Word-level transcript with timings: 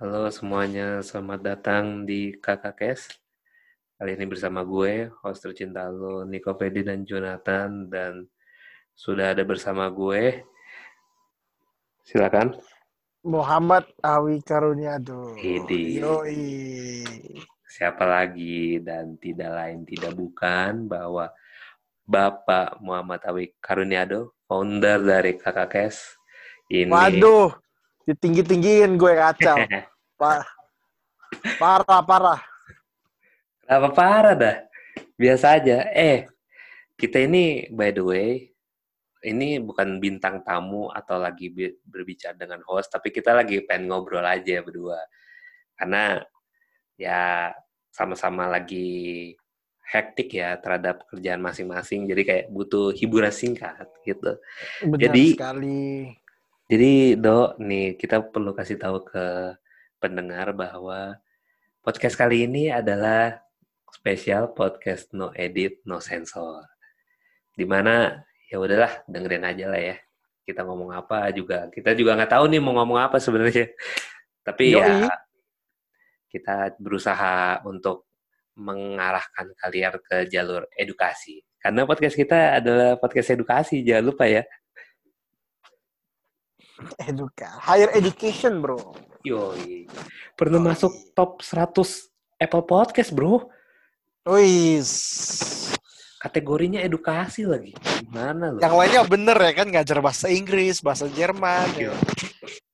Halo 0.00 0.32
semuanya, 0.32 1.04
selamat 1.04 1.40
datang 1.44 2.08
di 2.08 2.32
Kakak 2.32 2.80
Kes. 2.80 3.04
Kali 4.00 4.16
ini 4.16 4.24
bersama 4.24 4.64
gue, 4.64 5.12
host 5.20 5.44
tercinta 5.44 5.92
lo, 5.92 6.24
Niko 6.24 6.56
Pedi 6.56 6.80
dan 6.80 7.04
Jonathan. 7.04 7.84
Dan 7.84 8.24
sudah 8.96 9.36
ada 9.36 9.44
bersama 9.44 9.92
gue. 9.92 10.40
Silakan. 12.00 12.56
Muhammad 13.28 13.92
Awi 14.00 14.40
Karuniado. 14.40 15.36
Idi. 15.36 16.00
Yoi. 16.00 16.48
Siapa 17.68 18.08
lagi 18.08 18.80
dan 18.80 19.20
tidak 19.20 19.52
lain 19.52 19.84
tidak 19.84 20.16
bukan 20.16 20.88
bahwa 20.88 21.28
Bapak 22.08 22.80
Muhammad 22.80 23.20
Awi 23.28 23.52
Karuniado, 23.60 24.32
founder 24.48 25.04
dari 25.04 25.36
Kakak 25.36 25.68
Kes. 25.76 26.16
Ini 26.72 26.88
Waduh, 26.88 27.52
ditinggi-tinggiin 28.04 28.96
gue 28.96 29.12
kacau. 29.16 29.56
Pa- 30.20 30.46
parah, 31.56 32.00
parah. 32.04 32.40
Kenapa 33.64 33.88
parah 33.94 34.34
dah? 34.36 34.56
Biasa 35.16 35.56
aja. 35.56 35.88
Eh, 35.94 36.28
kita 37.00 37.24
ini 37.24 37.70
by 37.72 37.90
the 37.94 38.04
way, 38.04 38.28
ini 39.24 39.56
bukan 39.60 39.96
bintang 39.96 40.44
tamu 40.44 40.92
atau 40.92 41.16
lagi 41.16 41.48
bi- 41.48 41.76
berbicara 41.84 42.36
dengan 42.36 42.60
host, 42.68 42.92
tapi 42.92 43.08
kita 43.08 43.32
lagi 43.32 43.64
pengen 43.64 43.88
ngobrol 43.88 44.24
aja 44.24 44.60
berdua. 44.60 45.00
Karena 45.72 46.20
ya 47.00 47.52
sama-sama 47.88 48.44
lagi 48.44 49.32
hektik 49.90 50.36
ya 50.36 50.54
terhadap 50.60 51.02
kerjaan 51.08 51.40
masing-masing, 51.40 52.06
jadi 52.06 52.22
kayak 52.22 52.46
butuh 52.52 52.92
hiburan 52.92 53.32
singkat 53.32 53.88
gitu. 54.04 54.36
Benar 54.84 55.00
Jadi- 55.08 55.32
sekali. 55.34 55.84
Jadi, 56.70 57.18
Dok, 57.18 57.58
nih 57.58 57.98
kita 57.98 58.22
perlu 58.30 58.54
kasih 58.54 58.78
tahu 58.78 59.02
ke 59.02 59.58
pendengar 59.98 60.54
bahwa 60.54 61.18
podcast 61.82 62.14
kali 62.14 62.46
ini 62.46 62.70
adalah 62.70 63.42
spesial 63.90 64.54
podcast 64.54 65.10
no 65.10 65.34
edit, 65.34 65.82
no 65.82 65.98
sensor. 65.98 66.62
Di 67.58 67.66
mana 67.66 68.22
ya 68.46 68.62
udahlah 68.62 69.02
dengerin 69.10 69.50
aja 69.50 69.66
lah 69.66 69.82
ya. 69.82 69.96
Kita 70.46 70.62
ngomong 70.62 70.94
apa 70.94 71.34
juga, 71.34 71.66
kita 71.74 71.90
juga 71.98 72.14
nggak 72.14 72.38
tahu 72.38 72.44
nih 72.46 72.62
mau 72.62 72.78
ngomong 72.78 73.02
apa 73.02 73.18
sebenarnya. 73.18 73.66
Tapi 74.46 74.70
Yoi. 74.70 74.78
ya 74.78 75.10
kita 76.30 76.78
berusaha 76.78 77.66
untuk 77.66 78.06
mengarahkan 78.54 79.58
kalian 79.58 79.98
ke 80.06 80.30
jalur 80.30 80.70
edukasi. 80.78 81.42
Karena 81.58 81.82
podcast 81.82 82.14
kita 82.14 82.62
adalah 82.62 82.94
podcast 82.94 83.34
edukasi, 83.34 83.82
jangan 83.82 84.14
lupa 84.14 84.30
ya. 84.30 84.46
Eduka. 87.08 87.48
Higher 87.60 87.90
education, 87.96 88.60
bro. 88.64 88.94
Yoi. 89.24 89.86
Pernah 90.34 90.60
Yoi. 90.60 90.68
masuk 90.72 90.92
top 91.12 91.44
100 91.44 92.08
Apple 92.40 92.64
Podcast, 92.64 93.12
bro. 93.12 93.48
Wis. 94.24 94.90
Kategorinya 96.20 96.84
edukasi 96.84 97.48
lagi. 97.48 97.72
Gimana 98.04 98.52
loh? 98.52 98.60
Yang 98.60 98.74
lainnya 98.76 99.02
bener 99.08 99.38
ya 99.40 99.52
kan 99.56 99.66
ngajar 99.72 99.98
bahasa 100.04 100.26
Inggris, 100.28 100.84
bahasa 100.84 101.08
Jerman. 101.08 101.68
Ya. 101.76 101.96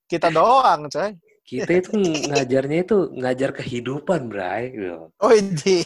Kita 0.07 0.27
doang, 0.31 0.91
coy. 0.91 1.15
Kita 1.47 1.71
itu 1.79 1.95
ngajarnya 2.27 2.77
itu 2.83 2.97
ngajar 3.15 3.55
kehidupan, 3.55 4.27
Bray. 4.27 4.75
Oh, 5.23 5.31
ini. 5.31 5.79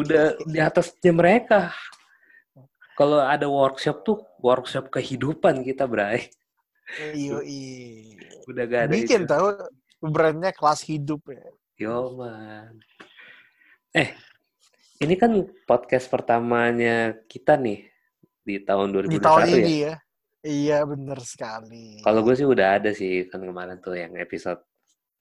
Udah 0.00 0.32
di 0.48 0.56
atasnya 0.56 1.12
mereka. 1.12 1.76
Kalau 2.96 3.20
ada 3.20 3.44
workshop 3.44 4.00
tuh 4.00 4.24
workshop 4.40 4.88
kehidupan 4.88 5.60
kita, 5.60 5.84
Bray. 5.84 6.32
Yoi. 7.14 7.62
Udah 8.48 8.64
gak 8.68 8.80
ada 8.88 8.92
Bikin 8.92 9.24
itu. 9.24 9.30
tahu 9.30 9.46
brandnya 10.04 10.52
kelas 10.52 10.84
hidup 10.84 11.24
ya. 11.28 11.44
Yo, 11.80 12.14
man. 12.14 12.78
Eh, 13.90 14.12
ini 15.00 15.14
kan 15.16 15.32
podcast 15.64 16.06
pertamanya 16.06 17.14
kita 17.26 17.56
nih 17.58 17.88
di 18.44 18.60
tahun 18.60 18.92
2021 18.92 19.10
Di 19.10 19.18
tahun 19.18 19.46
ya. 19.48 19.54
ini 19.56 19.74
ya. 19.80 19.94
Iya, 20.44 20.78
bener 20.84 21.18
sekali. 21.24 22.04
Kalau 22.04 22.20
gue 22.20 22.34
sih 22.36 22.44
udah 22.44 22.76
ada 22.76 22.92
sih 22.92 23.24
kan 23.32 23.40
kemarin 23.40 23.80
tuh 23.80 23.96
yang 23.96 24.12
episode 24.20 24.60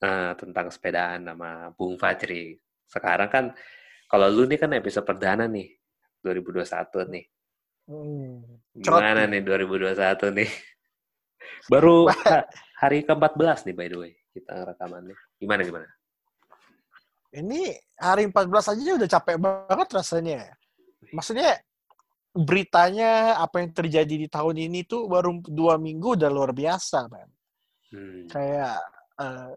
eh, 0.03 0.31
tentang 0.35 0.67
sepedaan 0.67 1.23
sama 1.23 1.71
Bung 1.73 1.95
Fajri. 1.95 2.59
Sekarang 2.85 3.29
kan 3.31 3.45
kalau 4.11 4.27
lu 4.27 4.43
nih 4.45 4.59
kan 4.59 4.75
episode 4.75 5.07
perdana 5.07 5.47
nih 5.47 5.71
2021 6.21 7.07
nih. 7.07 7.25
Hmm. 7.87 8.43
Gimana 8.75 9.25
nih 9.31 9.41
2021 9.41 10.37
nih? 10.37 10.51
Baru 11.67 12.07
ha- 12.11 12.47
hari 12.79 13.03
ke-14 13.03 13.69
nih 13.69 13.75
by 13.75 13.87
the 13.87 13.97
way 13.97 14.11
kita 14.31 14.53
rekamannya. 14.65 15.15
Gimana 15.37 15.61
gimana? 15.61 15.87
Ini 17.33 17.61
hari 17.97 18.29
14 18.29 18.71
aja 18.77 18.91
udah 18.97 19.09
capek 19.09 19.37
banget 19.41 19.89
rasanya. 19.89 20.53
Maksudnya 21.09 21.57
beritanya 22.33 23.37
apa 23.37 23.61
yang 23.61 23.69
terjadi 23.73 24.15
di 24.25 24.27
tahun 24.29 24.57
ini 24.57 24.85
tuh 24.85 25.05
baru 25.05 25.37
dua 25.45 25.77
minggu 25.77 26.17
udah 26.17 26.29
luar 26.29 26.53
biasa, 26.53 27.05
man. 27.09 27.29
Hmm. 27.93 28.25
Kayak 28.29 28.77
eh, 29.21 29.51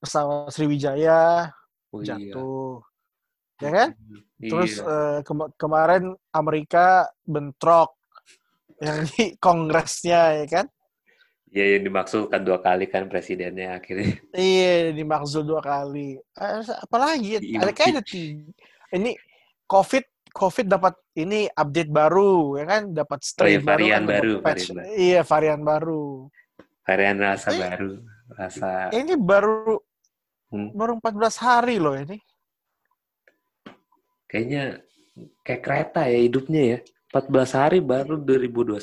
pesawat 0.00 0.48
Sriwijaya 0.50 1.52
Oh, 1.92 2.00
iya. 2.00 2.16
jatuh, 2.16 2.80
ya 3.60 3.68
kan? 3.68 3.88
Iya. 4.40 4.48
Terus 4.48 4.72
kema- 5.28 5.52
kemarin 5.60 6.16
Amerika 6.32 7.04
bentrok 7.20 8.00
yang 8.80 9.04
di 9.12 9.36
kongresnya, 9.44 10.40
ya 10.40 10.46
kan? 10.48 10.66
Iya 11.52 11.76
yang 11.76 11.84
dimaksudkan 11.84 12.40
dua 12.40 12.58
kali 12.64 12.88
kan 12.88 13.12
presidennya 13.12 13.76
akhirnya. 13.76 14.16
Iya, 14.32 14.96
dimaksud 14.96 15.44
dua 15.44 15.60
kali. 15.60 16.16
Apalagi? 16.80 17.44
Ada 17.60 17.72
kayak 17.76 17.90
ada 17.92 18.02
tiga. 18.02 18.48
Ini 18.88 19.12
COVID, 19.68 20.04
COVID 20.32 20.66
dapat 20.66 20.96
ini 21.12 21.44
update 21.52 21.92
baru, 21.92 22.56
ya 22.56 22.64
kan? 22.64 22.82
Dapat 22.88 23.20
strain 23.20 23.44
Oh 23.44 23.52
iya, 23.52 23.60
varian 23.60 24.00
kan, 24.00 24.08
baru, 24.08 24.32
dapat 24.40 24.44
patch. 24.48 24.64
varian 24.64 24.76
baru. 24.80 24.96
Iya, 24.96 25.20
varian 25.22 25.60
baru. 25.60 26.04
Varian 26.82 27.16
rasa 27.20 27.48
Eh. 27.52 27.58
baru, 27.60 27.92
rasa 28.32 28.68
Ini 28.90 29.14
baru 29.14 29.76
Hmm. 30.48 30.68
baru 30.72 30.92
14 31.00 31.36
hari 31.36 31.76
loh 31.76 31.96
ini. 31.96 32.16
kayaknya 34.24 34.80
kayak 35.44 35.60
kereta 35.60 36.08
ya 36.08 36.18
hidupnya 36.18 36.62
ya. 36.64 36.78
14 37.12 37.60
hari 37.60 37.78
baru 37.84 38.16
2021 38.16 38.80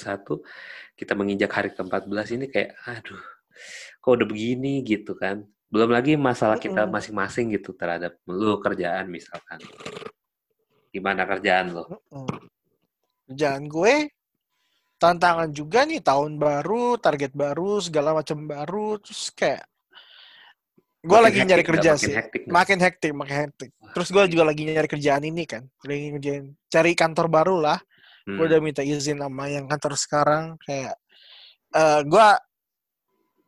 kita 0.94 1.14
menginjak 1.18 1.50
hari 1.50 1.74
ke-14 1.74 2.38
ini 2.38 2.46
kayak 2.46 2.78
aduh 2.86 3.24
kok 4.00 4.12
udah 4.16 4.28
begini 4.30 4.86
gitu 4.86 5.18
kan. 5.18 5.44
Belum 5.70 5.90
lagi 5.94 6.18
masalah 6.18 6.58
kita 6.58 6.90
masing-masing 6.90 7.54
gitu 7.58 7.74
terhadap 7.78 8.18
lu 8.26 8.58
kerjaan 8.62 9.10
misalkan. 9.10 9.62
Gimana 10.90 11.26
kerjaan 11.30 11.74
lo? 11.78 11.86
Jangan 13.30 13.70
gue 13.70 14.10
tantangan 14.98 15.50
juga 15.54 15.86
nih 15.86 16.02
tahun 16.02 16.42
baru, 16.42 16.98
target 16.98 17.32
baru, 17.38 17.78
segala 17.80 18.18
macam 18.18 18.50
baru, 18.50 18.98
terus 18.98 19.30
kayak 19.32 19.64
gue 21.00 21.16
Makin 21.16 21.24
lagi 21.24 21.40
nyari 21.48 21.64
kerja 21.64 21.92
Makin 21.96 22.02
sih. 22.02 22.14
hektik? 22.18 22.42
Makin 22.50 22.78
hektik, 22.82 23.12
makin 23.16 23.38
hektik. 23.48 23.70
Terus 23.96 24.10
gue 24.12 24.24
juga 24.28 24.44
lagi 24.50 24.62
nyari 24.68 24.90
kerjaan 24.90 25.24
ini 25.24 25.44
kan. 25.48 25.64
Lagi 25.86 26.06
ngerjain, 26.18 26.46
cari 26.68 26.92
kantor 26.98 27.28
baru 27.32 27.56
lah. 27.62 27.80
Hmm. 28.30 28.38
Gue 28.38 28.46
udah 28.46 28.62
minta 28.62 28.86
izin 28.86 29.18
sama 29.18 29.50
yang 29.50 29.66
kantor 29.66 29.98
sekarang. 29.98 30.54
Kayak, 30.62 30.94
eh 31.74 32.00
gue 32.06 32.28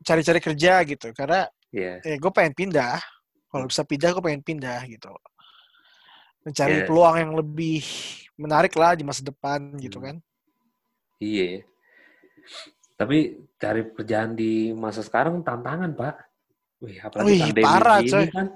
cari-cari 0.02 0.40
kerja 0.42 0.72
gitu. 0.82 1.14
Karena 1.14 1.46
Iya. 1.70 2.02
eh, 2.02 2.16
gue 2.18 2.32
pengen 2.34 2.52
pindah. 2.52 2.98
Kalau 3.46 3.70
bisa 3.70 3.86
pindah, 3.86 4.10
gue 4.10 4.24
pengen 4.24 4.42
pindah 4.42 4.80
gitu. 4.90 5.12
Mencari 6.42 6.82
Iya. 6.82 6.86
peluang 6.90 7.16
yang 7.22 7.32
lebih 7.38 7.84
menarik 8.34 8.74
lah 8.74 8.98
di 8.98 9.06
masa 9.06 9.22
depan 9.22 9.78
gitu 9.78 10.02
Hmm. 10.02 10.06
kan. 10.10 10.16
Iya. 11.22 11.62
Tapi 12.98 13.18
cari 13.56 13.80
kerjaan 13.94 14.34
di 14.34 14.74
masa 14.74 15.06
sekarang 15.06 15.42
tantangan, 15.42 15.94
Pak. 15.94 16.16
Wih, 16.82 16.98
apalagi 16.98 17.30
Wih, 17.30 17.40
pandemi 17.46 17.62
parah, 17.62 17.98
gini 18.02 18.10
coy. 18.10 18.26
kan. 18.34 18.46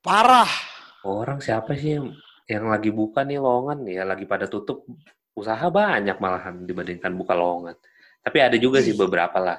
Parah. 0.00 0.50
Orang 1.04 1.38
siapa 1.38 1.76
sih 1.76 2.00
yang, 2.00 2.16
yang 2.48 2.64
lagi 2.66 2.88
buka 2.88 3.22
nih 3.22 3.36
lowongan 3.36 3.84
ya 3.84 4.02
lagi 4.02 4.24
pada 4.24 4.48
tutup 4.48 4.88
usaha 5.36 5.66
banyak 5.68 6.16
malahan 6.16 6.64
dibandingkan 6.64 7.12
buka 7.12 7.36
lowongan. 7.36 7.76
Tapi 8.24 8.38
ada 8.40 8.56
juga 8.56 8.80
sih 8.80 8.96
Ih. 8.96 8.98
beberapa 8.98 9.36
lah. 9.36 9.58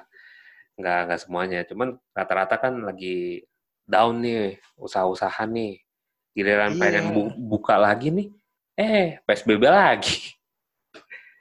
Nggak 0.75 0.99
nggak 1.05 1.19
semuanya. 1.21 1.59
Cuman 1.63 1.95
rata-rata 2.11 2.57
kan 2.57 2.73
lagi 2.81 3.45
down 3.85 4.19
nih 4.19 4.57
usaha-usaha 4.75 5.45
nih. 5.45 5.79
Giliran 6.33 6.73
Iya. 6.73 6.81
pengen 6.81 7.05
bu- 7.13 7.33
buka 7.37 7.77
lagi 7.77 8.09
nih, 8.09 8.27
eh 8.75 9.21
PSBB 9.23 9.63
lagi. 9.65 10.33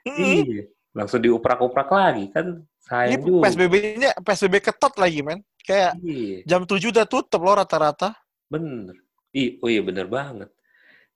Iya. 0.07 0.65
Langsung 0.95 1.19
diuprak-uprak 1.19 1.89
lagi 1.91 2.25
kan 2.31 2.45
Ini 2.57 2.81
sayang 2.81 3.21
juga. 3.21 3.43
PSBB-nya 3.45 4.11
PSBB 4.17 4.55
ketat 4.63 4.93
lagi, 4.95 5.19
men. 5.21 5.43
Kayak 5.61 5.99
Iya, 5.99 6.37
jam 6.47 6.63
7 6.63 6.89
udah 6.89 7.03
tutup 7.03 7.43
loh 7.43 7.59
rata-rata. 7.59 8.15
bener. 8.47 8.95
Ih, 9.29 9.59
oh 9.59 9.67
iya 9.67 9.83
bener 9.83 10.07
banget. 10.07 10.47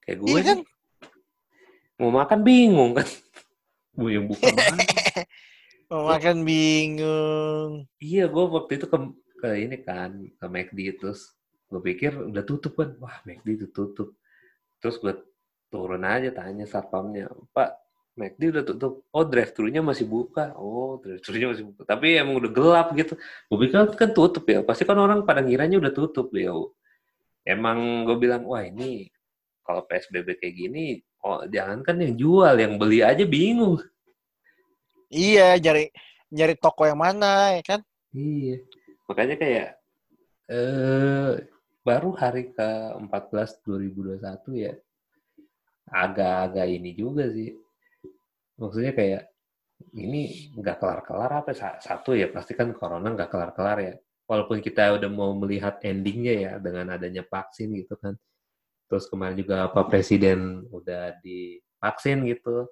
Kayak 0.04 0.18
gue 0.20 0.28
Iya 0.30 0.42
kan? 0.44 0.58
nih, 0.60 0.66
mau 2.02 2.10
makan 2.10 2.42
bingung 2.42 2.98
kan. 2.98 3.06
Gue 3.94 4.18
yang 4.18 4.26
buka 4.26 4.50
mana? 4.50 4.82
Mau 5.92 6.08
makan 6.08 6.48
bingung. 6.48 7.84
Iya, 8.00 8.32
gue 8.32 8.44
waktu 8.48 8.80
itu 8.80 8.88
ke, 8.88 8.98
ke 9.44 9.50
ini 9.60 9.76
kan, 9.84 10.24
ke 10.24 10.46
McD 10.48 10.80
terus 10.96 11.36
gue 11.68 11.84
pikir 11.84 12.16
udah 12.32 12.48
tutup 12.48 12.80
kan. 12.80 12.96
Wah 13.04 13.20
McD 13.28 13.60
udah 13.60 13.70
tutup. 13.76 14.16
Terus 14.80 14.96
gue 15.04 15.14
turun 15.68 16.04
aja 16.08 16.32
tanya 16.32 16.64
satpamnya 16.64 17.28
pak 17.52 17.76
McD 18.16 18.56
udah 18.56 18.64
tutup? 18.64 19.04
Oh 19.12 19.28
drive 19.28 19.52
thru 19.52 19.68
nya 19.68 19.84
masih 19.84 20.08
buka. 20.08 20.56
Oh 20.56 20.96
drive 21.04 21.20
thru 21.20 21.36
nya 21.36 21.52
masih 21.52 21.68
buka. 21.68 21.84
Tapi 21.84 22.16
emang 22.16 22.40
udah 22.40 22.52
gelap 22.56 22.88
gitu. 22.96 23.20
Gue 23.52 23.58
pikir 23.68 23.92
kan 24.00 24.10
tutup 24.16 24.48
ya. 24.48 24.64
Pasti 24.64 24.88
kan 24.88 24.96
orang 24.96 25.28
pada 25.28 25.44
ngiranya 25.44 25.76
udah 25.76 25.92
tutup 25.92 26.32
ya. 26.32 26.56
Emang 27.44 28.08
gue 28.08 28.16
bilang 28.16 28.48
wah 28.48 28.64
ini 28.64 29.12
kalau 29.68 29.84
PSBB 29.84 30.40
kayak 30.40 30.56
gini 30.56 31.04
oh 31.22 31.46
jangan 31.50 31.86
kan 31.86 31.98
yang 32.02 32.14
jual 32.18 32.54
yang 32.58 32.76
beli 32.82 33.06
aja 33.06 33.26
bingung 33.26 33.78
Iya, 35.12 35.60
nyari 35.60 35.92
nyari 36.32 36.56
toko 36.56 36.88
yang 36.88 36.96
mana 37.04 37.60
ya 37.60 37.64
kan? 37.68 37.80
Iya. 38.16 38.64
Makanya 39.12 39.36
kayak 39.36 39.70
eh 40.48 41.32
baru 41.84 42.16
hari 42.16 42.56
ke-14 42.56 43.60
2021 43.68 44.56
ya 44.56 44.74
agak-agak 45.92 46.68
ini 46.72 46.96
juga 46.96 47.28
sih. 47.28 47.52
Maksudnya 48.56 48.96
kayak 48.96 49.24
ini 50.00 50.48
nggak 50.56 50.80
kelar-kelar 50.80 51.44
apa 51.44 51.52
satu 51.84 52.16
ya 52.16 52.32
pasti 52.32 52.56
kan 52.56 52.72
corona 52.72 53.12
nggak 53.12 53.28
kelar-kelar 53.28 53.78
ya. 53.84 53.94
Walaupun 54.32 54.64
kita 54.64 54.96
udah 54.96 55.12
mau 55.12 55.36
melihat 55.36 55.84
endingnya 55.84 56.34
ya 56.40 56.52
dengan 56.64 56.96
adanya 56.96 57.28
vaksin 57.28 57.76
gitu 57.76 58.00
kan. 58.00 58.16
Terus 58.92 59.08
kemarin 59.08 59.40
juga 59.40 59.72
apa 59.72 59.88
presiden 59.88 60.68
udah 60.68 61.16
divaksin 61.24 62.28
gitu. 62.28 62.68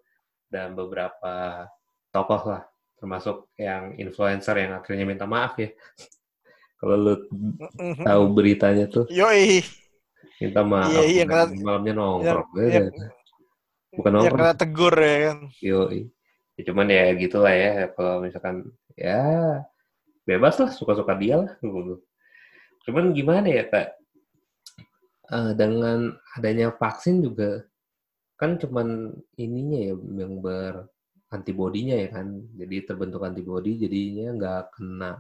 Dan 0.51 0.75
beberapa 0.75 1.63
tokoh 2.11 2.41
lah 2.51 2.63
termasuk 2.99 3.47
yang 3.55 3.95
influencer 3.95 4.59
yang 4.59 4.83
akhirnya 4.83 5.07
minta 5.07 5.23
maaf 5.23 5.55
ya. 5.55 5.71
Kalau 6.83 6.95
lu 6.99 7.15
tahu 8.03 8.23
beritanya 8.35 8.91
tuh. 8.91 9.07
Yoi. 9.07 9.63
Minta 10.43 10.67
maaf. 10.67 10.91
Iya, 10.91 11.03
iya, 11.07 11.23
kena, 11.23 11.47
malamnya 11.63 11.93
nongkrong. 11.95 12.49
ya, 12.55 12.67
ya, 12.67 12.81
bukan 13.95 14.11
nongkrong. 14.15 14.35
ya 14.35 14.43
kena 14.51 14.59
tegur 14.59 14.95
ya 14.99 15.15
kan. 15.23 15.37
Yoi. 15.63 15.99
Ya, 16.59 16.61
cuman 16.67 16.87
ya 16.91 17.03
gitulah 17.15 17.55
ya. 17.55 17.71
Kalau 17.95 18.19
misalkan 18.19 18.67
ya 18.99 19.23
bebas 20.27 20.59
lah. 20.59 20.71
Suka-suka 20.75 21.15
dia 21.15 21.39
lah 21.39 21.51
cuman 22.89 23.13
gimana 23.13 23.45
ya 23.45 23.69
kak 23.69 23.98
uh, 25.31 25.53
dengan 25.53 26.13
adanya 26.37 26.73
vaksin 26.73 27.23
juga 27.23 27.65
kan 28.39 28.55
cuman 28.55 29.11
ininya 29.35 29.79
ya 29.91 29.95
yang 29.95 30.39
ber 30.39 30.87
antibodinya 31.29 31.95
ya 31.95 32.09
kan. 32.09 32.27
Jadi 32.57 32.75
terbentuk 32.85 33.21
antibodi 33.21 33.77
jadinya 33.77 34.33
nggak 34.35 34.63
kena 34.77 35.11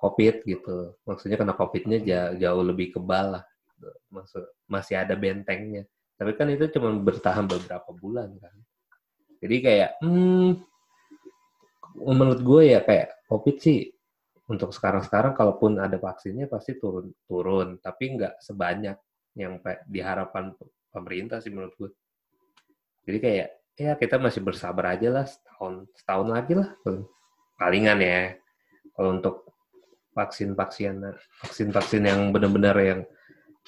covid 0.00 0.42
gitu. 0.44 0.94
Maksudnya 1.06 1.36
kena 1.38 1.54
covidnya 1.54 1.98
jauh, 2.02 2.32
jauh 2.40 2.64
lebih 2.66 2.98
kebal 2.98 3.38
lah. 3.38 3.44
Maksud 4.10 4.44
masih 4.66 4.98
ada 4.98 5.14
bentengnya. 5.14 5.86
Tapi 6.18 6.36
kan 6.36 6.48
itu 6.52 6.68
cuma 6.76 6.92
bertahan 7.00 7.48
beberapa 7.48 7.90
bulan 7.96 8.32
kan. 8.40 8.54
Jadi 9.40 9.56
kayak 9.64 9.90
hmm, 10.04 10.60
menurut 11.96 12.40
gue 12.44 12.62
ya 12.76 12.80
kayak 12.84 13.24
covid 13.28 13.56
sih 13.56 13.88
untuk 14.50 14.74
sekarang-sekarang 14.74 15.38
kalaupun 15.38 15.78
ada 15.78 15.94
vaksinnya 15.94 16.50
pasti 16.50 16.74
turun 16.74 17.14
turun. 17.30 17.78
Tapi 17.78 18.18
nggak 18.18 18.42
sebanyak 18.42 18.98
yang 19.38 19.62
diharapkan 19.86 20.58
pemerintah 20.90 21.38
sih 21.38 21.54
menurut 21.54 21.70
gue 21.78 21.90
jadi 23.10 23.18
kayak 23.18 23.48
ya 23.80 23.92
kita 23.96 24.20
masih 24.20 24.44
bersabar 24.44 24.94
aja 24.94 25.08
lah 25.08 25.24
setahun 25.24 25.88
setahun 25.96 26.28
lagi 26.28 26.52
lah. 26.54 26.68
Palingan 27.56 27.98
ya 28.00 28.36
kalau 28.96 29.16
untuk 29.16 29.50
vaksin 30.12 30.52
vaksin 30.54 31.00
vaksin 31.42 31.68
vaksin 31.72 32.02
yang 32.04 32.30
benar-benar 32.30 32.76
yang 32.78 33.00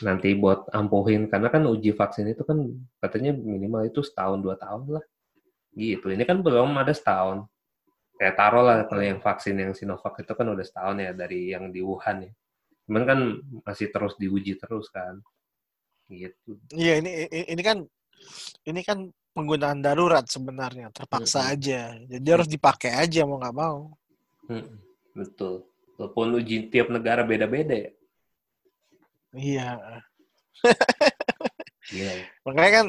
nanti 0.05 0.37
buat 0.37 0.69
ampuhin. 0.71 1.27
Karena 1.27 1.49
kan 1.49 1.65
uji 1.65 1.97
vaksin 1.97 2.29
itu 2.31 2.45
kan 2.45 2.71
katanya 3.01 3.33
minimal 3.35 3.83
itu 3.89 4.05
setahun 4.05 4.39
dua 4.39 4.55
tahun 4.61 5.01
lah. 5.01 5.05
Gitu. 5.73 6.05
Ini 6.13 6.23
kan 6.29 6.45
belum 6.45 6.77
ada 6.77 6.93
setahun 6.93 7.49
kayak 8.23 8.39
taruh 8.39 8.63
lah 8.63 8.87
kalau 8.87 9.03
yang 9.03 9.19
vaksin 9.19 9.59
yang 9.59 9.75
Sinovac 9.75 10.15
itu 10.23 10.31
kan 10.31 10.47
udah 10.47 10.63
setahun 10.63 10.95
ya 11.03 11.11
dari 11.11 11.51
yang 11.51 11.75
di 11.75 11.83
Wuhan 11.83 12.31
ya. 12.31 12.33
Cuman 12.87 13.03
kan 13.03 13.19
masih 13.67 13.91
terus 13.91 14.15
diuji 14.15 14.55
terus 14.63 14.87
kan. 14.95 15.19
Gitu. 16.07 16.55
Iya 16.71 17.03
ini 17.03 17.27
ini 17.51 17.63
kan 17.67 17.83
ini 18.63 18.81
kan 18.87 19.11
penggunaan 19.35 19.83
darurat 19.83 20.23
sebenarnya 20.31 20.95
terpaksa 20.95 21.51
hmm. 21.51 21.53
aja. 21.59 21.81
Jadi 21.99 22.29
harus 22.31 22.47
dipakai 22.47 22.95
aja 22.95 23.27
mau 23.27 23.43
nggak 23.43 23.59
mau. 23.59 23.91
Hmm. 24.47 24.79
betul. 25.19 25.67
Walaupun 25.99 26.39
uji 26.39 26.71
tiap 26.71 26.95
negara 26.95 27.27
beda-beda 27.27 27.75
ya. 27.75 27.91
Iya. 29.35 29.69
Yeah. 31.91 32.19
makanya 32.47 32.71
kan 32.71 32.87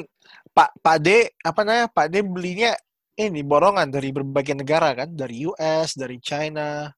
Pak 0.54 0.70
Pak 0.78 0.96
D 1.02 1.26
apa 1.42 1.60
namanya 1.66 1.90
Pak 1.90 2.06
D 2.06 2.22
belinya 2.22 2.78
ini 3.14 3.40
borongan 3.46 3.88
dari 3.90 4.10
berbagai 4.10 4.58
negara 4.58 4.94
kan? 4.94 5.08
Dari 5.14 5.46
US 5.46 5.94
dari 5.94 6.18
China. 6.18 6.90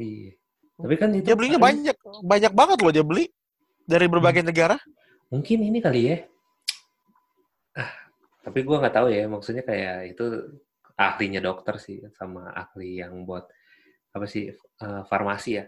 Iya. 0.00 0.32
Tapi 0.78 0.94
kan 0.94 1.10
itu 1.10 1.26
dia 1.26 1.34
belinya 1.34 1.58
banyak 1.58 1.96
banyak 2.22 2.52
banget 2.54 2.78
loh 2.80 2.92
dia 2.94 3.04
beli. 3.04 3.26
Dari 3.88 4.06
berbagai 4.08 4.44
hmm. 4.44 4.50
negara. 4.52 4.76
Mungkin 5.32 5.58
ini 5.64 5.78
kali 5.80 6.00
ya. 6.12 6.18
Tapi 8.44 8.64
gue 8.64 8.76
nggak 8.80 8.96
tahu 8.96 9.08
ya, 9.12 9.28
maksudnya 9.28 9.60
kayak 9.60 10.16
itu 10.16 10.24
ahlinya 10.96 11.40
dokter 11.44 11.76
sih 11.76 12.00
sama 12.16 12.48
ahli 12.56 13.04
yang 13.04 13.28
buat 13.28 13.44
apa 14.16 14.24
sih 14.24 14.48
uh, 14.80 15.04
farmasi 15.04 15.60
ya, 15.60 15.64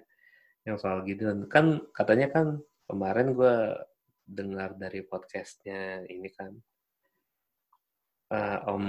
yang 0.65 0.81
soal 0.81 1.05
gitu. 1.05 1.29
Kan 1.53 1.85
katanya 1.93 2.33
kan 2.33 2.47
kemarin 2.89 3.37
gue 3.37 3.57
dengar 4.25 4.79
dari 4.81 5.05
podcastnya 5.05 6.09
ini 6.09 6.29
kan 6.33 6.57
uh, 8.33 8.71
Om 8.71 8.87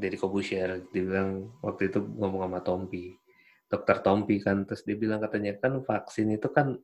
Deddy 0.00 0.16
Kobusier 0.16 0.88
dia 0.88 1.02
bilang 1.04 1.52
waktu 1.60 1.92
itu 1.92 2.00
ngomong 2.00 2.48
sama 2.48 2.60
Tompi 2.64 3.12
dokter 3.68 4.00
Tompi 4.00 4.40
kan 4.42 4.64
terus 4.64 4.82
dia 4.82 4.96
bilang 4.96 5.20
katanya 5.20 5.54
kan 5.60 5.84
vaksin 5.84 6.32
itu 6.34 6.48
kan 6.50 6.74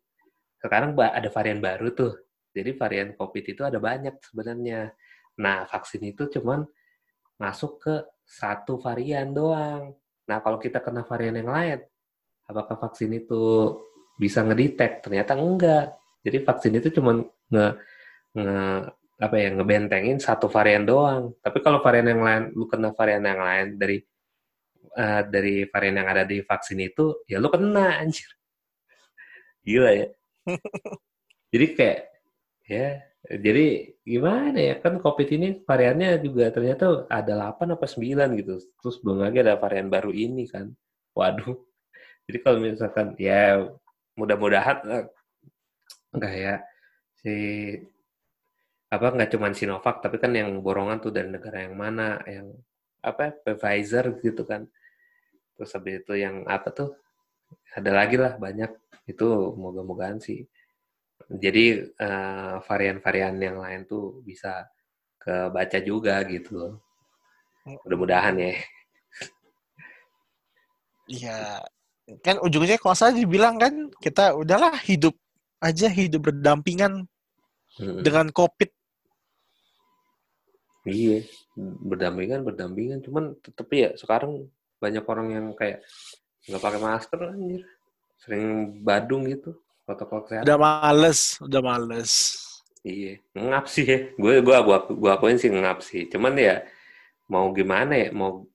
sekarang 0.61 0.93
ada 0.95 1.29
varian 1.33 1.59
baru 1.59 1.91
tuh 1.97 2.13
jadi 2.53 2.77
varian 2.77 3.17
COVID 3.17 3.45
itu 3.49 3.63
ada 3.65 3.81
banyak 3.81 4.21
sebenarnya 4.21 4.93
Nah, 5.41 5.69
vaksin 5.69 6.03
itu 6.05 6.29
cuman 6.33 6.65
masuk 7.37 7.81
ke 7.81 7.95
satu 8.25 8.81
varian 8.81 9.29
doang. 9.37 9.93
Nah, 10.27 10.39
kalau 10.41 10.57
kita 10.57 10.81
kena 10.81 11.05
varian 11.05 11.37
yang 11.37 11.53
lain, 11.53 11.79
apakah 12.49 12.81
vaksin 12.81 13.13
itu 13.13 13.77
bisa 14.17 14.41
ngedetect? 14.43 15.07
Ternyata 15.09 15.37
enggak. 15.37 15.93
Jadi 16.25 16.39
vaksin 16.43 16.73
itu 16.81 16.89
cuman 16.99 17.23
nge, 17.53 17.67
nge 18.35 18.61
apa 19.17 19.37
ya 19.41 19.49
ngebentengin 19.53 20.21
satu 20.21 20.47
varian 20.53 20.85
doang. 20.85 21.33
Tapi 21.41 21.59
kalau 21.65 21.81
varian 21.81 22.09
yang 22.13 22.23
lain, 22.23 22.43
lu 22.53 22.69
kena 22.69 22.93
varian 22.93 23.25
yang 23.25 23.41
lain 23.41 23.67
dari 23.81 23.99
uh, 24.97 25.23
dari 25.25 25.65
varian 25.69 25.97
yang 26.05 26.09
ada 26.13 26.25
di 26.29 26.45
vaksin 26.45 26.79
itu, 26.85 27.25
ya 27.25 27.41
lu 27.41 27.49
kena 27.49 28.01
anjir. 28.01 28.29
Gila 29.65 29.91
ya. 29.93 30.09
Jadi 31.53 31.67
kayak 31.73 32.01
ya 32.67 32.99
jadi 33.27 33.91
gimana 34.07 34.55
ya 34.55 34.75
kan 34.79 35.03
COVID 35.03 35.29
ini 35.35 35.49
variannya 35.67 36.23
juga 36.23 36.47
ternyata 36.55 37.11
ada 37.11 37.51
8 37.59 37.75
apa 37.75 37.87
9 37.87 38.39
gitu. 38.39 38.55
Terus 38.79 38.97
belum 39.03 39.19
lagi 39.27 39.43
ada 39.43 39.59
varian 39.59 39.91
baru 39.91 40.15
ini 40.15 40.47
kan. 40.47 40.71
Waduh. 41.11 41.59
Jadi 42.31 42.39
kalau 42.43 42.59
misalkan 42.63 43.19
ya 43.19 43.67
mudah-mudahan 44.15 45.11
enggak 46.15 46.33
eh, 46.33 46.41
ya 46.41 46.55
si 47.19 47.35
apa 48.87 49.07
nggak 49.15 49.31
cuma 49.35 49.51
Sinovac 49.51 49.99
tapi 50.05 50.17
kan 50.23 50.31
yang 50.31 50.63
borongan 50.63 51.03
tuh 51.03 51.11
dari 51.11 51.27
negara 51.27 51.67
yang 51.67 51.75
mana 51.75 52.23
yang 52.27 52.55
apa 53.03 53.35
Pfizer 53.43 54.19
gitu 54.23 54.43
kan. 54.47 54.67
Terus 55.57 55.71
habis 55.75 56.05
itu 56.05 56.15
yang 56.19 56.45
apa 56.47 56.69
tuh 56.71 56.95
ada 57.75 57.91
lagi 57.93 58.17
lah 58.19 58.37
banyak 58.37 58.71
itu 59.07 59.27
moga-mogaan 59.55 60.19
sih 60.19 60.43
jadi 61.27 61.91
uh, 61.99 62.63
varian-varian 62.63 63.35
yang 63.43 63.59
lain 63.59 63.83
tuh 63.89 64.23
bisa 64.23 64.69
kebaca 65.19 65.79
juga 65.83 66.23
gitu. 66.29 66.79
Mudah-mudahan 67.83 68.39
ya. 68.39 68.53
Iya, 71.07 71.39
kan 72.23 72.39
ujungnya 72.43 72.79
kalau 72.79 72.95
saya 72.95 73.15
dibilang 73.15 73.59
kan 73.59 73.91
kita 74.03 74.35
udahlah 74.35 74.75
hidup 74.87 75.15
aja 75.63 75.87
hidup 75.91 76.31
berdampingan 76.31 77.07
hmm. 77.81 78.03
dengan 78.05 78.27
COVID. 78.33 78.71
Iya, 80.87 81.27
berdampingan 81.59 82.47
berdampingan, 82.47 83.03
cuman 83.03 83.35
tetep 83.43 83.67
ya 83.75 83.91
sekarang 83.99 84.47
banyak 84.79 85.03
orang 85.03 85.29
yang 85.35 85.47
kayak 85.59 85.83
nggak 86.47 86.63
pakai 86.63 86.79
masker 86.79 87.21
anjir, 87.27 87.63
sering 88.23 88.79
badung 88.87 89.27
gitu 89.27 89.59
protokol 89.83 90.27
kesehatan. 90.27 90.47
Udah 90.47 90.59
males, 90.59 91.21
udah 91.43 91.63
males. 91.63 92.13
Iya, 92.87 93.19
ngap 93.35 93.67
sih 93.67 93.83
ya. 93.83 93.99
Gue 94.15 94.39
gue 94.43 94.57
gua, 94.63 94.79
gua 94.87 95.13
akuin 95.19 95.43
sih 95.43 95.51
ngap 95.51 95.83
sih. 95.83 96.07
Cuman 96.07 96.39
ya 96.39 96.63
mau 97.27 97.51
gimana 97.51 97.95
ya, 97.99 98.09
mau 98.15 98.47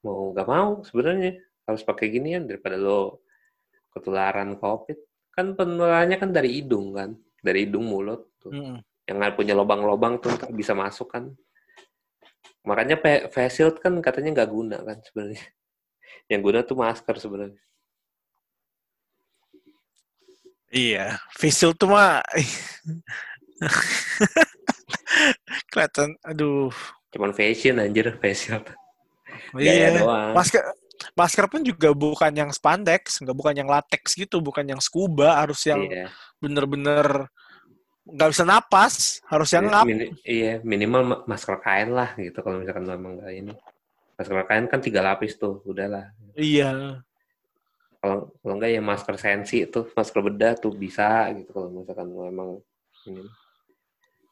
mau 0.00 0.32
nggak 0.32 0.48
mau 0.48 0.80
sebenarnya 0.80 1.36
harus 1.68 1.84
pakai 1.84 2.08
ginian 2.08 2.48
daripada 2.48 2.80
lo 2.80 3.24
ketularan 3.92 4.56
covid. 4.56 4.96
kan 5.30 5.54
penularannya 5.54 6.18
kan 6.18 6.34
dari 6.34 6.58
hidung 6.58 6.90
kan, 6.90 7.14
dari 7.40 7.66
hidung 7.66 7.88
mulut 7.88 8.28
tuh. 8.40 8.52
Mm-mm. 8.52 8.78
Yang 9.08 9.16
nggak 9.16 9.34
punya 9.34 9.54
lubang-lubang 9.58 10.22
tuh 10.22 10.30
ntar 10.36 10.52
bisa 10.54 10.76
masuk 10.76 11.10
kan. 11.10 11.32
Makanya 12.62 13.00
face 13.32 13.60
shield 13.60 13.80
kan 13.80 13.96
katanya 14.04 14.40
nggak 14.40 14.50
guna 14.52 14.76
kan 14.84 15.00
sebenarnya. 15.02 15.42
Yang 16.30 16.40
guna 16.46 16.58
tuh 16.62 16.76
masker 16.78 17.16
sebenarnya. 17.18 17.62
Iya, 20.70 21.18
facial 21.34 21.74
tuh 21.74 21.90
mah 21.90 22.22
kelihatan. 25.74 26.14
Aduh, 26.22 26.70
Cuman 27.10 27.34
fashion 27.34 27.82
anjir 27.82 28.06
face 28.22 28.46
shield. 28.46 28.66
Gaya 29.50 29.66
iya. 29.66 29.88
doang. 29.98 30.32
Masker 30.34 30.62
masker 31.18 31.44
pun 31.50 31.66
juga 31.66 31.90
bukan 31.90 32.30
yang 32.30 32.50
spandex, 32.54 33.18
nggak 33.18 33.34
bukan 33.34 33.54
yang 33.56 33.66
latex 33.66 34.14
gitu, 34.14 34.38
bukan 34.38 34.62
yang 34.62 34.78
scuba, 34.78 35.42
harus 35.42 35.58
yang 35.66 35.82
Iya. 35.82 36.06
Bener-bener 36.40 37.28
nggak 38.10 38.30
bisa 38.32 38.44
napas, 38.48 39.20
harus 39.28 39.52
yang 39.54 39.68
Iya, 39.68 39.72
ngap. 39.76 39.84
mini- 39.86 40.12
iya, 40.24 40.52
minimal 40.64 41.02
ma- 41.04 41.22
masker 41.28 41.60
kain 41.62 41.92
lah 41.92 42.16
gitu 42.16 42.40
kalau 42.40 42.58
misalkan 42.58 42.88
lo 42.88 42.92
emang 42.96 43.12
nggak 43.20 43.32
ini. 43.36 43.52
Masker 44.16 44.44
kain 44.48 44.66
kan 44.66 44.80
tiga 44.80 45.00
lapis 45.04 45.36
tuh, 45.36 45.60
udahlah. 45.62 46.10
Iya. 46.34 47.04
Kalau 48.00 48.32
kalau 48.40 48.54
nggak 48.56 48.72
ya 48.72 48.80
masker 48.82 49.16
sensi 49.20 49.68
tuh, 49.68 49.92
masker 49.92 50.20
bedah 50.24 50.56
tuh 50.56 50.72
bisa 50.72 51.28
gitu 51.36 51.52
kalau 51.52 51.68
misalkan 51.70 52.08
lo 52.08 52.24
emang 52.26 52.50
ini. 53.06 53.22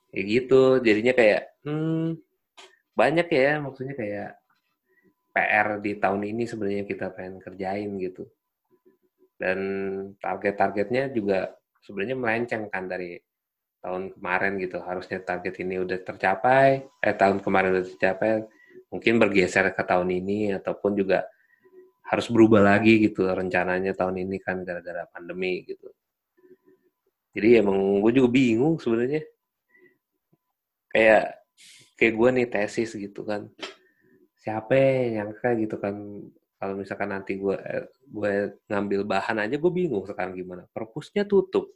Ya 0.09 0.23
gitu, 0.25 0.81
jadinya 0.81 1.13
kayak 1.13 1.43
hmm, 1.69 2.17
banyak 2.97 3.29
ya 3.29 3.61
maksudnya 3.61 3.93
kayak 3.95 4.31
PR 5.37 5.79
di 5.79 5.93
tahun 6.01 6.25
ini 6.25 6.49
sebenarnya 6.49 6.89
kita 6.89 7.13
pengen 7.13 7.39
kerjain 7.45 7.93
gitu. 8.01 8.25
Dan 9.39 9.59
target-targetnya 10.19 11.13
juga 11.13 11.53
sebenarnya 11.83 12.17
melenceng 12.19 12.71
kan 12.71 12.87
dari 12.87 13.19
tahun 13.83 14.15
kemarin 14.19 14.59
gitu. 14.59 14.79
Harusnya 14.83 15.23
target 15.23 15.55
ini 15.63 15.79
udah 15.83 15.99
tercapai, 16.03 16.83
eh 17.03 17.15
tahun 17.15 17.39
kemarin 17.43 17.79
udah 17.79 17.87
tercapai, 17.87 18.45
mungkin 18.91 19.21
bergeser 19.21 19.71
ke 19.73 19.83
tahun 19.85 20.09
ini 20.11 20.57
ataupun 20.59 20.99
juga 20.99 21.29
harus 22.09 22.27
berubah 22.33 22.65
lagi 22.65 23.05
gitu 23.05 23.29
rencananya 23.29 23.93
tahun 23.93 24.25
ini 24.25 24.37
kan 24.41 24.65
gara-gara 24.65 25.05
pandemi 25.13 25.61
gitu. 25.69 25.93
Jadi 27.37 27.61
emang 27.61 28.01
gue 28.01 28.13
juga 28.17 28.29
bingung 28.33 28.81
sebenarnya. 28.81 29.23
Kayak 30.89 31.45
kayak 32.01 32.15
gue 32.17 32.29
nih 32.33 32.49
tesis 32.49 32.91
gitu 32.97 33.23
kan. 33.29 33.53
Siapa 34.41 34.73
yang 34.73 35.29
nyangka 35.29 35.49
gitu 35.61 35.77
kan 35.77 35.95
kalau 36.59 36.75
misalkan 36.75 37.15
nanti 37.15 37.39
gue 37.39 37.55
gue 38.11 38.33
ngambil 38.67 39.07
bahan 39.07 39.47
aja 39.47 39.55
gue 39.55 39.73
bingung 39.73 40.03
sekarang 40.05 40.35
gimana. 40.35 40.67
Perpusnya 40.75 41.23
tutup 41.23 41.71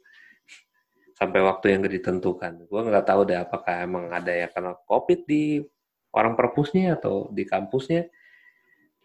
sampai 1.15 1.39
waktu 1.39 1.79
yang 1.79 1.87
ditentukan. 1.87 2.67
Gue 2.67 2.81
nggak 2.83 3.07
tahu 3.07 3.21
deh 3.23 3.39
apakah 3.39 3.87
emang 3.87 4.11
ada 4.11 4.35
yang 4.35 4.51
kena 4.51 4.75
covid 4.83 5.23
di 5.23 5.63
orang 6.11 6.35
perpusnya 6.35 6.99
atau 6.99 7.31
di 7.31 7.47
kampusnya. 7.47 8.11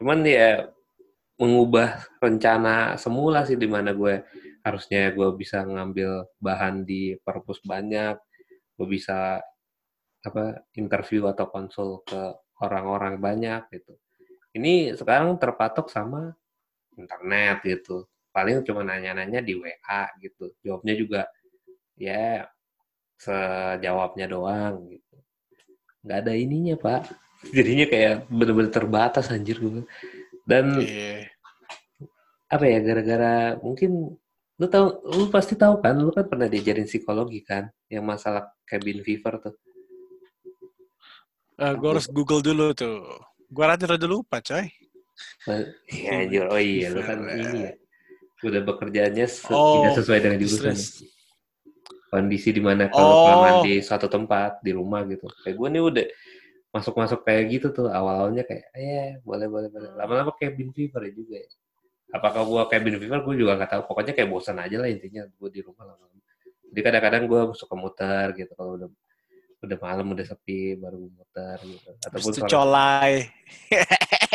Cuman 0.03 0.27
ya 0.27 0.67
mengubah 1.39 2.03
rencana 2.19 2.99
semula 2.99 3.47
sih 3.47 3.55
di 3.55 3.71
mana 3.71 3.95
gue 3.95 4.27
harusnya 4.67 5.15
gue 5.15 5.29
bisa 5.39 5.63
ngambil 5.63 6.27
bahan 6.43 6.83
di 6.83 7.15
perpus 7.23 7.63
banyak, 7.63 8.19
gue 8.75 8.87
bisa 8.91 9.39
apa 10.27 10.45
interview 10.75 11.31
atau 11.31 11.47
konsul 11.47 12.03
ke 12.03 12.35
orang-orang 12.59 13.23
banyak 13.23 13.63
gitu. 13.71 13.95
Ini 14.57 14.97
sekarang 14.97 15.37
terpatok 15.37 15.93
sama 15.93 16.33
internet 16.97 17.61
gitu. 17.65 18.09
Paling 18.33 18.65
cuma 18.65 18.81
nanya-nanya 18.87 19.43
di 19.45 19.55
WA 19.59 20.03
gitu. 20.23 20.53
Jawabnya 20.65 20.95
juga 20.97 21.21
ya 21.99 22.47
sejawabnya 23.19 24.27
doang 24.31 24.89
gitu. 24.95 25.17
Nggak 26.07 26.19
ada 26.25 26.33
ininya 26.39 26.75
pak. 26.79 27.03
Jadinya 27.55 27.87
kayak 27.87 28.15
bener-bener 28.31 28.73
terbatas 28.73 29.31
anjir 29.31 29.59
gue. 29.59 29.83
Dan 30.49 30.81
Iya. 30.81 31.29
apa 32.49 32.65
ya 32.65 32.81
gara-gara 32.81 33.61
mungkin 33.61 34.17
lu 34.57 34.67
tahu 34.73 34.87
lu 35.13 35.29
pasti 35.29 35.53
tahu 35.53 35.85
kan 35.85 36.01
lu 36.01 36.09
kan 36.09 36.25
pernah 36.25 36.49
diajarin 36.49 36.89
psikologi 36.89 37.45
kan 37.45 37.69
yang 37.93 38.09
masalah 38.09 38.49
cabin 38.65 39.05
fever 39.05 39.37
tuh 39.45 39.55
Eh, 41.59 41.75
gue 41.75 41.89
harus 41.91 42.07
Google 42.07 42.39
dulu 42.39 42.71
tuh. 42.71 43.19
Gue 43.49 43.65
rada-rada 43.65 44.07
lupa, 44.07 44.41
coy. 44.41 44.69
ya 45.91 46.23
anjir 46.23 46.47
oh 46.47 46.61
iya 46.63 46.95
lu 46.95 47.03
kan 47.03 47.19
ini 47.27 47.59
ya. 47.67 47.73
Udah 48.39 48.63
bekerjanya 48.63 49.27
se- 49.27 49.51
Oh, 49.51 49.83
tidak 49.83 49.99
sesuai 49.99 50.19
dengan 50.23 50.39
jurusan 50.39 50.79
Stress. 50.79 51.03
kondisi 52.09 52.55
di 52.55 52.63
mana 52.63 52.87
kalau 52.87 53.11
Oh. 53.11 53.23
kelamaan 53.27 53.57
di 53.67 53.83
suatu 53.83 54.07
tempat 54.07 54.63
di 54.63 54.71
rumah 54.71 55.03
gitu. 55.11 55.27
Kayak 55.43 55.57
gue 55.59 55.69
nih 55.75 55.83
udah 55.83 56.07
masuk-masuk 56.71 57.27
kayak 57.27 57.43
gitu 57.51 57.67
tuh 57.75 57.91
awal-awalnya 57.91 58.47
kayak 58.47 58.71
eh 58.79 59.19
boleh 59.27 59.51
boleh 59.51 59.69
boleh. 59.69 59.91
Lama-lama 59.99 60.31
cabin 60.39 60.71
fever 60.71 61.01
ya 61.09 61.13
juga 61.13 61.35
ya. 61.43 61.49
Apakah 62.15 62.47
gue 62.47 62.61
cabin 62.71 62.95
fever? 62.97 63.19
Gue 63.27 63.35
juga 63.37 63.59
nggak 63.59 63.71
tahu. 63.75 63.83
Pokoknya 63.91 64.13
kayak 64.15 64.31
bosan 64.31 64.63
aja 64.63 64.77
lah 64.79 64.87
intinya 64.87 65.27
gue 65.27 65.49
di 65.51 65.61
rumah 65.61 65.83
lama-lama. 65.83 66.23
Jadi 66.69 66.81
kadang-kadang 66.85 67.23
gue 67.27 67.41
suka 67.59 67.75
muter 67.75 68.27
gitu 68.39 68.53
kalau 68.55 68.79
udah 68.79 68.89
udah 69.59 69.79
malam 69.83 70.15
udah 70.15 70.23
sepi 70.23 70.79
baru 70.79 71.11
muter 71.11 71.59
gitu 71.67 71.91
ataupun 71.99 72.31
itu 72.31 72.39
sore 72.39 72.51
colai. 72.51 73.13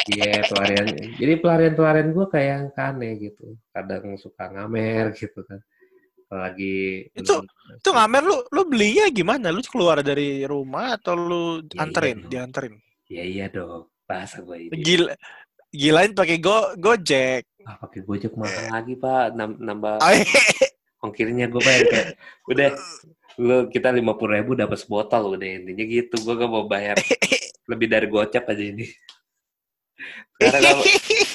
Iya 0.03 0.43
pelarian. 0.51 0.85
Jadi 1.15 1.33
pelarian 1.39 1.73
pelarian 1.73 2.09
gue 2.11 2.25
kayak 2.27 2.47
yang 2.51 2.65
aneh 2.75 3.11
gitu. 3.23 3.55
Kadang 3.71 4.19
suka 4.19 4.51
ngamer 4.51 5.15
gitu 5.15 5.39
kan. 5.47 5.63
Lagi 6.27 7.07
Itu- 7.15 7.45
Itu 7.79 7.89
ngamer 7.93 8.23
lu, 8.25 8.37
lu 8.51 8.61
belinya 8.67 9.07
gimana? 9.07 9.47
Lu 9.47 9.63
keluar 9.63 10.03
dari 10.03 10.43
rumah 10.43 10.99
atau 10.99 11.15
lu 11.15 11.43
Iya, 11.71 11.79
anterin, 11.79 12.17
iya. 12.19 12.27
dianterin? 12.27 12.73
Ya 13.07 13.23
iya 13.23 13.45
dong. 13.47 13.87
Bahasa 14.03 14.43
gue 14.43 14.67
ini. 14.67 14.75
Gila, 14.75 15.15
gilain 15.71 16.11
pakai 16.11 16.37
go 16.43 16.75
Gojek. 16.75 17.47
Ah, 17.63 17.79
pakai 17.79 18.03
gojek 18.03 18.35
mahal 18.35 18.75
lagi 18.75 18.99
pak. 18.99 19.39
Nam- 19.39 19.55
nambah 19.55 20.03
ongkirnya 21.03 21.47
gue 21.47 21.59
bayar 21.59 21.83
kayak 21.87 22.07
udah 22.47 22.69
lu 23.39 23.65
kita 23.67 23.89
lima 23.89 24.13
puluh 24.13 24.37
ribu 24.37 24.53
dapat 24.53 24.77
sebotol 24.77 25.37
udah 25.37 25.47
intinya 25.47 25.85
gitu. 25.85 26.15
Gue 26.21 26.33
gak 26.37 26.51
mau 26.51 26.65
bayar 26.65 26.97
lebih 27.71 27.87
dari 27.89 28.07
gocap 28.07 28.45
aja 28.49 28.63
ini. 28.63 28.85
Sekarang 30.37 30.61
kalau 30.61 30.83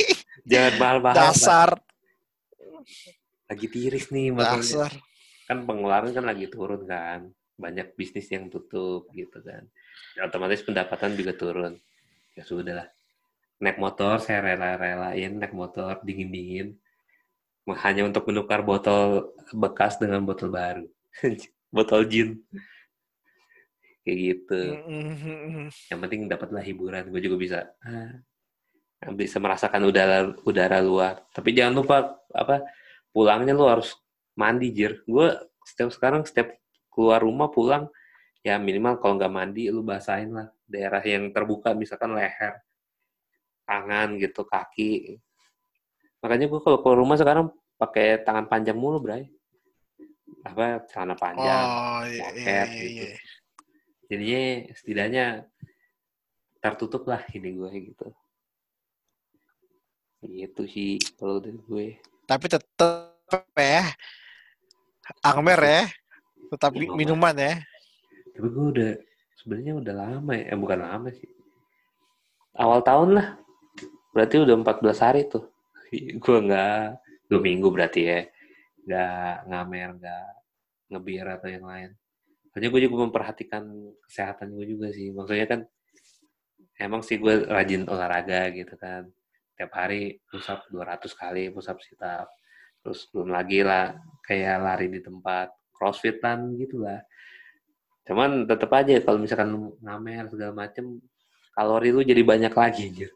jangan 0.51 0.73
mahal-mahal. 0.79 1.17
Dasar, 1.17 1.71
Lagi 3.49 3.67
tiris 3.69 4.13
nih 4.13 4.29
makanya. 4.31 4.61
dasar. 4.61 4.93
kan 5.49 5.65
pengeluaran 5.65 6.13
kan 6.13 6.29
lagi 6.29 6.45
turun 6.53 6.85
kan 6.85 7.33
banyak 7.57 7.97
bisnis 7.97 8.29
yang 8.29 8.53
tutup 8.53 9.09
gitu 9.17 9.41
kan 9.41 9.65
Ya, 10.13 10.29
otomatis 10.29 10.61
pendapatan 10.61 11.17
juga 11.17 11.33
turun 11.33 11.73
ya 12.37 12.45
sudah 12.45 12.85
lah 12.85 12.89
naik 13.59 13.81
motor 13.81 14.21
saya 14.21 14.45
rela-relain 14.45 15.41
naik 15.41 15.57
motor 15.57 15.99
dingin-dingin 16.05 16.77
hanya 17.81 18.05
untuk 18.05 18.29
menukar 18.29 18.61
botol 18.61 19.33
bekas 19.51 19.97
dengan 19.97 20.21
botol 20.23 20.53
baru 20.53 20.85
botol 21.69 22.05
gin. 22.09 22.41
Kayak 24.03 24.17
gitu. 24.19 24.61
Yang 25.93 25.99
penting 26.01 26.21
dapatlah 26.29 26.65
hiburan 26.65 27.13
gue 27.13 27.21
juga 27.21 27.37
bisa 27.37 27.59
ah, 27.85 28.17
bisa 29.13 29.37
merasakan 29.39 29.85
udara 29.85 30.33
udara 30.49 30.79
luar. 30.81 31.25
Tapi 31.31 31.53
jangan 31.53 31.75
lupa 31.77 31.97
apa 32.33 32.65
pulangnya 33.13 33.53
lu 33.53 33.69
harus 33.69 33.95
mandi 34.35 34.73
jir. 34.73 35.05
Gue 35.05 35.35
setiap 35.65 35.93
sekarang 35.93 36.25
setiap 36.25 36.57
keluar 36.89 37.21
rumah 37.21 37.53
pulang 37.53 37.87
ya 38.41 38.57
minimal 38.57 38.97
kalau 39.03 39.21
nggak 39.21 39.35
mandi 39.35 39.69
lu 39.69 39.85
basahin 39.85 40.33
lah 40.33 40.49
daerah 40.65 41.05
yang 41.05 41.29
terbuka 41.35 41.77
misalkan 41.77 42.17
leher 42.17 42.59
tangan 43.69 44.17
gitu 44.17 44.49
kaki. 44.49 45.21
Makanya 46.25 46.49
gue 46.49 46.61
kalau 46.65 46.81
keluar 46.81 46.99
rumah 46.99 47.21
sekarang 47.21 47.53
pakai 47.77 48.25
tangan 48.25 48.49
panjang 48.49 48.75
mulu 48.75 48.99
bray 48.99 49.31
apa 50.47 50.87
celana 50.91 51.15
panjang 51.19 51.67
Oh, 51.67 52.03
iya, 52.07 52.11
iya, 52.11 52.23
Moket 52.23 52.69
iya, 52.69 52.83
gitu. 52.83 53.05
iya. 53.05 53.17
jadinya 54.09 54.43
setidaknya 54.73 55.25
tertutup 56.59 57.03
lah 57.07 57.23
ini 57.35 57.55
gue 57.55 57.71
gitu 57.93 58.09
gitu 60.27 60.63
sih 60.67 60.99
kalau 61.15 61.39
dari 61.39 61.59
gue 61.63 61.87
Tapi 62.29 62.45
tetap 62.45 63.17
ya, 63.57 63.89
Angmer 65.25 65.57
ya, 65.57 65.83
tetap 66.53 66.75
Minuman. 66.77 66.97
minuman 66.99 67.35
ya. 67.39 67.55
tapi 68.35 68.47
gue 68.53 68.67
udah 68.75 68.93
sebenarnya 69.41 69.73
udah 69.81 69.95
lama 69.95 70.33
ya 70.35 70.45
eh, 70.53 70.59
bukan 70.59 70.79
lama 70.79 71.09
sih 71.15 71.31
awal 72.59 72.83
tahun 72.83 73.17
lah 73.19 73.29
berarti 74.13 74.43
udah 74.43 74.55
14 74.63 75.05
hari 75.05 75.21
tuh 75.31 75.47
gue 76.23 76.37
nggak 76.47 76.83
dua 77.31 77.41
minggu 77.41 77.69
berarti 77.71 78.01
ya 78.05 78.21
nggak 78.89 79.53
ngamer 79.53 79.91
nggak 80.01 80.29
ngebir 80.97 81.27
atau 81.29 81.49
yang 81.53 81.65
lain. 81.69 81.91
Soalnya 82.49 82.69
gue 82.73 82.81
juga 82.89 82.97
memperhatikan 83.05 83.65
kesehatan 84.09 84.57
gue 84.57 84.65
juga 84.65 84.89
sih. 84.89 85.13
Maksudnya 85.13 85.45
kan 85.45 85.61
emang 86.81 87.05
sih 87.05 87.21
gue 87.21 87.45
rajin 87.45 87.85
olahraga 87.85 88.49
gitu 88.57 88.73
kan. 88.81 89.05
Tiap 89.61 89.73
hari 89.77 90.17
push 90.33 90.49
up 90.49 90.65
200 90.73 91.05
kali 91.13 91.53
push 91.53 91.69
up 91.69 91.77
sit 91.85 92.01
up 92.01 92.33
terus 92.83 93.11
belum 93.13 93.35
lagi 93.35 93.61
lah 93.61 93.99
kayak 94.25 94.57
lari 94.63 94.87
di 94.89 95.01
tempat 95.03 95.51
crossfitan 95.75 96.55
gitu 96.57 96.83
lah 96.83 97.03
cuman 98.09 98.49
tetap 98.49 98.73
aja 98.73 98.97
kalau 99.05 99.21
misalkan 99.21 99.53
ngamer 99.85 100.33
segala 100.33 100.53
macem 100.57 100.97
kalori 101.53 101.93
lu 101.93 102.01
jadi 102.01 102.25
banyak 102.25 102.53
lagi 102.55 102.89
anjir 102.89 103.11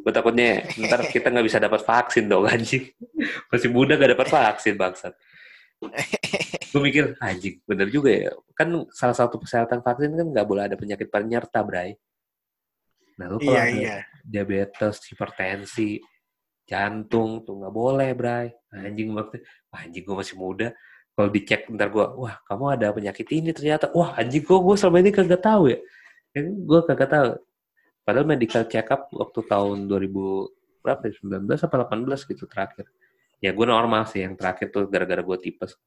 gue 0.00 0.12
takutnya 0.12 0.64
ntar 0.80 1.04
kita 1.12 1.28
nggak 1.28 1.46
bisa 1.46 1.58
dapat 1.60 1.80
vaksin 1.84 2.24
dong 2.26 2.48
anjing. 2.48 2.88
Masih 3.52 3.68
muda 3.68 4.00
gak 4.00 4.16
dapat 4.16 4.28
vaksin 4.32 4.74
bangsat. 4.80 5.14
Gue 6.70 6.80
mikir 6.80 7.16
anjing 7.20 7.60
bener 7.64 7.88
juga 7.88 8.10
ya. 8.12 8.32
Kan 8.56 8.88
salah 8.92 9.16
satu 9.16 9.36
persyaratan 9.40 9.80
vaksin 9.84 10.12
kan 10.16 10.26
nggak 10.28 10.46
boleh 10.48 10.62
ada 10.68 10.76
penyakit 10.76 11.08
penyerta 11.08 11.60
bray. 11.64 11.96
Nah 13.20 13.26
lu 13.28 13.36
kalau 13.40 13.52
Iya, 13.52 13.64
ada 13.64 13.76
iya. 13.76 13.96
diabetes 14.24 14.96
hipertensi 15.12 16.00
jantung 16.64 17.42
tuh 17.44 17.60
nggak 17.60 17.74
boleh 17.74 18.10
bray. 18.16 18.48
Anjing 18.72 19.12
waktu 19.12 19.44
anjing 19.72 20.04
gue 20.04 20.16
masih 20.16 20.36
muda. 20.40 20.68
Kalau 21.12 21.28
dicek 21.28 21.68
ntar 21.74 21.92
gue 21.92 22.06
wah 22.16 22.40
kamu 22.48 22.64
ada 22.78 22.86
penyakit 22.96 23.26
ini 23.34 23.50
ternyata. 23.52 23.92
Wah 23.92 24.16
anjing 24.16 24.40
gue 24.40 24.58
gue 24.58 24.76
selama 24.80 25.04
ini 25.04 25.10
kagak 25.12 25.42
tahu 25.44 25.74
ya. 25.74 25.78
Kan 26.32 26.44
gue 26.64 26.80
kagak 26.88 27.10
tahu 27.10 27.26
padahal 28.10 28.26
medical 28.26 28.66
check 28.66 28.90
up 28.90 29.06
waktu 29.14 29.46
tahun 29.46 29.86
2000 29.86 30.82
berapa 30.82 31.02
ya? 31.06 31.14
19 31.22 31.46
apa 31.46 31.76
18 31.86 32.26
gitu 32.34 32.44
terakhir. 32.50 32.90
Ya 33.38 33.54
gue 33.54 33.62
normal 33.62 34.10
sih. 34.10 34.26
Yang 34.26 34.34
terakhir 34.42 34.66
tuh 34.74 34.90
gara-gara 34.90 35.22
gue 35.22 35.38
tipes. 35.38 35.78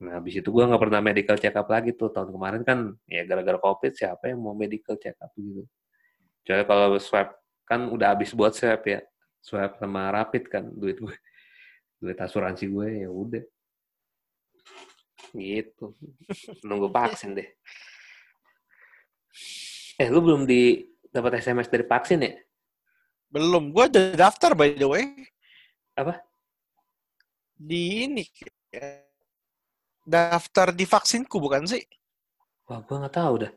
Nah 0.00 0.16
habis 0.16 0.40
itu 0.40 0.48
gue 0.48 0.64
nggak 0.64 0.80
pernah 0.80 1.04
medical 1.04 1.36
check 1.36 1.52
up 1.52 1.68
lagi 1.68 1.92
tuh. 1.92 2.08
Tahun 2.08 2.32
kemarin 2.32 2.64
kan 2.64 2.96
ya 3.04 3.28
gara-gara 3.28 3.60
covid 3.60 3.92
siapa 3.92 4.32
yang 4.32 4.40
mau 4.40 4.56
medical 4.56 4.96
check 4.96 5.20
up 5.20 5.28
gitu? 5.36 5.68
Kecuali 6.40 6.64
kalau 6.64 6.96
swab 6.96 7.28
kan 7.68 7.92
udah 7.92 8.16
habis 8.16 8.32
buat 8.32 8.56
swab 8.56 8.80
ya. 8.88 9.04
Swab 9.44 9.76
sama 9.76 10.08
rapid 10.08 10.48
kan 10.48 10.64
duit 10.72 10.96
gue 10.96 11.12
duit 12.00 12.16
asuransi 12.16 12.64
gue 12.72 13.04
ya 13.04 13.12
udah. 13.12 13.44
Gitu. 15.36 15.92
Nunggu 16.64 16.88
vaksin 16.88 17.36
deh. 17.36 17.52
Eh 19.98 20.08
lu 20.08 20.22
belum 20.22 20.46
di 20.46 20.86
dapat 21.18 21.42
sms 21.42 21.68
dari 21.68 21.84
vaksin 21.84 22.20
ya 22.22 22.32
Belum. 23.28 23.76
Gue 23.76 23.92
udah 23.92 24.16
daftar 24.16 24.56
by 24.56 24.72
the 24.72 24.88
way. 24.88 25.04
Apa? 25.92 26.16
Di 27.52 28.08
ini. 28.08 28.24
ya. 28.72 29.04
Daftar 30.08 30.72
di 30.72 30.88
vaksinku 30.88 31.36
bukan 31.36 31.68
sih? 31.68 31.84
wah 32.64 32.80
gue 32.80 32.96
nggak 33.00 33.16
tahu 33.16 33.34
dah 33.44 33.52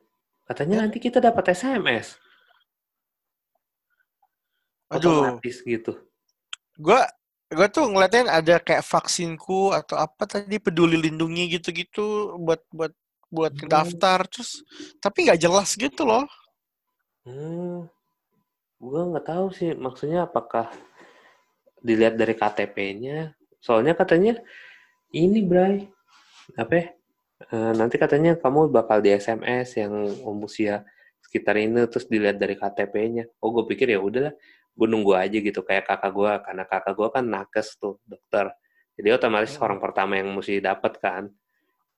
katanya 0.48 0.84
nanti 0.84 1.00
kita 1.00 1.20
dapat 1.20 1.51
sms 1.51 2.15
Aduh. 4.91 5.36
otomatis 5.36 5.63
gitu 5.63 5.96
Gue 6.80 7.00
gue 7.51 7.68
tuh 7.68 7.91
ngeliatin 7.91 8.32
ada 8.32 8.56
kayak 8.63 8.80
vaksinku 8.84 9.75
atau 9.75 10.00
apa 10.00 10.24
tadi 10.24 10.56
peduli 10.58 10.96
lindungi 10.96 11.60
gitu-gitu 11.60 12.39
buat 12.39 12.63
buat 12.72 12.96
buat 13.27 13.51
Hmm. 13.56 13.68
daftar 13.68 14.24
terus 14.27 14.63
tapi 15.03 15.27
nggak 15.27 15.39
jelas 15.39 15.75
gitu 15.75 16.03
loh. 16.08 16.24
Hmm, 17.22 17.86
gue 18.82 19.01
nggak 19.13 19.28
tahu 19.30 19.46
sih 19.54 19.78
maksudnya 19.78 20.25
apakah 20.25 20.74
dilihat 21.82 22.18
dari 22.18 22.34
KTP-nya. 22.38 23.34
Soalnya 23.62 23.94
katanya 23.94 24.42
ini 25.13 25.42
Bray, 25.46 25.86
apa? 26.58 26.74
ya, 26.74 26.86
eh, 27.54 27.74
nanti 27.78 27.96
katanya 28.01 28.38
kamu 28.38 28.70
bakal 28.74 29.01
di 29.06 29.13
SMS 29.13 29.78
yang 29.78 29.94
usia 30.42 30.86
sekitar 31.22 31.58
ini 31.62 31.86
terus 31.90 32.10
dilihat 32.10 32.38
dari 32.42 32.58
KTP-nya. 32.58 33.30
Oh, 33.42 33.54
gue 33.54 33.66
pikir 33.70 33.94
ya 33.94 34.01
udahlah, 34.01 34.34
gue 34.78 34.88
nunggu 34.90 35.13
aja 35.18 35.38
gitu 35.38 35.62
kayak 35.62 35.86
kakak 35.90 36.12
gue 36.13 36.32
karena 36.46 36.63
kakak 36.66 36.94
gue 36.98 37.08
kan 37.13 37.25
nakes 37.25 37.78
tuh 37.78 38.01
dokter. 38.06 38.50
Jadi 38.98 39.10
otomatis 39.13 39.54
Hmm. 39.58 39.66
orang 39.66 39.80
pertama 39.82 40.18
yang 40.18 40.30
mesti 40.34 40.58
dapat 40.62 40.98
kan. 41.01 41.24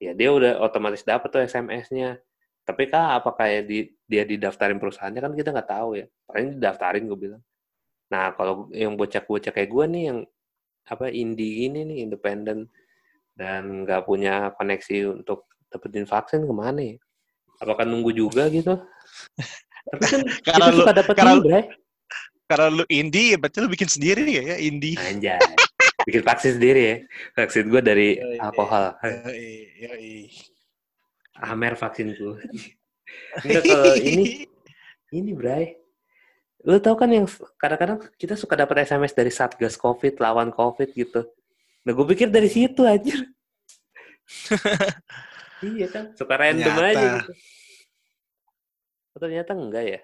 Ya 0.03 0.12
dia 0.12 0.30
udah 0.36 0.60
otomatis 0.63 1.03
dapat 1.08 1.27
tuh 1.31 1.42
SMS-nya. 1.48 2.20
Tapi 2.64 2.88
kak 2.88 3.20
apakah 3.20 3.46
ya 3.52 3.62
di, 3.62 3.92
dia 4.08 4.24
didaftarin 4.24 4.80
perusahaannya 4.80 5.20
kan 5.20 5.34
kita 5.36 5.52
nggak 5.52 5.70
tahu 5.70 6.00
ya. 6.00 6.06
Paling 6.24 6.56
didaftarin 6.60 7.04
gue 7.12 7.20
bilang. 7.20 7.44
Nah 8.08 8.32
kalau 8.36 8.72
yang 8.72 8.96
bocah-bocah 8.96 9.52
kayak 9.52 9.68
gue 9.68 9.86
nih 9.92 10.04
yang 10.12 10.20
apa 10.84 11.12
indie 11.12 11.68
ini 11.68 11.84
nih 11.88 11.98
independen 12.08 12.68
dan 13.36 13.84
nggak 13.84 14.08
punya 14.08 14.56
koneksi 14.56 15.24
untuk 15.24 15.52
dapetin 15.68 16.08
vaksin 16.08 16.48
ke 16.48 16.54
mana 16.56 16.80
ya? 16.80 16.96
Apakah 17.60 17.84
nunggu 17.84 18.16
juga 18.16 18.48
gitu? 18.48 18.80
Tapi 19.92 20.04
kan 20.08 20.22
Karena 20.48 20.66
kita 20.68 20.72
lu- 20.72 20.80
suka 20.88 20.92
karena. 21.16 21.60
Karena 22.44 22.68
lu 22.70 22.84
indie, 22.92 23.34
ya 23.34 23.38
berarti 23.40 23.58
lu 23.64 23.72
bikin 23.72 23.90
sendiri 23.90 24.28
ya, 24.28 24.44
ya 24.54 24.58
indie. 24.60 25.00
Anjay. 25.00 25.40
Bikin 26.04 26.22
vaksin 26.28 26.60
sendiri 26.60 26.82
ya. 26.84 26.96
Vaksin 27.40 27.72
gue 27.72 27.82
dari 27.82 28.20
alkohol. 28.38 28.94
Yoi, 29.00 29.52
yoi. 29.80 30.14
Amer 31.39 31.74
vaksinku. 31.74 32.37
Enggak 33.46 33.63
kalau 33.65 33.93
ini 33.98 34.46
ini 35.13 35.31
Bray. 35.33 35.77
Lu 36.63 36.79
tau 36.79 36.96
kan 36.96 37.11
yang 37.11 37.27
kadang-kadang 37.59 38.00
kita 38.15 38.39
suka 38.39 38.55
dapat 38.55 38.87
SMS 38.87 39.11
dari 39.11 39.33
Satgas 39.33 39.75
Covid 39.75 40.22
lawan 40.24 40.53
Covid 40.53 40.96
gitu. 40.96 41.27
Nah 41.83 41.91
gue 41.91 42.05
pikir 42.15 42.31
dari 42.31 42.48
situ 42.48 42.87
anjir. 42.87 43.19
iya 45.75 45.87
kan, 45.91 46.15
suka 46.15 46.39
random 46.39 46.63
Ternyata. 46.63 46.96
aja 46.96 47.07
gitu. 47.19 47.33
Oh, 49.13 49.19
ternyata 49.19 49.51
enggak 49.53 49.85
ya. 49.85 50.01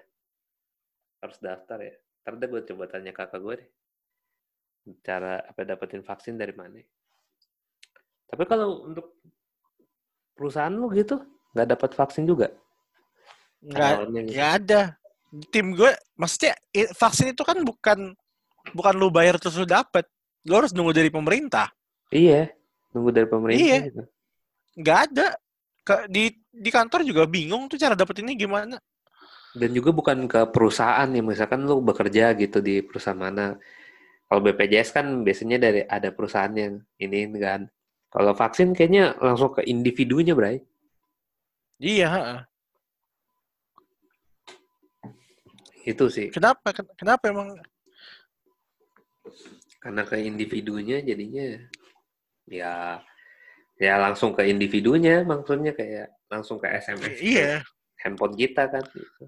Harus 1.24 1.38
daftar 1.40 1.78
ya. 1.80 1.94
Ntar 2.22 2.34
deh 2.36 2.48
gue 2.52 2.62
coba 2.68 2.84
tanya 2.86 3.12
kakak 3.16 3.40
gue 3.40 3.54
deh. 3.64 3.68
Cara 5.00 5.40
apa 5.40 5.60
dapetin 5.64 6.04
vaksin 6.04 6.36
dari 6.36 6.52
mana. 6.52 6.78
Tapi 8.30 8.44
kalau 8.46 8.84
untuk 8.86 9.18
perusahaan 10.40 10.72
lu 10.72 10.88
gitu, 10.96 11.20
nggak 11.52 11.68
dapat 11.76 11.90
vaksin 11.92 12.24
juga? 12.24 12.48
Nggak, 13.60 13.92
gitu. 14.08 14.32
nggak 14.32 14.50
ada. 14.64 14.82
Tim 15.52 15.76
gue, 15.76 15.92
maksudnya 16.16 16.56
vaksin 16.96 17.36
itu 17.36 17.44
kan 17.44 17.60
bukan 17.60 18.16
bukan 18.72 18.94
lu 18.96 19.12
bayar 19.12 19.36
terus 19.36 19.60
lu 19.60 19.68
dapet. 19.68 20.08
Lu 20.48 20.56
harus 20.56 20.72
nunggu 20.72 20.96
dari 20.96 21.12
pemerintah. 21.12 21.68
Iya, 22.08 22.48
nunggu 22.96 23.10
dari 23.12 23.28
pemerintah 23.28 23.60
Iya. 23.60 23.78
gitu. 23.92 24.02
Nggak 24.80 24.98
ada. 25.12 25.26
Ke, 25.84 26.08
di 26.08 26.32
di 26.48 26.70
kantor 26.72 27.04
juga 27.04 27.28
bingung 27.28 27.68
tuh 27.68 27.76
cara 27.76 27.92
dapetinnya 27.92 28.32
gimana. 28.32 28.80
Dan 29.52 29.76
juga 29.76 29.92
bukan 29.92 30.24
ke 30.24 30.40
perusahaan 30.48 31.10
ya, 31.10 31.20
misalkan 31.20 31.68
lu 31.68 31.84
bekerja 31.84 32.32
gitu 32.38 32.64
di 32.64 32.80
perusahaan 32.80 33.18
mana. 33.18 33.60
Kalau 34.30 34.40
BPJS 34.46 34.94
kan 34.94 35.06
biasanya 35.26 35.58
dari 35.58 35.82
ada 35.84 36.14
perusahaan 36.14 36.54
yang 36.54 36.78
ini 37.02 37.26
kan. 37.36 37.66
Kalau 38.10 38.34
vaksin 38.34 38.74
kayaknya 38.74 39.14
langsung 39.22 39.54
ke 39.54 39.62
individunya, 39.64 40.34
Bray. 40.34 40.58
Iya. 41.78 42.42
Itu 45.86 46.10
sih. 46.12 46.28
Kenapa? 46.28 46.74
Ken- 46.74 46.92
Kenapa 46.98 47.30
emang? 47.30 47.56
Karena 49.80 50.02
ke 50.04 50.20
individunya 50.20 51.00
jadinya 51.00 51.56
ya 52.44 53.00
ya 53.80 53.94
langsung 53.96 54.36
ke 54.36 54.44
individunya 54.44 55.24
maksudnya 55.24 55.72
kayak 55.72 56.12
langsung 56.28 56.60
ke 56.60 56.68
SMS 56.68 57.16
ke 57.16 57.24
Iya. 57.24 57.64
handphone 57.96 58.36
kita 58.36 58.68
kan 58.68 58.84
gitu. 58.92 59.24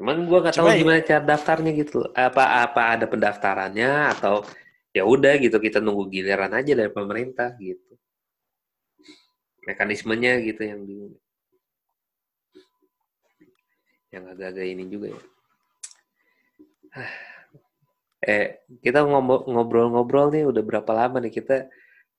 Cuman 0.00 0.26
gua 0.26 0.42
nggak 0.42 0.56
tahu 0.58 0.66
Cuma 0.66 0.74
ya- 0.74 0.80
gimana 0.82 0.98
cara 1.06 1.22
daftarnya 1.22 1.70
gitu. 1.78 2.02
Apa 2.18 2.66
apa 2.66 2.82
ada 2.98 3.06
pendaftarannya 3.06 4.10
atau 4.18 4.42
ya 4.90 5.06
udah 5.06 5.38
gitu 5.38 5.54
kita 5.62 5.78
nunggu 5.78 6.10
giliran 6.10 6.50
aja 6.50 6.72
dari 6.74 6.90
pemerintah 6.90 7.54
gitu. 7.62 7.89
Mekanismenya 9.70 10.42
gitu 10.42 10.66
yang 10.66 10.82
bingung. 10.82 11.14
Yang 14.10 14.24
agak-agak 14.34 14.66
ini 14.66 14.84
juga 14.90 15.06
ya. 15.14 15.22
Eh, 18.20 18.60
kita 18.84 19.00
ngobrol-ngobrol 19.48 20.28
nih 20.28 20.44
udah 20.44 20.60
berapa 20.60 20.92
lama 20.92 21.24
nih 21.24 21.32
kita 21.32 21.72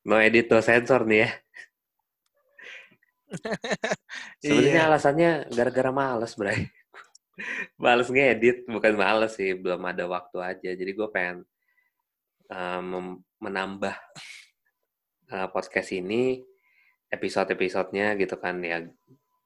no 0.09 0.17
edit 0.17 0.49
no 0.49 0.57
sensor 0.57 1.05
nih 1.05 1.29
ya. 1.29 1.29
Sebenarnya 4.41 4.81
Iya. 4.81 4.89
alasannya 4.89 5.31
gara-gara 5.53 5.93
males, 5.93 6.33
Bray. 6.33 6.65
males 7.85 8.09
ngedit, 8.09 8.65
bukan 8.65 8.97
males 8.97 9.37
sih, 9.37 9.53
belum 9.53 9.77
ada 9.85 10.09
waktu 10.09 10.37
aja. 10.41 10.69
Jadi 10.73 10.89
gue 10.89 11.05
pengen 11.13 11.45
mem- 12.81 13.21
menambah 13.37 13.93
uh, 15.31 15.47
podcast 15.53 15.93
ini 15.93 16.41
episode-episodenya 17.12 18.15
gitu 18.15 18.36
kan 18.39 18.58
ya. 18.63 18.82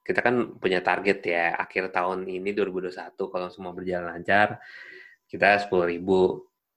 Kita 0.06 0.22
kan 0.22 0.62
punya 0.62 0.86
target 0.86 1.20
ya 1.26 1.58
akhir 1.58 1.90
tahun 1.90 2.30
ini 2.30 2.54
2021 2.54 3.18
kalau 3.18 3.48
semua 3.50 3.74
berjalan 3.74 4.14
lancar 4.14 4.62
kita 5.26 5.66
10.000 5.66 5.98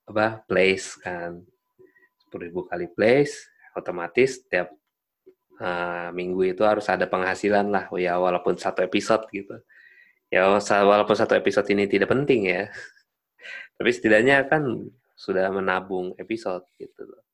apa 0.09 0.40
plays 0.48 0.96
kan 1.05 1.44
10.000 2.33 2.72
kali 2.72 2.87
plays 2.88 3.53
otomatis 3.77 4.40
tiap 4.48 4.72
uh, 5.61 6.09
minggu 6.16 6.57
itu 6.57 6.64
harus 6.64 6.88
ada 6.88 7.05
penghasilan 7.05 7.68
lah 7.68 7.92
ya 8.01 8.16
walaupun 8.16 8.57
satu 8.57 8.81
episode 8.81 9.29
gitu 9.29 9.61
ya 10.33 10.48
walaupun 10.64 11.12
satu 11.12 11.37
episode 11.37 11.68
ini 11.68 11.85
tidak 11.85 12.09
penting 12.09 12.48
ya 12.48 12.72
tapi 13.77 13.92
setidaknya 13.92 14.48
kan 14.48 14.88
sudah 15.12 15.53
menabung 15.53 16.16
episode 16.16 16.64
gitu 16.81 17.05
loh 17.05 17.29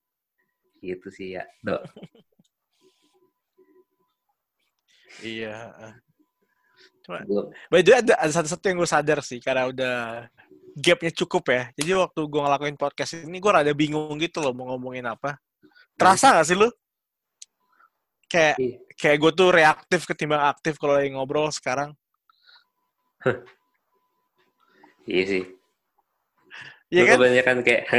Gitu 0.84 1.08
sih 1.08 1.28
ya, 1.40 1.48
Dok. 1.64 1.80
Iya. 5.22 5.56
Cuma, 7.04 7.20
by 7.68 7.84
the 7.84 7.90
way, 7.92 8.00
ada, 8.00 8.14
ada 8.16 8.32
satu-satu 8.32 8.64
yang 8.64 8.80
gue 8.80 8.88
sadar 8.88 9.20
sih, 9.20 9.38
karena 9.38 9.68
udah 9.68 9.96
gapnya 10.74 11.12
cukup 11.12 11.44
ya. 11.52 11.62
Jadi 11.76 11.90
waktu 11.94 12.20
gue 12.24 12.40
ngelakuin 12.40 12.76
podcast 12.80 13.20
ini, 13.20 13.38
gue 13.38 13.50
rada 13.52 13.72
bingung 13.76 14.16
gitu 14.18 14.40
loh 14.40 14.56
mau 14.56 14.72
ngomongin 14.72 15.04
apa. 15.06 15.36
Terasa 15.94 16.34
gak 16.34 16.46
sih 16.48 16.56
lu? 16.58 16.66
Kayak 18.26 18.56
Iya. 18.58 18.76
kayak 18.98 19.18
gue 19.20 19.32
tuh 19.36 19.48
reaktif 19.52 20.00
ketimbang 20.08 20.42
aktif 20.48 20.74
kalau 20.80 20.98
lagi 20.98 21.12
ngobrol 21.12 21.52
sekarang. 21.54 21.94
Iya 25.04 25.24
sih. 25.28 25.44
Iya 26.94 27.02
kan? 27.10 27.16
kebanyakan 27.18 27.56
kayak 27.66 27.82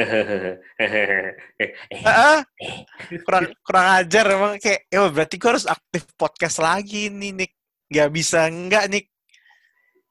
kurang 3.27 3.45
kurang 3.59 3.87
ajar 3.99 4.23
emang 4.31 4.55
kayak 4.55 4.87
ya 4.87 5.03
berarti 5.11 5.35
gue 5.35 5.49
harus 5.51 5.67
aktif 5.67 6.07
podcast 6.15 6.63
lagi 6.63 7.11
nih 7.11 7.31
Nick. 7.35 7.51
Gak 7.91 8.09
bisa 8.15 8.47
enggak 8.47 8.87
Nick. 8.89 9.11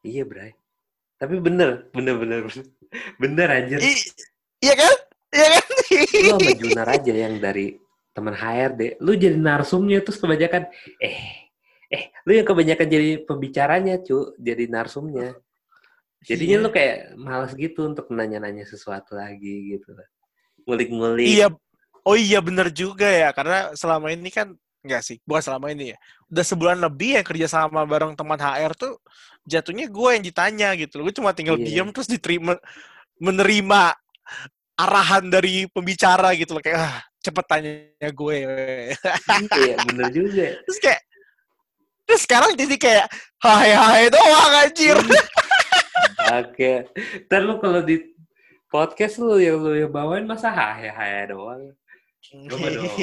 iya, 0.04 0.22
Bray. 0.22 0.52
Tapi 1.16 1.40
bener, 1.40 1.88
bener, 1.90 2.14
bener, 2.20 2.44
bener. 2.44 2.66
Bener 3.22 3.48
anjir. 3.50 3.82
I- 3.82 4.06
iya 4.62 4.74
kan? 4.78 4.94
Iya 5.34 5.46
kan? 5.58 5.64
Lu 6.14 6.30
sama 6.38 6.52
Junar 6.54 6.88
aja 6.94 7.10
yang 7.10 7.42
dari 7.42 7.74
teman 8.14 8.38
HRD. 8.38 9.02
Lu 9.02 9.18
jadi 9.18 9.34
narsumnya 9.34 9.98
terus 10.04 10.22
kebanyakan 10.22 10.70
eh 11.02 11.50
eh 11.90 12.14
lu 12.22 12.38
yang 12.38 12.46
kebanyakan 12.46 12.86
jadi 12.86 13.26
pembicaranya, 13.26 13.98
cu, 13.98 14.30
jadi 14.38 14.70
narsumnya. 14.70 15.34
Jadinya 16.24 16.56
Iya. 16.58 16.64
lu 16.64 16.70
kayak 16.72 16.96
malas 17.20 17.52
gitu 17.52 17.80
untuk 17.84 18.08
nanya-nanya 18.08 18.64
sesuatu 18.64 19.12
lagi 19.14 19.76
gitu. 19.76 19.92
Ngulik-ngulik. 20.64 21.28
Iya. 21.28 21.48
Oh 22.04 22.16
iya 22.16 22.40
bener 22.44 22.68
juga 22.68 23.08
ya 23.08 23.32
karena 23.32 23.72
selama 23.72 24.12
ini 24.12 24.28
kan 24.28 24.52
enggak 24.84 25.00
sih, 25.00 25.16
bukan 25.24 25.40
selama 25.40 25.72
ini 25.72 25.96
ya. 25.96 25.98
Udah 26.28 26.44
sebulan 26.44 26.76
lebih 26.76 27.16
yang 27.16 27.24
kerja 27.24 27.48
sama 27.48 27.84
bareng 27.88 28.12
teman 28.12 28.36
HR 28.36 28.76
tuh 28.76 29.00
jatuhnya 29.44 29.88
gue 29.88 30.08
yang 30.12 30.24
ditanya 30.24 30.68
gitu. 30.76 31.00
Gue 31.00 31.12
cuma 31.16 31.32
tinggal 31.32 31.56
Iya. 31.56 31.64
diam 31.84 31.88
terus 31.92 32.08
diterima 32.08 32.60
menerima 33.16 33.96
arahan 34.76 35.30
dari 35.30 35.64
pembicara 35.70 36.34
gitu 36.36 36.58
loh 36.58 36.62
kayak 36.64 36.76
ah, 36.76 36.96
cepet 37.24 37.44
tanya 37.48 37.72
gue. 38.12 38.36
Iya, 39.56 39.76
bener 39.88 40.08
juga. 40.12 40.46
terus 40.68 40.78
kayak 40.84 41.00
terus 42.04 42.20
sekarang 42.28 42.52
jadi 42.52 42.76
kayak 42.76 43.06
hai 43.40 43.72
hai 43.72 44.04
doang 44.12 44.52
anjir. 44.60 44.96
Oke. 46.42 46.88
Ntar 47.28 47.40
lu 47.44 47.54
kalau 47.62 47.80
di 47.84 48.14
podcast 48.68 49.22
lu 49.22 49.38
yang 49.38 49.62
lu 49.62 49.72
yang 49.76 49.92
bawain 49.92 50.26
masa 50.26 50.50
haya 50.50 50.90
haya 50.90 51.30
doang. 51.30 51.70
Coba 52.50 52.66
dong. 52.72 52.90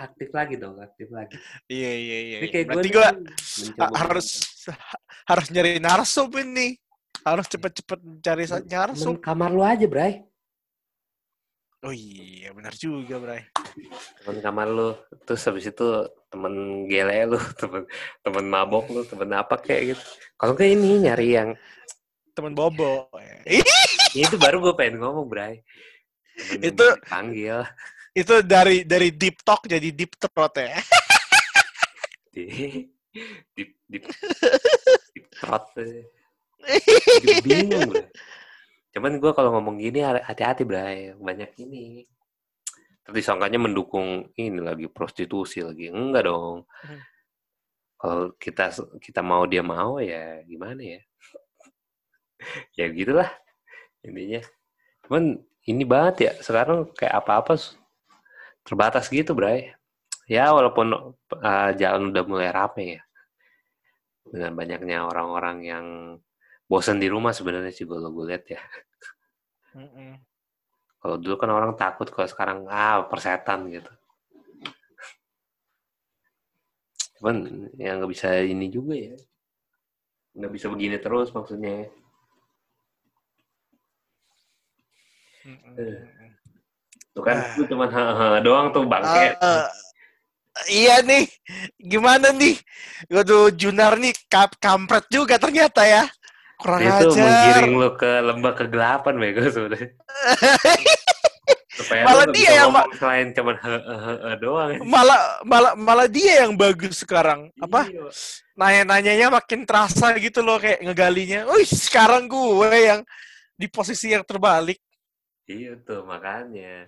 Aktif 0.00 0.32
lagi 0.32 0.56
dong, 0.56 0.80
aktif 0.80 1.12
lagi. 1.12 1.36
Iya 1.68 1.92
iya 1.92 2.18
iya. 2.24 2.36
Ini 2.40 2.48
kayak 2.48 2.66
Berarti 2.72 2.88
gue 2.88 3.08
mencoba 3.68 3.96
harus 4.00 4.28
harus 5.28 5.46
nyari 5.52 5.76
narsum 5.76 6.32
ini. 6.40 6.80
Harus 7.20 7.44
cepet-cepet 7.52 8.00
cari 8.24 8.48
narsum. 8.64 9.20
Kamar 9.20 9.52
lu 9.52 9.60
aja, 9.60 9.84
Bray. 9.84 10.24
Oh 11.80 11.92
iya, 11.92 12.52
benar 12.52 12.76
juga, 12.76 13.20
Bray. 13.20 13.44
Temen 14.20 14.40
kamar 14.40 14.68
lu. 14.72 14.96
Terus 15.28 15.44
habis 15.48 15.64
itu 15.68 15.88
temen 16.28 16.84
gele 16.88 17.36
lu, 17.36 17.40
temen 17.60 17.88
temen 18.24 18.44
mabok 18.48 18.88
lu, 18.88 19.00
temen 19.04 19.32
apa 19.36 19.60
kayak 19.60 19.96
gitu. 19.96 20.04
Kalau 20.36 20.52
kayak 20.56 20.80
ini 20.80 21.08
nyari 21.08 21.28
yang 21.36 21.50
Temen 22.40 22.56
Bobo. 22.56 23.12
Ih, 23.44 23.60
itu 24.24 24.40
baru 24.40 24.64
gue 24.64 24.72
pengen 24.72 25.04
ngomong, 25.04 25.28
Bray. 25.28 25.60
Temen 26.32 26.72
Itu- 26.72 26.96
dipanggil 27.04 27.60
Itu 28.16 28.40
dari 28.42 28.82
dari 28.88 29.12
deep 29.12 29.44
talk 29.44 29.68
jadi 29.68 29.92
deep 29.92 30.16
throat 30.16 30.56
ya. 30.56 30.72
di 32.32 32.46
di 33.54 33.62
di 33.86 33.98
trot. 35.36 35.68
Jadi 35.76 36.02
bingung 37.46 37.92
gue. 37.92 38.08
Cuman 38.90 39.20
gue 39.20 39.30
kalau 39.36 39.54
ngomong 39.54 39.78
gini 39.78 40.00
hati-hati 40.02 40.64
Bray, 40.64 41.12
banyak 41.14 41.54
ini. 41.60 42.08
Tapi 43.04 43.20
sangkanya 43.20 43.60
mendukung 43.60 44.32
ini 44.34 44.58
lagi 44.58 44.88
prostitusi 44.88 45.60
lagi. 45.60 45.92
Enggak 45.92 46.24
dong. 46.26 46.64
Hmm. 46.66 47.00
Kalau 48.00 48.32
kita 48.40 48.72
kita 48.98 49.20
mau 49.20 49.44
dia 49.44 49.60
mau 49.60 50.00
ya 50.00 50.40
gimana 50.48 50.80
ya? 50.82 51.00
ya 52.78 52.88
gitulah 52.90 53.28
intinya. 54.04 54.40
Cuman 55.06 55.38
ini 55.68 55.84
banget 55.84 56.14
ya 56.20 56.32
sekarang 56.40 56.90
kayak 56.96 57.20
apa-apa 57.24 57.60
terbatas 58.64 59.06
gitu 59.12 59.36
Bray. 59.36 59.72
Ya 60.30 60.54
walaupun 60.54 61.16
uh, 61.42 61.70
jalan 61.74 62.14
udah 62.14 62.24
mulai 62.24 62.50
rame 62.54 62.84
ya. 62.98 63.02
Dengan 64.30 64.52
banyaknya 64.54 65.02
orang-orang 65.04 65.56
yang 65.66 65.86
bosan 66.70 67.02
di 67.02 67.10
rumah 67.10 67.34
sebenarnya 67.34 67.74
sih 67.74 67.82
kalau 67.82 68.14
gue 68.14 68.30
lihat 68.30 68.44
ya. 68.46 68.62
Kalau 71.00 71.16
dulu 71.16 71.34
kan 71.40 71.50
orang 71.50 71.74
takut, 71.74 72.06
kalau 72.12 72.28
sekarang 72.28 72.68
ah 72.68 73.02
persetan 73.08 73.72
gitu. 73.72 73.90
Cuman 77.18 77.66
ya 77.76 77.96
nggak 77.96 78.10
bisa 78.12 78.38
ini 78.44 78.70
juga 78.70 78.94
ya. 78.94 79.16
Nggak 80.36 80.52
bisa 80.54 80.66
begini 80.70 80.96
terus 81.02 81.34
maksudnya. 81.34 81.90
Tuh 87.10 87.22
kan 87.22 87.36
Ah. 87.36 87.54
lu 87.54 87.64
cuman 87.64 87.88
hahaha 87.88 88.38
doang 88.38 88.66
tuh 88.70 88.86
bangke. 88.86 89.34
Eh, 89.34 89.64
iya 90.68 91.00
nih, 91.00 91.26
gimana 91.76 92.30
nih? 92.30 92.54
Waduh, 93.08 93.50
Junar 93.50 93.96
nih 93.96 94.14
kap 94.26 94.54
kampret 94.56 95.06
juga 95.08 95.34
ternyata 95.36 95.82
ya. 95.82 96.06
Kurang 96.54 96.78
Dia 96.78 97.00
tuh 97.00 97.10
ajar. 97.10 97.24
menggiring 97.24 97.74
lu 97.74 97.90
ke 97.94 98.10
lembah 98.20 98.52
kegelapan 98.54 99.14
bego 99.16 99.42
sebenarnya. 99.44 99.90
Supaya 101.70 102.02
Malah 102.04 102.26
dia 102.28 102.36
bisa 102.36 102.52
yang 102.52 102.70
selain 102.92 103.26
cuman 103.32 103.56
hehehe 103.56 104.32
doang. 104.36 104.70
malah 104.84 105.20
malah 105.40 105.72
malah 105.72 106.04
dia 106.04 106.44
yang 106.44 106.52
bagus 106.52 107.00
sekarang. 107.00 107.48
Apa? 107.56 107.88
Iya. 107.88 108.04
Nanya-nanyanya 108.52 109.32
makin 109.32 109.64
terasa 109.64 110.12
gitu 110.14 110.44
loh 110.44 110.60
kayak 110.60 110.84
ngegalinya. 110.84 111.48
Wih, 111.48 111.64
sekarang 111.64 112.28
gue 112.28 112.68
yang 112.76 113.00
di 113.56 113.64
posisi 113.66 114.12
yang 114.12 114.20
terbalik. 114.20 114.76
Iya 115.50 115.72
tuh 115.82 116.06
makanya. 116.06 116.86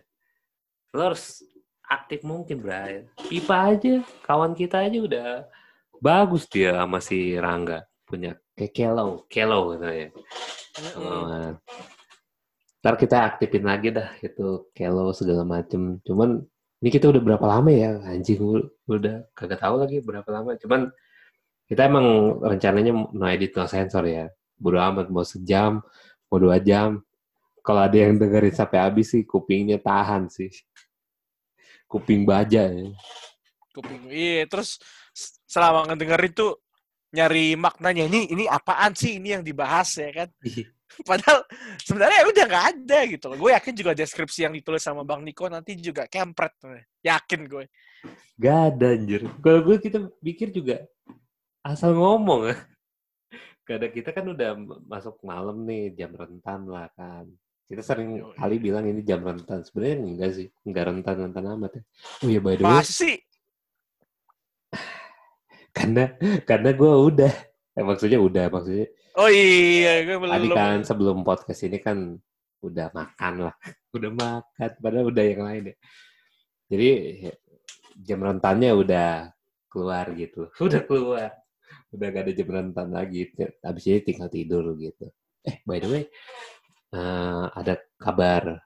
Lo 0.94 1.10
harus 1.10 1.42
aktif 1.82 2.22
mungkin, 2.22 2.62
Bray. 2.62 3.10
Pipa 3.26 3.74
aja, 3.74 4.06
kawan 4.22 4.54
kita 4.54 4.86
aja 4.86 4.98
udah 5.02 5.28
bagus 5.98 6.46
dia 6.46 6.78
sama 6.78 7.02
si 7.02 7.34
Rangga. 7.34 7.82
Punya 8.06 8.38
kayak 8.54 8.70
Kelo, 8.70 9.26
Kelo 9.26 9.74
gitu 9.74 9.88
ya. 9.90 10.08
Oh, 10.94 11.58
ntar 12.82 12.94
kita 12.98 13.34
aktifin 13.34 13.66
lagi 13.66 13.90
dah 13.90 14.14
itu 14.22 14.70
Kelo 14.70 15.10
segala 15.10 15.42
macem. 15.42 15.98
Cuman 16.06 16.38
ini 16.82 16.88
kita 16.90 17.10
udah 17.10 17.22
berapa 17.22 17.46
lama 17.46 17.70
ya? 17.74 17.98
Anjing 18.06 18.38
udah 18.86 19.26
kagak 19.34 19.58
tahu 19.58 19.74
lagi 19.82 19.98
berapa 19.98 20.28
lama. 20.30 20.54
Cuman 20.54 20.86
kita 21.66 21.88
emang 21.88 22.38
rencananya 22.38 22.92
no 22.94 23.26
edit 23.26 23.58
no 23.58 23.66
sensor 23.66 24.06
ya. 24.06 24.30
Bodo 24.54 24.78
amat 24.78 25.10
mau 25.10 25.26
sejam, 25.26 25.82
mau 26.30 26.38
dua 26.38 26.62
jam. 26.62 27.02
Kalau 27.62 27.80
ada 27.86 27.94
yang 27.94 28.18
dengerin 28.18 28.54
sampai 28.54 28.78
habis 28.82 29.14
sih 29.14 29.22
kupingnya 29.22 29.78
tahan 29.78 30.26
sih. 30.26 30.50
Kuping 31.86 32.26
baja 32.26 32.66
ya. 32.66 32.90
Kuping. 33.70 34.10
Iya, 34.10 34.50
terus 34.50 34.82
selama 35.46 35.86
ngedengerin 35.86 36.32
tuh 36.34 36.58
nyari 37.12 37.54
maknanya 37.54 38.08
ini 38.08 38.32
ini 38.32 38.44
apaan 38.48 38.96
sih 38.96 39.20
ini 39.22 39.38
yang 39.38 39.44
dibahas 39.46 39.94
ya 39.94 40.10
kan? 40.10 40.28
Padahal 41.08 41.40
sebenarnya 41.80 42.28
udah 42.28 42.44
nggak 42.44 42.66
ada 42.76 42.98
gitu 43.08 43.24
loh. 43.32 43.38
Gue 43.40 43.50
yakin 43.56 43.72
juga 43.72 43.92
deskripsi 43.96 44.44
yang 44.44 44.52
ditulis 44.52 44.84
sama 44.84 45.06
Bang 45.08 45.24
Niko 45.24 45.48
nanti 45.48 45.72
juga 45.80 46.04
kempret. 46.04 46.52
Yakin 47.00 47.40
gue. 47.48 47.64
Gak 48.36 48.58
ada 48.74 48.86
anjir. 48.92 49.24
Kalau 49.40 49.60
gue 49.64 49.76
kita 49.80 49.98
pikir 50.20 50.52
juga 50.52 50.84
asal 51.64 51.96
ngomong. 51.96 52.52
Gak 53.64 53.76
ada 53.78 53.88
kita 53.88 54.10
kan 54.12 54.26
udah 54.28 54.50
masuk 54.84 55.16
malam 55.24 55.64
nih 55.64 55.96
jam 55.96 56.12
rentan 56.12 56.68
lah 56.68 56.92
kan. 56.92 57.30
Kita 57.68 57.82
sering 57.82 58.20
Yoi. 58.20 58.36
kali 58.36 58.56
bilang 58.60 58.84
ini 58.84 59.00
jam 59.00 59.24
rentan. 59.24 59.64
Sebenarnya 59.64 59.96
enggak 60.02 60.30
sih, 60.36 60.48
enggak 60.68 60.84
rentan-rentan 60.92 61.44
amat 61.56 61.70
ya. 61.78 61.82
Oh 62.24 62.28
iya 62.28 62.40
by 62.40 62.54
the 62.58 62.64
way, 62.64 62.76
Masa 62.80 62.92
sih? 62.92 63.16
karena 65.76 66.04
karena 66.44 66.70
gue 66.76 66.92
udah, 66.92 67.32
eh, 67.78 67.84
maksudnya 67.84 68.20
udah 68.20 68.44
maksudnya 68.52 68.88
Oh 69.12 69.28
iya, 69.28 70.08
gue 70.08 70.16
belum. 70.16 70.32
tadi 70.32 70.48
kan 70.56 70.78
sebelum 70.88 71.20
podcast 71.20 71.68
ini 71.68 71.76
kan 71.84 72.16
udah 72.64 72.88
makan 72.96 73.34
lah, 73.48 73.54
udah 73.96 74.08
makan. 74.08 74.70
Padahal 74.80 75.12
udah 75.12 75.24
yang 75.24 75.42
lain 75.44 75.62
ya. 75.68 75.76
Jadi 76.72 76.88
ya, 77.28 77.32
jam 78.00 78.24
rentannya 78.24 78.72
udah 78.72 79.28
keluar 79.68 80.08
gitu, 80.16 80.48
udah 80.64 80.80
keluar, 80.88 81.28
udah 81.92 82.06
gak 82.08 82.24
ada 82.24 82.32
jam 82.32 82.48
rentan 82.48 82.88
lagi. 82.88 83.28
Habis 83.60 83.84
ini 83.92 84.00
tinggal 84.00 84.32
tidur 84.32 84.64
gitu. 84.80 85.12
Eh 85.44 85.60
by 85.68 85.76
the 85.76 85.88
way, 85.92 86.04
eh, 86.92 87.44
ada 87.52 87.74
kabar 87.98 88.60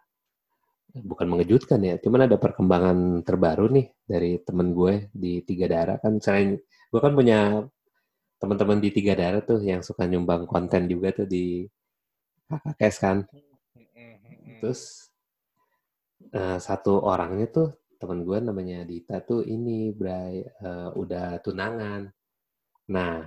bukan 0.96 1.28
mengejutkan 1.28 1.80
ya, 1.84 2.00
cuman 2.00 2.24
ada 2.24 2.40
perkembangan 2.40 3.20
terbaru 3.20 3.68
nih 3.68 3.86
dari 4.08 4.40
temen 4.40 4.72
gue 4.72 5.12
di 5.12 5.44
Tiga 5.44 5.68
Darah 5.68 6.00
kan 6.00 6.16
selain 6.24 6.56
gue 6.62 7.00
kan 7.02 7.12
punya 7.12 7.68
teman-teman 8.40 8.80
di 8.80 8.88
Tiga 8.92 9.12
Darah 9.16 9.44
tuh 9.44 9.60
yang 9.60 9.80
suka 9.84 10.08
nyumbang 10.08 10.48
konten 10.48 10.88
juga 10.88 11.12
tuh 11.12 11.28
di 11.28 11.64
KKS 12.46 12.96
kan. 13.02 13.18
Terus 14.62 15.10
uh, 16.32 16.58
satu 16.60 17.02
orangnya 17.02 17.46
tuh 17.50 17.68
temen 17.96 18.22
gue 18.22 18.38
namanya 18.40 18.84
Dita 18.84 19.24
tuh 19.24 19.42
ini 19.44 19.90
Bray 19.92 20.44
uh, 20.62 20.92
udah 20.94 21.40
tunangan. 21.40 22.08
Nah, 22.92 23.26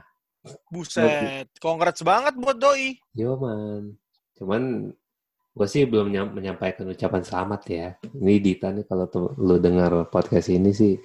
buset, 0.72 1.52
congrats 1.60 2.06
banget 2.06 2.38
buat 2.40 2.56
doi. 2.56 2.96
Yo 3.12 3.36
man. 3.36 3.98
Cuman 4.40 4.88
gue 5.52 5.68
sih 5.68 5.84
belum 5.84 6.16
menyampaikan 6.40 6.88
ucapan 6.88 7.20
selamat 7.20 7.62
ya. 7.68 7.88
Ini 8.16 8.40
Dita 8.40 8.72
nih 8.72 8.88
kalau 8.88 9.36
lu 9.36 9.60
dengar 9.60 10.08
podcast 10.08 10.48
ini 10.48 10.72
sih 10.72 10.96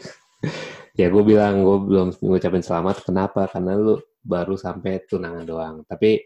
ya 1.01 1.11
gue 1.11 1.23
bilang 1.27 1.67
gue 1.67 1.79
belum 1.83 2.09
ngucapin 2.23 2.63
selamat. 2.63 3.03
Kenapa? 3.03 3.51
Karena 3.51 3.75
lu 3.75 3.99
baru 4.23 4.55
sampai 4.55 5.03
tunangan 5.11 5.43
doang. 5.43 5.77
Tapi 5.83 6.23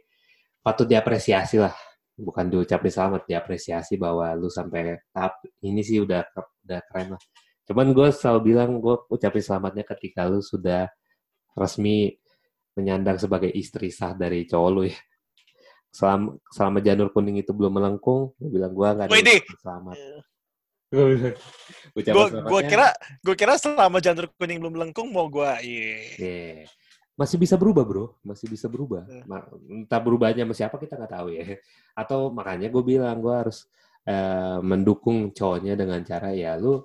patut 0.60 0.84
diapresiasi 0.84 1.56
lah. 1.56 1.72
Bukan 2.18 2.52
diucapin 2.52 2.92
selamat 2.92 3.24
diapresiasi 3.24 3.96
bahwa 3.96 4.28
lu 4.36 4.52
sampai 4.52 5.00
tahap 5.08 5.40
ini 5.64 5.80
sih 5.80 6.04
udah 6.04 6.20
udah 6.36 6.80
keren 6.92 7.16
lah. 7.16 7.22
Cuman 7.64 7.96
gue 7.96 8.08
selalu 8.12 8.40
bilang 8.52 8.76
gue 8.84 8.96
ucapin 9.08 9.40
selamatnya 9.40 9.88
ketika 9.88 10.28
lu 10.28 10.44
sudah 10.44 10.84
resmi 11.56 12.12
menyandang 12.76 13.16
sebagai 13.16 13.48
istri 13.50 13.88
sah 13.88 14.14
dari 14.14 14.44
cowok 14.46 14.70
lu 14.70 14.82
ya 14.86 14.98
selama 15.88 16.36
selama 16.52 16.78
janur 16.84 17.08
kuning 17.10 17.40
itu 17.40 17.50
belum 17.56 17.80
melengkung 17.80 18.36
gue 18.36 18.50
bilang 18.52 18.72
gue 18.76 18.88
nggak 18.88 19.08
ada 19.08 19.34
selamat. 19.64 19.96
Gue 20.88 21.04
gue 22.00 22.60
kira 22.64 22.88
gue 23.20 23.34
kira 23.36 23.54
selama 23.60 23.98
janur 24.00 24.28
kuning 24.36 24.58
belum 24.60 24.74
melengkung 24.76 25.08
mau 25.12 25.28
gue 25.28 25.52
iya. 25.64 25.92
Yeah. 26.16 26.58
masih 27.18 27.34
bisa 27.34 27.58
berubah 27.58 27.82
bro. 27.82 28.14
Masih 28.22 28.46
bisa 28.46 28.70
berubah. 28.70 29.04
Yeah. 29.08 29.84
entah 29.84 30.00
berubahnya 30.00 30.46
sama 30.46 30.54
siapa 30.54 30.76
kita 30.78 30.96
nggak 30.96 31.12
tahu 31.12 31.28
ya. 31.34 31.44
Atau 32.00 32.30
makanya 32.30 32.70
gue 32.70 32.82
bilang 32.84 33.18
gue 33.20 33.34
harus 33.34 33.66
uh, 34.08 34.60
mendukung 34.64 35.34
cowoknya 35.34 35.74
dengan 35.76 36.00
cara 36.06 36.32
ya 36.32 36.56
lu 36.56 36.80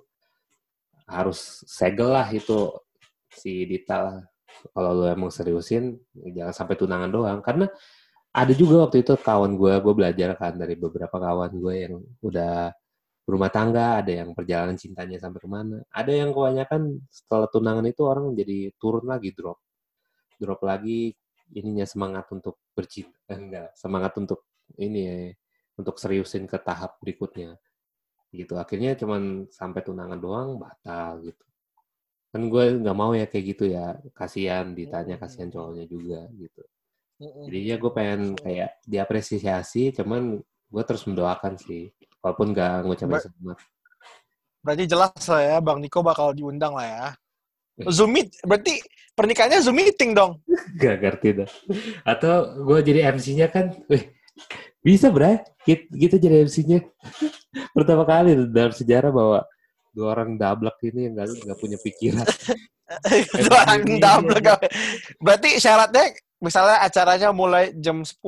harus 1.08 1.68
segel 1.68 2.10
lah 2.12 2.28
itu 2.32 2.72
si 3.32 3.68
Dita 3.68 3.98
lah. 4.00 4.20
Kalau 4.74 4.92
lu 4.96 5.06
emang 5.10 5.32
seriusin 5.32 5.96
jangan 6.34 6.56
sampai 6.56 6.76
tunangan 6.80 7.12
doang. 7.12 7.40
Karena 7.44 7.68
ada 8.34 8.54
juga 8.58 8.90
waktu 8.90 9.06
itu 9.06 9.14
kawan 9.14 9.54
gue 9.62 9.74
gue 9.78 9.94
belajar 9.94 10.30
kan 10.34 10.58
dari 10.58 10.74
beberapa 10.74 11.14
kawan 11.22 11.52
gue 11.54 11.76
yang 11.86 11.96
udah 12.26 12.74
berumah 13.24 13.52
tangga, 13.54 14.04
ada 14.04 14.12
yang 14.12 14.36
perjalanan 14.36 14.76
cintanya 14.76 15.16
sampai 15.16 15.40
ke 15.40 15.48
mana. 15.48 15.80
Ada 15.96 16.12
yang 16.12 16.36
kebanyakan 16.36 17.08
setelah 17.08 17.48
tunangan 17.48 17.86
itu 17.88 18.04
orang 18.04 18.36
jadi 18.36 18.76
turun 18.76 19.08
lagi 19.08 19.32
drop. 19.32 19.60
Drop 20.36 20.60
lagi 20.66 21.16
ininya 21.56 21.88
semangat 21.88 22.28
untuk 22.36 22.60
bercinta. 22.76 23.16
Eh, 23.32 23.40
enggak, 23.40 23.70
semangat 23.80 24.14
untuk 24.20 24.44
ini 24.76 25.02
ya, 25.08 25.16
untuk 25.80 25.96
seriusin 26.02 26.44
ke 26.52 26.58
tahap 26.60 27.00
berikutnya. 27.00 27.56
Gitu. 28.34 28.54
Akhirnya 28.60 28.98
cuman 29.00 29.48
sampai 29.48 29.82
tunangan 29.86 30.20
doang 30.20 30.60
batal 30.60 31.24
gitu. 31.24 31.46
Kan 32.34 32.50
gue 32.50 32.66
nggak 32.82 32.98
mau 32.98 33.14
ya 33.16 33.26
kayak 33.30 33.46
gitu 33.56 33.64
ya. 33.72 33.96
Kasihan 34.12 34.74
ditanya, 34.76 35.16
kasihan 35.22 35.48
cowoknya 35.54 35.86
juga 35.88 36.28
gitu. 36.36 36.64
Jadi 37.22 37.60
ya 37.70 37.76
gue 37.78 37.92
pengen 37.94 38.34
kayak 38.36 38.84
diapresiasi, 38.84 39.94
cuman 39.94 40.42
gue 40.44 40.84
terus 40.84 41.06
mendoakan 41.06 41.56
sih 41.62 41.94
walaupun 42.24 42.56
nggak 42.56 42.74
ngucapin 42.88 43.14
Ber 43.14 43.22
selamat. 43.22 43.58
Berarti 44.64 44.84
jelas 44.88 45.24
lah 45.28 45.42
ya, 45.44 45.58
Bang 45.60 45.84
Niko 45.84 46.00
bakal 46.00 46.32
diundang 46.32 46.74
lah 46.74 46.88
ya. 46.88 47.06
Zoom 47.96 48.16
meet, 48.16 48.32
berarti 48.48 48.80
pernikahannya 49.14 49.60
Zoom 49.60 49.76
meeting 49.76 50.16
dong? 50.16 50.40
Gak 50.82 51.04
ngerti 51.04 51.44
dah. 51.44 51.50
Atau 52.08 52.64
gue 52.64 52.80
jadi 52.86 53.12
MC-nya 53.12 53.52
kan, 53.52 53.76
wih, 53.92 54.08
bisa 54.80 55.12
bray, 55.12 55.44
kita, 55.68 55.84
kita 55.92 56.16
jadi 56.22 56.48
MC-nya. 56.48 56.80
Pertama 57.76 58.08
kali 58.08 58.40
dalam 58.50 58.74
sejarah 58.74 59.12
bahwa 59.12 59.40
dua 59.94 60.08
orang 60.18 60.38
dablek 60.38 60.80
ini 60.90 61.10
yang 61.12 61.14
nggak 61.18 61.60
punya 61.62 61.78
pikiran. 61.82 62.26
dua 63.46 63.58
orang 63.68 63.84
dablek. 64.02 64.46
Berarti 65.22 65.50
syaratnya 65.62 66.14
misalnya 66.44 66.84
acaranya 66.84 67.32
mulai 67.32 67.72
jam 67.80 68.04
10, 68.04 68.20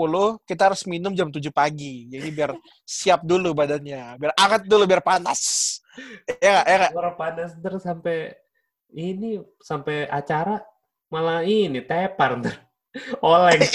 kita 0.47 0.71
harus 0.71 0.87
minum 0.87 1.11
jam 1.11 1.27
7 1.27 1.51
pagi. 1.51 2.07
Jadi 2.07 2.31
biar 2.31 2.55
siap 2.87 3.27
dulu 3.27 3.51
badannya, 3.51 4.15
biar 4.15 4.31
angkat 4.39 4.71
dulu 4.71 4.87
biar 4.87 5.03
panas. 5.03 5.75
ya 6.39 6.63
gak? 6.63 6.65
Ya 6.65 6.75
gak? 6.87 6.91
Orang 6.95 7.15
panas 7.19 7.51
terus 7.59 7.83
sampai 7.83 8.31
ini 8.95 9.43
sampai 9.59 10.07
acara 10.07 10.63
malah 11.11 11.43
ini 11.43 11.83
tepar 11.83 12.39
ntar. 12.39 12.55
Oleng. 13.19 13.59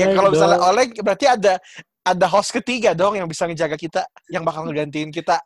ya 0.00 0.16
kalau 0.16 0.32
misalnya 0.32 0.58
oleng 0.64 0.88
berarti 1.04 1.26
ada 1.28 1.60
ada 2.00 2.26
host 2.32 2.56
ketiga 2.56 2.96
dong 2.96 3.20
yang 3.20 3.28
bisa 3.28 3.44
ngejaga 3.44 3.76
kita, 3.76 4.08
yang 4.32 4.40
bakal 4.40 4.64
ngegantiin 4.64 5.12
kita. 5.12 5.36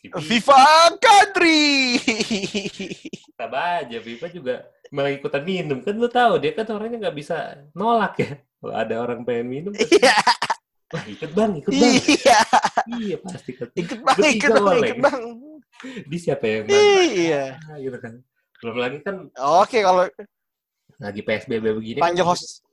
Viva 0.00 0.64
Country. 0.96 2.00
Tetap 3.36 3.52
aja, 3.52 3.96
Viva 4.00 4.26
juga 4.32 4.54
malah 4.90 5.14
ikutan 5.14 5.46
minum 5.46 5.78
kan 5.86 5.94
lu 5.94 6.10
tahu 6.10 6.42
dia 6.42 6.50
kan 6.50 6.66
orangnya 6.74 6.98
nggak 7.06 7.14
bisa 7.14 7.62
nolak 7.78 8.18
ya 8.18 8.42
kalau 8.58 8.74
ada 8.74 8.94
orang 8.98 9.22
pengen 9.22 9.46
minum 9.46 9.70
kan, 9.70 9.86
iya 10.02 10.18
Wah, 10.90 11.06
ikut 11.06 11.30
bang, 11.38 11.52
ikut 11.62 11.70
bang. 11.70 11.92
Iya. 12.02 12.40
Iya, 12.98 13.16
pasti 13.22 13.54
ikut. 13.54 13.70
Ikut 13.78 13.98
bang, 14.02 14.18
ikut 14.26 14.50
bang, 14.58 14.78
ikut 14.82 14.98
bang. 14.98 15.18
Di 16.02 16.18
siapa 16.18 16.42
yang 16.50 16.66
mana? 16.66 16.74
Iya. 17.06 17.44
Ah, 17.62 17.76
gitu 17.78 17.98
kan. 18.02 18.12
Belum 18.58 18.76
lagi 18.82 18.98
kan. 19.06 19.16
Oke, 19.62 19.86
kalau 19.86 20.10
lagi 20.98 21.20
PSBB 21.22 21.78
begini. 21.78 22.02
Panggil 22.02 22.26
kan, 22.26 22.34
host. 22.34 22.66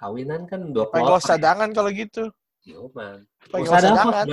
Kawinan 0.00 0.48
kan 0.48 0.64
dua 0.72 0.88
Panggil 0.88 1.12
host 1.12 1.28
cadangan 1.28 1.68
kalau 1.76 1.92
gitu. 1.92 2.32
Yo, 2.64 2.88
man. 2.96 3.28
Panggil 3.52 3.68
host 3.68 3.84
cadangan. 3.84 4.24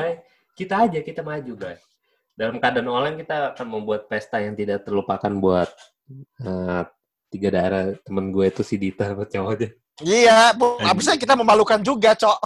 Kita 0.55 0.75
aja, 0.87 0.99
kita 1.03 1.19
maju, 1.19 1.53
guys. 1.59 1.83
Dalam 2.35 2.59
keadaan 2.59 2.91
online 2.91 3.17
kita 3.23 3.55
akan 3.55 3.67
membuat 3.79 4.11
pesta 4.11 4.43
yang 4.43 4.59
tidak 4.59 4.83
terlupakan 4.83 5.31
buat 5.39 5.71
uh, 6.43 6.83
tiga 7.31 7.49
daerah 7.51 7.95
temen 8.03 8.35
gue 8.35 8.45
itu 8.51 8.61
si 8.61 8.75
Dita 8.75 9.07
sama 9.07 9.23
cowoknya. 9.23 9.71
Iya, 10.03 10.51
bu, 10.59 10.75
bisa 10.99 11.15
kita 11.15 11.39
memalukan 11.39 11.79
juga, 11.79 12.11
Cok. 12.11 12.39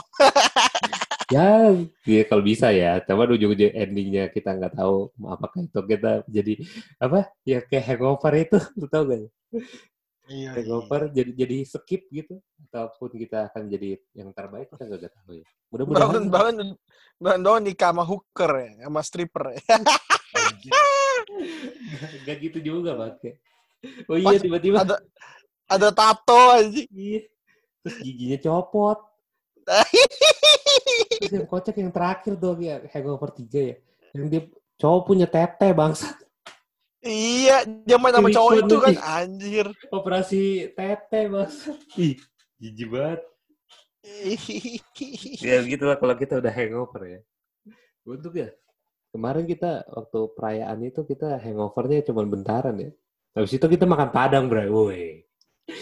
ya, 1.33 1.73
ya 2.05 2.21
kalau 2.29 2.45
bisa 2.45 2.69
ya. 2.69 3.01
Tapi 3.01 3.17
ujung-ujung 3.33 3.73
endingnya 3.73 4.29
kita 4.29 4.53
nggak 4.53 4.77
tahu 4.77 5.09
apakah 5.25 5.65
itu 5.65 5.79
kita 5.89 6.11
jadi 6.29 6.53
apa? 7.01 7.33
Ya 7.41 7.65
kayak 7.65 7.85
hangover 7.89 8.33
itu, 8.37 8.57
lu 8.77 8.85
tau 8.85 9.09
gak? 9.09 9.25
Iya, 10.29 10.53
hangover 10.53 11.09
iya. 11.09 11.13
jadi 11.21 11.31
jadi 11.41 11.57
skip 11.65 12.05
gitu 12.13 12.37
ataupun 12.69 13.17
kita 13.17 13.49
akan 13.49 13.65
jadi 13.65 13.97
yang 14.13 14.29
terbaik 14.29 14.69
kita 14.69 14.85
nggak 14.85 15.09
tahu 15.09 15.41
ya. 15.41 15.45
Mudah-mudahan 15.73 16.29
bangun 16.29 16.77
bangun 17.17 17.41
bangun 17.41 17.63
nikah 17.65 17.89
sama 17.89 18.03
hooker 18.05 18.51
ya, 18.61 18.71
sama 18.85 19.01
stripper 19.01 19.45
ya. 19.57 19.61
gak 22.25 22.37
gitu 22.41 22.59
juga, 22.61 22.93
pakai 22.93 23.41
oh 24.09 24.17
iya 24.19 24.37
tiba-tiba 24.39 24.83
ada 24.83 24.95
ada 25.69 25.89
tato 25.93 26.41
aja. 26.53 26.83
Iya. 26.89 27.21
Terus 27.85 27.95
giginya 28.03 28.37
copot. 28.43 28.99
Terus 31.19 31.31
yang 31.31 31.47
kocak 31.47 31.75
yang 31.77 31.91
terakhir 31.93 32.33
dong 32.35 32.59
ya 32.59 32.81
hangover 32.91 33.29
tiga 33.31 33.61
ya. 33.73 33.75
Yang 34.13 34.25
dia 34.29 34.41
cowok 34.81 35.01
punya 35.05 35.27
tete 35.29 35.69
bangsa. 35.71 36.17
Iya, 36.99 37.63
dia 37.87 37.95
main 37.95 38.11
sama 38.11 38.27
cowok 38.27 38.53
itu 38.59 38.75
kan 38.75 38.95
anjir. 38.99 39.65
Operasi 39.87 40.75
tete 40.75 41.31
bangsa. 41.31 41.71
Ih, 41.95 42.19
jijik 42.59 42.91
banget. 42.91 43.21
ya 45.43 45.63
gitu 45.63 45.83
lah 45.87 45.95
kalau 45.95 46.15
kita 46.19 46.43
udah 46.43 46.51
hangover 46.51 47.01
ya. 47.07 47.19
Untuk 48.03 48.35
ya. 48.35 48.51
Kemarin 49.09 49.47
kita 49.47 49.87
waktu 49.89 50.19
perayaan 50.37 50.79
itu 50.85 51.01
kita 51.07 51.39
hangovernya 51.39 52.03
cuma 52.03 52.27
bentaran 52.27 52.75
ya. 52.77 52.91
Habis 53.33 53.55
itu 53.55 53.65
kita 53.65 53.87
makan 53.87 54.11
padang, 54.11 54.51
bro. 54.51 54.67
Woi. 54.67 55.23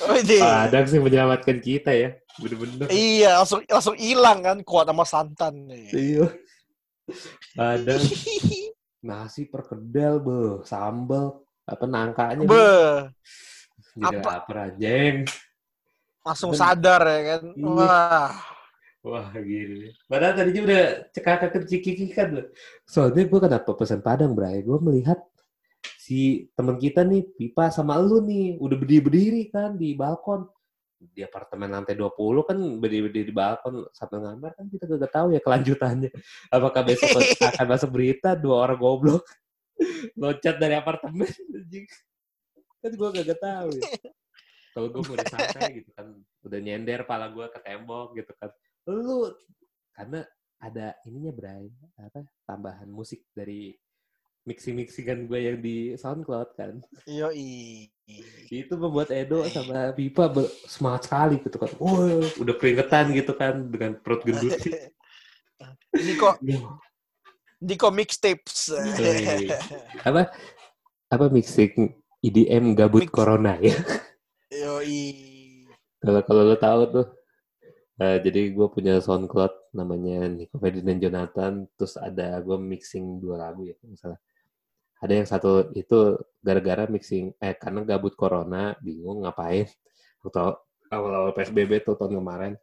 Oh, 0.04 0.20
padang 0.20 0.86
sih 0.86 1.00
menyelamatkan 1.00 1.58
kita 1.64 1.96
ya. 1.96 2.14
Bener-bener. 2.38 2.88
Iya, 2.92 3.42
langsung 3.42 3.64
langsung 3.66 3.96
hilang 3.98 4.44
kan 4.46 4.58
kuat 4.62 4.86
sama 4.86 5.04
santan. 5.08 5.66
Nih. 5.66 5.90
Iya. 5.92 6.26
Padang. 7.58 8.02
Nasi 9.04 9.46
perkedel, 9.46 10.22
be. 10.22 10.66
Sambal. 10.66 11.44
Apa 11.68 11.86
nangkanya. 11.86 12.46
Be. 12.48 12.70
Apa? 14.02 14.30
Apa 14.46 14.72
jeng. 14.78 15.26
Langsung 16.24 16.52
Dan, 16.54 16.60
sadar 16.60 17.02
ya 17.08 17.20
kan. 17.36 17.42
Iya. 17.56 17.66
Wah. 17.66 18.34
Wah, 19.08 19.32
gini. 19.40 19.96
Padahal 20.10 20.36
tadinya 20.36 20.62
udah 20.68 20.86
cekak 21.16 21.56
kecik 21.56 22.12
kan. 22.12 22.52
Soalnya 22.84 23.24
gue 23.24 23.40
kenapa 23.40 23.72
pesan 23.72 24.04
padang, 24.04 24.36
Bray? 24.36 24.60
Gue 24.68 24.84
melihat 24.84 25.24
si 25.96 26.48
teman 26.56 26.76
kita 26.76 27.04
nih 27.08 27.24
Pipa 27.36 27.72
sama 27.72 27.96
lu 28.00 28.24
nih 28.24 28.60
udah 28.60 28.78
berdiri 28.80 29.02
berdiri 29.04 29.44
kan 29.52 29.76
di 29.76 29.96
balkon 29.96 30.48
di 30.98 31.22
apartemen 31.22 31.70
lantai 31.70 31.94
20 31.94 32.50
kan 32.50 32.58
berdiri 32.82 33.10
di 33.14 33.34
balkon 33.34 33.86
sambil 33.94 34.26
ngamar 34.26 34.58
kan 34.58 34.66
kita 34.66 34.90
gak 34.90 35.14
tahu 35.14 35.28
ya 35.34 35.42
kelanjutannya. 35.42 36.10
Apakah 36.50 36.82
besok 36.82 37.10
akan 37.54 37.66
masuk 37.70 37.90
berita 37.94 38.34
dua 38.34 38.66
orang 38.66 38.80
goblok 38.82 39.24
loncat 40.22 40.58
dari 40.58 40.74
apartemen 40.74 41.30
kan 42.82 42.92
gue 42.94 43.10
gak 43.22 43.42
tahu 43.42 43.70
ya. 43.78 43.90
Kalau 44.78 44.88
gue 44.94 45.02
udah 45.02 45.26
santai 45.26 45.82
gitu 45.82 45.90
kan, 45.98 46.14
udah 46.46 46.60
nyender 46.62 47.02
pala 47.02 47.34
gue 47.34 47.46
ke 47.50 47.60
tembok 47.66 48.14
gitu 48.14 48.30
kan. 48.38 48.54
Lu 48.86 49.34
karena 49.98 50.22
ada 50.62 50.94
ininya 51.06 51.34
Bray, 51.34 51.70
apa 51.98 52.26
tambahan 52.46 52.90
musik 52.90 53.26
dari 53.34 53.74
mixing-mixingan 54.46 55.26
gue 55.26 55.40
yang 55.42 55.58
di 55.60 55.98
SoundCloud 55.98 56.50
kan. 56.54 56.80
Iya, 57.10 57.34
itu 58.48 58.74
membuat 58.80 59.12
Edo 59.12 59.44
sama 59.52 59.92
Pipa 59.92 60.32
semangat 60.64 61.12
sekali 61.12 61.36
gitu 61.44 61.58
kan. 61.60 61.72
Oh, 61.84 62.24
udah 62.40 62.56
keringetan 62.56 63.12
gitu 63.12 63.36
kan 63.36 63.68
dengan 63.68 64.00
perut 64.00 64.24
gendut. 64.24 64.56
Ini 65.98 66.14
kok 66.16 66.40
di 67.58 67.74
kok 67.74 67.94
mixtapes. 67.94 68.72
apa? 70.08 70.32
Apa 71.10 71.26
mixing 71.32 71.98
IDM 72.22 72.78
gabut 72.78 73.08
Mix. 73.08 73.12
corona 73.12 73.58
ya? 73.60 73.76
Yoi. 74.54 75.04
Kalau 75.98 76.22
kalau 76.24 76.42
lo 76.54 76.56
tahu 76.56 76.82
tuh, 76.94 77.08
uh, 78.00 78.18
jadi 78.22 78.54
gue 78.54 78.68
punya 78.70 79.02
SoundCloud 79.02 79.74
namanya 79.74 80.30
Nico 80.30 80.62
Ferdinand 80.62 81.02
Jonathan, 81.02 81.66
terus 81.74 81.98
ada 81.98 82.38
gue 82.40 82.56
mixing 82.56 83.18
dua 83.18 83.50
lagu 83.50 83.66
ya 83.66 83.74
misalnya 83.84 84.22
ada 84.98 85.14
yang 85.14 85.28
satu 85.30 85.70
itu 85.78 86.18
gara-gara 86.42 86.90
mixing 86.90 87.34
eh 87.38 87.54
karena 87.54 87.86
gabut 87.86 88.18
corona 88.18 88.74
bingung 88.82 89.26
ngapain. 89.26 89.70
Atau 90.26 90.58
awal-awal 90.90 91.38
psbb 91.38 91.86
tuh 91.86 91.94
tahun 91.94 92.18
kemarin. 92.18 92.54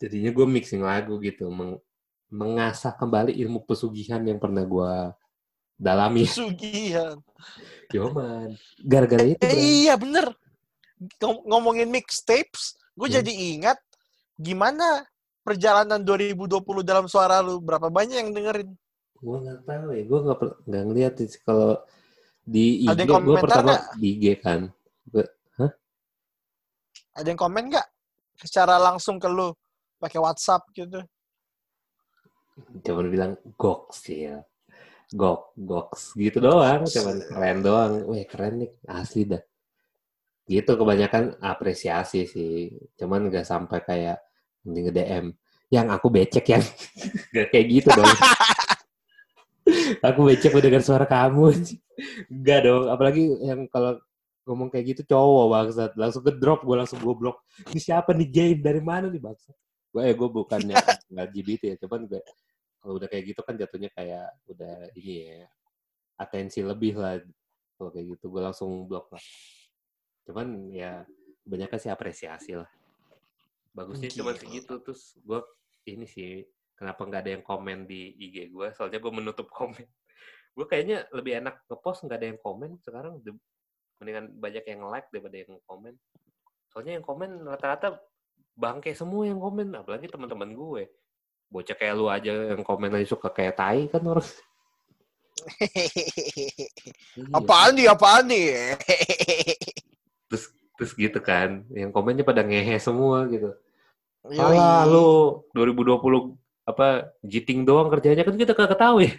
Jadinya 0.00 0.30
gue 0.32 0.46
mixing 0.48 0.82
lagu 0.82 1.20
gitu 1.20 1.52
meng 1.52 1.78
mengasah 2.32 2.96
kembali 2.96 3.36
ilmu 3.46 3.62
pesugihan 3.62 4.18
yang 4.24 4.40
pernah 4.40 4.64
gue 4.64 4.92
dalami. 5.76 6.24
Pesugihan. 6.24 7.20
Yoman. 7.92 8.56
Gara-gara 8.80 9.22
itu 9.22 9.44
eh, 9.44 9.84
iya 9.84 9.94
bener. 10.00 10.32
Ngomongin 11.44 11.92
mixtapes 11.92 12.80
gue 12.94 13.08
hmm. 13.10 13.16
jadi 13.20 13.32
ingat 13.58 13.78
gimana 14.40 15.04
perjalanan 15.44 16.00
2020 16.00 16.64
dalam 16.80 17.04
suara 17.04 17.44
lu. 17.44 17.60
Berapa 17.60 17.92
banyak 17.92 18.16
yang 18.16 18.32
dengerin 18.32 18.72
gue 19.24 19.36
nggak 19.40 19.60
tahu 19.64 19.88
ya. 19.96 20.02
Gue 20.04 20.18
nggak 20.20 20.38
nggak 20.68 20.84
ngeliat 20.84 21.12
sih 21.16 21.40
kalau 21.40 21.80
di 22.44 22.84
IG 22.84 23.08
gue 23.08 23.36
pertama 23.40 23.72
gak? 23.80 23.96
di 23.96 24.08
IG 24.20 24.24
kan. 24.44 24.60
Gua, 25.08 25.24
Hah? 25.56 25.72
ada 27.16 27.26
yang 27.26 27.40
komen 27.40 27.64
nggak? 27.72 27.88
Secara 28.36 28.76
langsung 28.76 29.16
ke 29.16 29.28
lu 29.32 29.56
pakai 29.96 30.20
WhatsApp 30.20 30.68
gitu. 30.76 31.00
Cuman 32.84 33.06
bilang 33.08 33.32
goks 33.56 34.12
ya. 34.12 34.44
Gok 35.14 35.56
goks 35.56 36.12
gitu 36.20 36.44
doang. 36.44 36.84
Cuman 36.84 37.16
keren 37.24 37.58
doang. 37.64 37.92
Weh 38.12 38.28
keren 38.28 38.60
nih. 38.60 38.70
Asli 38.84 39.24
dah. 39.24 39.42
Gitu 40.44 40.68
kebanyakan 40.76 41.40
apresiasi 41.40 42.28
sih. 42.28 42.76
Cuman 43.00 43.32
nggak 43.32 43.48
sampai 43.48 43.80
kayak 43.80 44.18
nge 44.64 44.92
DM 44.92 45.26
yang 45.72 45.90
aku 45.90 46.06
becek 46.12 46.44
yang 46.48 46.62
gak 47.34 47.48
kayak 47.50 47.66
gitu 47.66 47.88
dong 47.92 48.06
aku 50.04 50.20
becek 50.28 50.52
mendengar 50.52 50.82
suara 50.84 51.06
kamu. 51.08 51.54
Enggak 52.28 52.60
dong, 52.68 52.84
apalagi 52.92 53.22
yang 53.40 53.64
kalau 53.70 54.00
ngomong 54.44 54.68
kayak 54.68 54.96
gitu 54.96 55.16
cowok 55.16 55.46
bangsat. 55.50 55.92
Langsung 55.96 56.22
ke 56.24 56.32
drop, 56.36 56.62
gue 56.62 56.76
langsung 56.76 57.00
goblok. 57.00 57.40
Ini 57.72 57.80
siapa 57.80 58.12
nih 58.12 58.28
game? 58.28 58.60
Dari 58.60 58.82
mana 58.84 59.08
nih 59.08 59.20
bangsat? 59.20 59.56
Gue 59.94 60.10
ya 60.10 60.12
gue 60.12 60.28
bukannya 60.28 60.74
nggak 61.06 61.26
LGBT 61.30 61.62
ya, 61.70 61.76
cuman 61.86 62.10
gue 62.10 62.20
kalau 62.82 63.00
udah 63.00 63.08
kayak 63.08 63.24
gitu 63.32 63.40
kan 63.46 63.54
jatuhnya 63.56 63.88
kayak 63.94 64.28
udah 64.50 64.90
ini 64.98 65.24
ya 65.24 65.48
atensi 66.20 66.60
lebih 66.60 66.98
lah 66.98 67.16
kalau 67.78 67.94
kayak 67.94 68.18
gitu 68.18 68.28
gue 68.28 68.42
langsung 68.42 68.90
blok 68.90 69.08
lah. 69.14 69.22
Cuman 70.26 70.74
ya 70.74 71.06
kebanyakan 71.46 71.78
sih 71.78 71.90
apresiasi 71.94 72.58
lah. 72.58 72.68
Bagusnya 73.70 74.10
cuma 74.12 74.34
segitu 74.34 74.82
terus 74.82 75.14
gue 75.22 75.40
ini 75.86 76.10
sih 76.10 76.42
kenapa 76.74 77.06
nggak 77.06 77.22
ada 77.22 77.32
yang 77.38 77.44
komen 77.46 77.86
di 77.86 78.18
IG 78.18 78.50
gue 78.50 78.74
soalnya 78.74 78.98
gue 78.98 79.12
menutup 79.14 79.46
komen. 79.58 79.86
Gue 80.54 80.66
kayaknya 80.70 81.06
lebih 81.10 81.42
enak 81.42 81.66
ngepost 81.66 82.06
nggak 82.06 82.18
ada 82.18 82.28
yang 82.30 82.38
komen 82.38 82.78
sekarang. 82.82 83.18
Mendingan 83.98 84.30
banyak 84.38 84.64
yang 84.66 84.86
like 84.86 85.10
daripada 85.10 85.36
yang 85.42 85.58
komen. 85.66 85.94
Soalnya 86.70 86.98
yang 86.98 87.06
komen 87.06 87.42
rata-rata 87.46 87.98
bangke 88.54 88.94
semua 88.94 89.26
yang 89.26 89.42
komen 89.42 89.74
apalagi 89.74 90.06
teman-teman 90.06 90.54
gue. 90.54 90.82
Bocah 91.50 91.76
kayak 91.78 91.94
lu 91.94 92.06
aja 92.10 92.54
yang 92.54 92.62
komen 92.62 92.94
aja 92.94 93.06
suka 93.06 93.30
kayak 93.30 93.58
tai 93.58 93.90
kan 93.90 94.02
orang. 94.06 94.26
Apaan 97.36 97.74
nih 97.74 97.90
apaan 97.90 98.30
nih? 98.30 98.78
Terus 100.30 100.44
terus 100.78 100.92
gitu 100.94 101.18
kan. 101.18 101.66
Yang 101.70 101.90
komennya 101.94 102.24
pada 102.26 102.46
ngehe 102.46 102.78
semua 102.78 103.26
gitu. 103.30 103.54
Alah 104.24 104.88
lu. 104.88 105.42
2020 105.54 106.43
apa 106.64 107.12
jiting 107.20 107.68
doang 107.68 107.92
kerjanya 107.92 108.24
kan 108.24 108.36
kita 108.36 108.56
kagak 108.56 108.80
tahu 108.80 109.04
ya. 109.04 109.12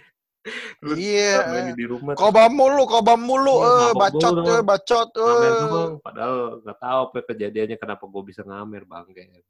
Iya. 0.82 1.34
di 1.78 1.84
rumah. 1.86 2.14
Kobam 2.14 2.52
mulu, 2.54 2.86
kobam 2.86 3.20
mulu, 3.22 3.56
iya, 3.62 3.90
eh, 3.90 3.92
bacot, 3.94 4.34
eh, 4.42 4.62
bacot, 4.62 5.10
eh. 5.14 5.90
Padahal 6.02 6.62
nggak 6.62 6.78
tahu 6.78 6.98
apa 7.10 7.18
kejadiannya 7.34 7.76
kenapa 7.78 8.04
gue 8.06 8.22
bisa 8.26 8.42
ngamer 8.46 8.82
bang 8.86 9.06
kayak. 9.10 9.46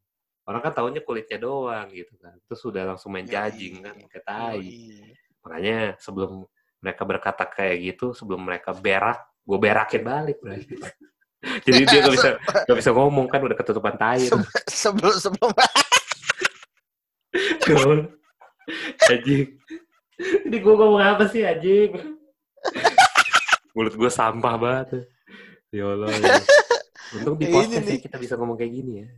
Orang 0.46 0.62
kan 0.62 0.72
tahunya 0.78 1.02
kulitnya 1.02 1.42
doang 1.42 1.90
gitu 1.90 2.14
kan. 2.22 2.38
Terus 2.46 2.60
sudah 2.62 2.86
langsung 2.86 3.10
main 3.10 3.26
jajing 3.26 3.82
kan, 3.82 3.98
kayak 4.06 4.24
tai. 4.24 4.70
Makanya 5.42 5.98
sebelum 5.98 6.46
mereka 6.78 7.02
berkata 7.02 7.44
kayak 7.50 7.76
gitu, 7.82 8.14
sebelum 8.14 8.46
mereka 8.46 8.70
berak, 8.70 9.26
gue 9.42 9.58
berakin 9.58 10.02
balik. 10.06 10.38
Jadi 11.66 11.82
dia 11.86 11.98
gak 12.02 12.14
bisa 12.14 12.30
gak 12.70 12.78
bisa 12.78 12.90
ngomong 12.90 13.26
kan 13.30 13.42
udah 13.42 13.56
ketutupan 13.58 13.94
tai. 13.98 14.26
Sebelum 14.66 15.14
sebelum 15.18 15.50
Anjing. 19.10 19.46
Ini 20.16 20.56
gue 20.56 20.74
ngomong 20.74 21.02
apa 21.02 21.28
sih 21.28 21.44
anjing? 21.44 21.92
Mulut 23.76 23.94
gue 23.94 24.10
sampah 24.10 24.54
banget. 24.56 25.04
Ya 25.68 25.92
Allah. 25.92 26.08
Ya. 26.08 26.40
Untung 27.20 27.36
di 27.38 27.46
podcast 27.52 27.84
sih 27.86 28.00
kita 28.00 28.16
bisa 28.16 28.34
ngomong 28.40 28.56
kayak 28.56 28.72
gini 28.72 28.92
ya. 29.04 29.08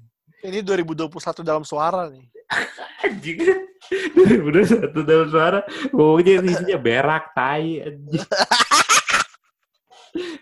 Ini 0.45 0.63
2021 0.63 1.47
dalam 1.47 1.63
suara 1.63 2.11
nih. 2.11 2.27
anjing. 3.07 3.39
2021 3.89 4.93
dalam 5.07 5.29
suara. 5.31 5.61
Ngomongnya 5.95 6.43
isinya 6.43 6.79
berak, 6.79 7.31
tai, 7.33 7.87
anjing. 7.87 8.27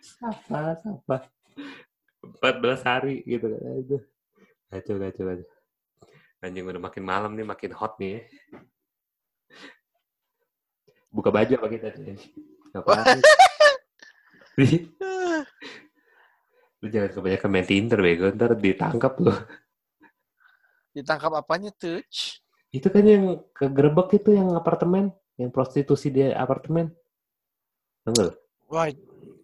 Sapa, 0.00 0.80
sapa. 0.80 1.16
14 2.40 2.88
hari 2.88 3.22
gitu 3.28 3.46
kan. 3.52 3.60
Kacau, 4.72 4.96
kacau, 4.98 5.24
kacau. 5.28 5.56
Anjing 6.46 6.62
udah 6.62 6.78
makin 6.78 7.02
malam 7.02 7.35
nih, 7.35 7.42
makin 7.42 7.74
hot 7.74 7.98
nih 7.98 8.22
ya. 8.22 8.22
Buka 11.11 11.35
baju 11.35 11.59
apa 11.59 11.66
kita? 11.66 11.90
Ngapain? 12.70 13.18
lu 16.76 16.87
jangan 16.87 17.11
kebanyakan 17.18 17.50
main 17.50 17.66
Tinder, 17.66 17.98
bego. 17.98 18.30
Ntar 18.30 18.54
ditangkap 18.54 19.18
lu. 19.18 19.35
Ditangkap 20.94 21.35
apanya, 21.35 21.74
tuh? 21.74 21.98
Itu 22.70 22.94
kan 22.94 23.02
yang 23.02 23.42
kegerebek 23.50 24.22
itu 24.22 24.38
yang 24.38 24.54
apartemen. 24.54 25.11
Yang 25.35 25.50
prostitusi 25.50 26.14
di 26.14 26.30
apartemen. 26.30 26.94
Enggak? 28.06 28.38
Wah, 28.70 28.87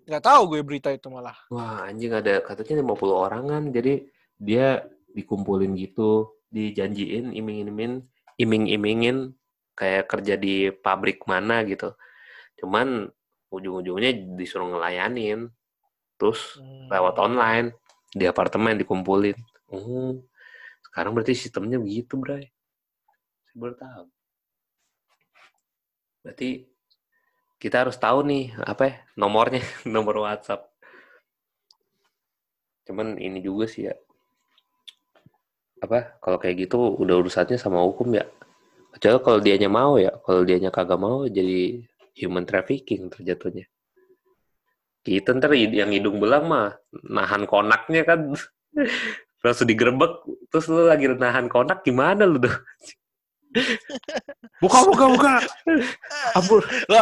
nggak 0.06 0.22
tahu 0.22 0.54
gue 0.54 0.62
berita 0.62 0.94
itu 0.94 1.10
malah. 1.10 1.34
Wah, 1.50 1.82
anjing 1.82 2.14
ada 2.14 2.38
katanya 2.46 2.86
50 2.86 3.10
orangan. 3.10 3.62
Jadi 3.74 4.06
dia 4.38 4.86
dikumpulin 5.10 5.74
gitu 5.74 6.41
dijanjiin 6.52 7.32
iming-imingin 7.32 8.04
iming-imingin 8.36 9.32
kayak 9.72 10.06
kerja 10.06 10.36
di 10.36 10.68
pabrik 10.68 11.24
mana 11.24 11.64
gitu. 11.64 11.96
Cuman 12.60 13.08
ujung-ujungnya 13.48 14.36
disuruh 14.36 14.68
ngelayanin 14.76 15.48
terus 16.20 16.60
hmm. 16.60 16.92
lewat 16.92 17.16
online 17.18 17.72
di 18.12 18.28
apartemen 18.28 18.76
dikumpulin. 18.76 19.36
Oh 19.72 20.20
sekarang 20.92 21.16
berarti 21.16 21.32
sistemnya 21.32 21.80
begitu 21.80 22.20
bray? 22.20 22.52
Saya 23.48 23.56
baru 23.56 23.74
tahu. 23.80 24.04
Berarti 26.20 26.68
kita 27.56 27.88
harus 27.88 27.96
tahu 27.96 28.20
nih 28.28 28.52
apa 28.60 28.82
ya, 28.84 28.94
nomornya 29.16 29.64
nomor 29.88 30.20
WhatsApp. 30.20 30.68
Cuman 32.84 33.16
ini 33.16 33.40
juga 33.40 33.64
sih 33.64 33.88
ya 33.88 33.96
apa 35.82 36.14
kalau 36.22 36.38
kayak 36.38 36.70
gitu 36.70 36.94
udah 36.94 37.18
urusannya 37.18 37.58
sama 37.58 37.82
hukum 37.82 38.14
ya. 38.14 38.22
Kecuali 38.94 39.18
kalau 39.24 39.38
dianya 39.42 39.66
mau 39.66 39.98
ya 39.98 40.14
kalau 40.22 40.46
dianya 40.46 40.70
kagak 40.70 41.00
mau 41.00 41.26
jadi 41.26 41.82
human 42.22 42.46
trafficking 42.46 43.08
terjatuhnya 43.10 43.66
kita 45.02 45.34
ntar 45.34 45.50
yang 45.58 45.90
hidung 45.90 46.22
belang 46.22 46.46
mah 46.46 46.78
nahan 47.10 47.42
konaknya 47.44 48.06
kan. 48.06 48.30
Langsung 49.42 49.66
digerebek 49.66 50.22
terus 50.54 50.70
lu 50.70 50.86
lagi 50.86 51.10
nahan 51.10 51.50
konak 51.50 51.82
gimana 51.82 52.22
lu 52.22 52.38
tuh? 52.38 52.54
Buka 54.62 54.86
buka 54.86 55.04
buka. 55.10 55.34
Ampun. 56.38 56.62
Lu, 56.86 56.94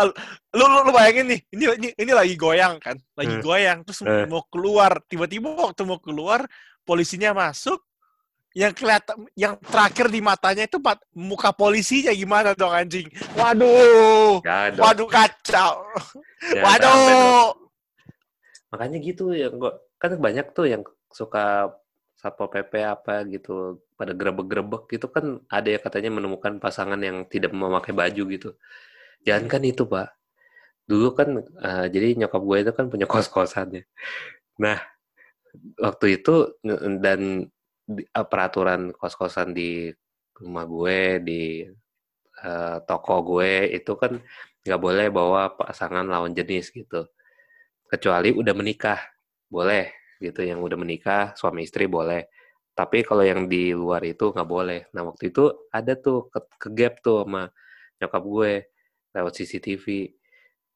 lu, 0.57 0.65
lu, 0.65 0.79
lu 0.89 0.91
bayangin 0.91 1.37
nih 1.37 1.41
ini 1.53 1.65
ini 1.77 1.89
ini 1.95 2.13
lagi 2.17 2.35
goyang 2.41 2.81
kan 2.81 2.97
lagi 3.13 3.37
Hmm. 3.37 3.45
goyang 3.45 3.79
terus 3.85 4.01
Hmm. 4.01 4.27
mau 4.27 4.43
keluar 4.49 5.05
tiba-tiba 5.05 5.53
waktu 5.53 5.85
mau 5.85 6.01
keluar 6.01 6.49
polisinya 6.83 7.37
masuk 7.37 7.85
yang 8.51 8.75
kelihatan 8.75 9.31
yang 9.39 9.55
terakhir 9.63 10.11
di 10.11 10.19
matanya 10.19 10.67
itu 10.67 10.83
pat- 10.83 11.07
muka 11.15 11.55
polisinya 11.55 12.11
gimana 12.11 12.51
dong 12.55 12.75
anjing? 12.75 13.07
Waduh. 13.39 14.43
Gak 14.43 14.75
ada. 14.75 14.79
waduh 14.83 15.09
kacau. 15.09 15.73
Dong. 16.51 16.65
waduh. 16.65 17.55
makanya 18.71 18.99
gitu 19.03 19.35
ya 19.35 19.51
gua 19.51 19.83
kan 19.99 20.15
banyak 20.15 20.55
tuh 20.55 20.71
yang 20.71 20.87
suka 21.11 21.75
satpol 22.15 22.47
pp 22.47 22.87
apa 22.87 23.27
gitu 23.27 23.83
pada 23.99 24.15
grebek-grebek 24.15 24.87
gitu 24.95 25.11
kan 25.11 25.43
ada 25.51 25.69
yang 25.75 25.83
katanya 25.83 26.11
menemukan 26.15 26.63
pasangan 26.63 26.99
yang 27.03 27.27
tidak 27.27 27.51
memakai 27.51 27.91
baju 27.95 28.23
gitu. 28.31 28.51
Jangan 29.27 29.47
kan 29.51 29.63
itu 29.67 29.85
pak. 29.85 30.15
Dulu 30.87 31.15
kan 31.15 31.29
eh, 31.43 31.87
jadi 31.91 32.19
nyokap 32.19 32.43
gue 32.43 32.57
itu 32.67 32.73
kan 32.75 32.87
punya 32.91 33.07
kos-kosannya 33.11 33.87
nah 34.61 34.77
waktu 35.81 36.21
itu 36.21 36.53
dan 37.01 37.49
peraturan 38.31 38.93
kos-kosan 38.97 39.53
di 39.57 39.91
rumah 40.39 40.65
gue 40.65 41.01
di 41.23 41.43
eh, 42.45 42.77
toko 42.89 43.15
gue 43.25 43.53
itu 43.77 43.93
kan 44.01 44.13
nggak 44.65 44.81
boleh 44.81 45.07
bawa 45.13 45.57
pasangan 45.57 46.05
lawan 46.07 46.33
jenis 46.37 46.73
gitu. 46.73 47.09
Kecuali 47.91 48.31
udah 48.35 48.55
menikah 48.57 49.01
boleh 49.51 50.17
gitu. 50.23 50.41
Yang 50.45 50.61
udah 50.67 50.79
menikah 50.81 51.23
suami 51.39 51.67
istri 51.67 51.87
boleh. 51.91 52.29
Tapi 52.77 53.05
kalau 53.05 53.25
yang 53.27 53.47
di 53.51 53.75
luar 53.77 54.03
itu 54.07 54.33
nggak 54.33 54.49
boleh. 54.49 54.81
Nah 54.95 55.03
waktu 55.09 55.33
itu 55.35 55.69
ada 55.75 55.93
tuh 55.99 56.31
ke, 56.33 56.41
ke 56.63 56.69
gap 56.77 56.95
tuh 57.05 57.27
sama 57.27 57.51
nyokap 58.01 58.23
gue 58.25 58.53
lewat 59.17 59.33
CCTV 59.37 59.87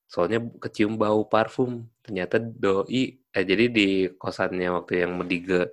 soalnya 0.08 0.40
kecium 0.62 0.94
bau 1.00 1.26
parfum. 1.28 1.88
Ternyata 2.04 2.36
doi 2.40 3.20
eh 3.34 3.44
jadi 3.44 3.64
di 3.72 3.88
kosannya 4.20 4.68
waktu 4.76 5.02
yang 5.06 5.12
mendige 5.18 5.72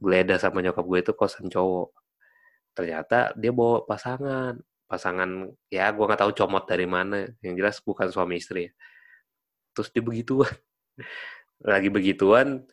geledah 0.00 0.40
sama 0.40 0.64
nyokap 0.64 0.84
gue 0.84 0.98
itu 1.04 1.12
kosan 1.12 1.46
cowok. 1.52 1.92
Ternyata 2.72 3.36
dia 3.36 3.52
bawa 3.52 3.84
pasangan. 3.84 4.56
Pasangan 4.90 5.52
ya 5.70 5.92
gue 5.92 6.04
nggak 6.04 6.20
tahu 6.24 6.32
comot 6.34 6.64
dari 6.66 6.88
mana. 6.88 7.28
Yang 7.44 7.54
jelas 7.60 7.76
bukan 7.84 8.08
suami 8.08 8.40
istri. 8.40 8.68
Ya. 8.68 8.72
terus 9.70 9.92
dia 9.94 10.02
begituan. 10.02 10.50
Lagi 11.70 11.92
begituan 11.92 12.64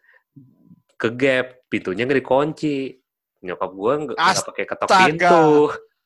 ke 0.96 1.10
gap. 1.14 1.68
Pintunya 1.68 2.08
nggak 2.08 2.24
dikunci. 2.24 2.98
Nyokap 3.44 3.72
gue 3.76 3.94
nggak 4.08 4.18
nggak 4.18 4.48
pakai 4.48 4.66
ketok 4.66 4.90
pintu. 4.90 5.46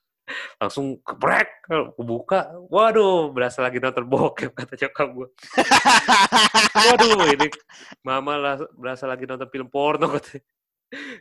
Langsung 0.61 0.99
kebrek 1.03 1.61
buka 1.99 2.51
waduh 2.67 3.31
berasa 3.31 3.63
lagi 3.63 3.79
nonton 3.79 4.07
bokep 4.07 4.51
kata 4.51 4.75
nyokap 4.75 5.07
gue 5.11 5.27
waduh 6.87 7.27
ini 7.31 7.47
mama 8.03 8.35
lah 8.35 8.55
berasa 8.75 9.07
lagi 9.07 9.23
nonton 9.23 9.47
film 9.47 9.67
porno 9.67 10.07
katanya 10.11 10.43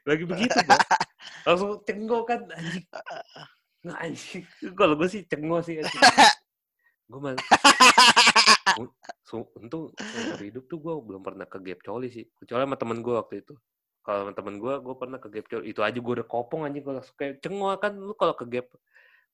lagi 0.04 0.24
begitu 0.26 0.58
Bang. 0.66 0.80
langsung 1.46 1.80
cenggok 1.86 2.22
kan 2.26 2.40
anjing. 2.52 2.86
Nggak 3.86 3.98
anjing. 4.02 4.42
Kalau 4.74 4.94
gue 4.98 5.08
sih 5.08 5.22
cenggok 5.26 5.60
sih 5.64 5.74
anjing. 5.80 6.02
gue 7.10 7.18
mah 7.18 7.34
Un- 8.80 8.94
su- 9.26 9.50
untung 9.58 9.90
seumur 9.98 10.40
hidup 10.42 10.64
tuh 10.70 10.78
gue 10.78 10.94
belum 11.02 11.22
pernah 11.26 11.46
ke 11.46 11.58
gap 11.58 11.80
coli 11.82 12.08
sih. 12.10 12.24
Kecuali 12.38 12.62
sama 12.66 12.76
temen 12.78 13.02
gue 13.02 13.14
waktu 13.14 13.42
itu. 13.42 13.54
Kalau 14.00 14.18
sama 14.26 14.32
temen 14.32 14.54
gue 14.62 14.74
gue 14.78 14.94
pernah 14.94 15.18
ke 15.18 15.28
gap 15.32 15.46
coli 15.50 15.64
itu 15.74 15.80
aja 15.82 15.98
gue 15.98 16.12
udah 16.22 16.26
kopong 16.26 16.66
anjing. 16.66 16.86
Kalau 16.86 17.02
kayak 17.18 17.42
cengok 17.42 17.76
kan. 17.82 17.92
Lu 17.98 18.14
kalau 18.14 18.34
ke 18.38 18.46
gap 18.46 18.70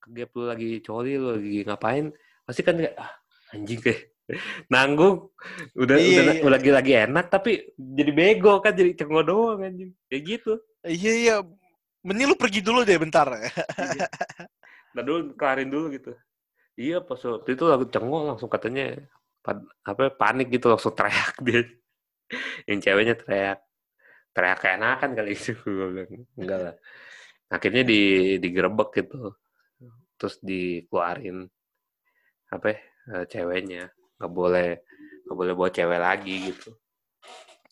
ke 0.01 0.09
gap 0.12 0.30
lu 0.37 0.45
lagi 0.49 0.70
coli 0.84 1.16
lu 1.16 1.37
lagi 1.41 1.64
ngapain 1.64 2.12
pasti 2.47 2.62
kan 2.62 2.78
kayak 2.78 2.95
ah, 2.95 3.11
anjing 3.57 3.80
kayak 3.82 4.16
nanggung 4.66 5.31
udah 5.79 5.97
Iya, 5.97 6.18
udah, 6.18 6.35
iya. 6.35 6.43
udah 6.43 6.53
lagi 6.59 6.70
lagi 6.74 6.93
enak 6.99 7.27
tapi 7.31 7.51
jadi 7.79 8.11
bego 8.11 8.59
kan 8.59 8.74
jadi 8.74 8.91
cengok 8.99 9.24
doang 9.24 9.62
anjing 9.62 9.95
kayak 10.11 10.22
gitu 10.27 10.53
iya 10.83 11.12
iya 11.14 11.35
mending 12.03 12.35
lu 12.35 12.37
pergi 12.39 12.61
dulu 12.62 12.83
deh 12.83 12.99
bentar 12.99 13.27
Iya. 13.31 14.07
Nah 14.97 15.03
dulu 15.05 15.37
kelarin 15.37 15.68
dulu 15.68 15.93
gitu. 15.93 16.12
Iya 16.77 17.05
pas 17.05 17.20
waktu 17.20 17.53
itu 17.53 17.64
lagu 17.68 17.85
cengok 17.85 18.22
langsung 18.33 18.49
katanya 18.49 18.97
pad- 19.45 19.68
apa 19.85 20.09
panik 20.14 20.49
gitu 20.49 20.72
langsung 20.72 20.97
teriak 20.97 21.37
dia. 21.47 21.68
Yang 22.64 22.79
ceweknya 22.87 23.14
teriak. 23.20 23.59
Teriak 24.33 24.59
keenakan 24.64 25.11
kali 25.12 25.37
itu 25.37 25.53
gue 25.66 25.89
bilang. 25.93 26.11
Enggak 26.41 26.59
lah. 26.64 26.74
Akhirnya 27.53 27.83
di 27.85 28.01
digerebek 28.41 28.91
gitu. 29.05 29.37
Terus 30.16 30.35
dikeluarin 30.41 31.45
apa 32.49 32.66
ya, 32.72 32.79
eh, 33.12 33.24
ceweknya. 33.29 33.85
Nggak 34.17 34.33
boleh 34.33 34.71
nggak 35.27 35.37
boleh 35.37 35.53
bawa 35.59 35.71
cewek 35.73 36.01
lagi 36.01 36.35
gitu. 36.53 36.71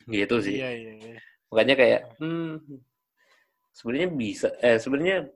Gitu 0.04 0.36
sih. 0.42 0.56
Iya 0.60 0.70
iya 0.74 0.92
iya. 1.00 1.18
makanya 1.54 1.74
kayak 1.78 2.00
hmm, 2.18 2.58
sebenarnya 3.70 4.08
bisa 4.10 4.48
eh 4.58 4.78
sebenarnya 4.82 5.30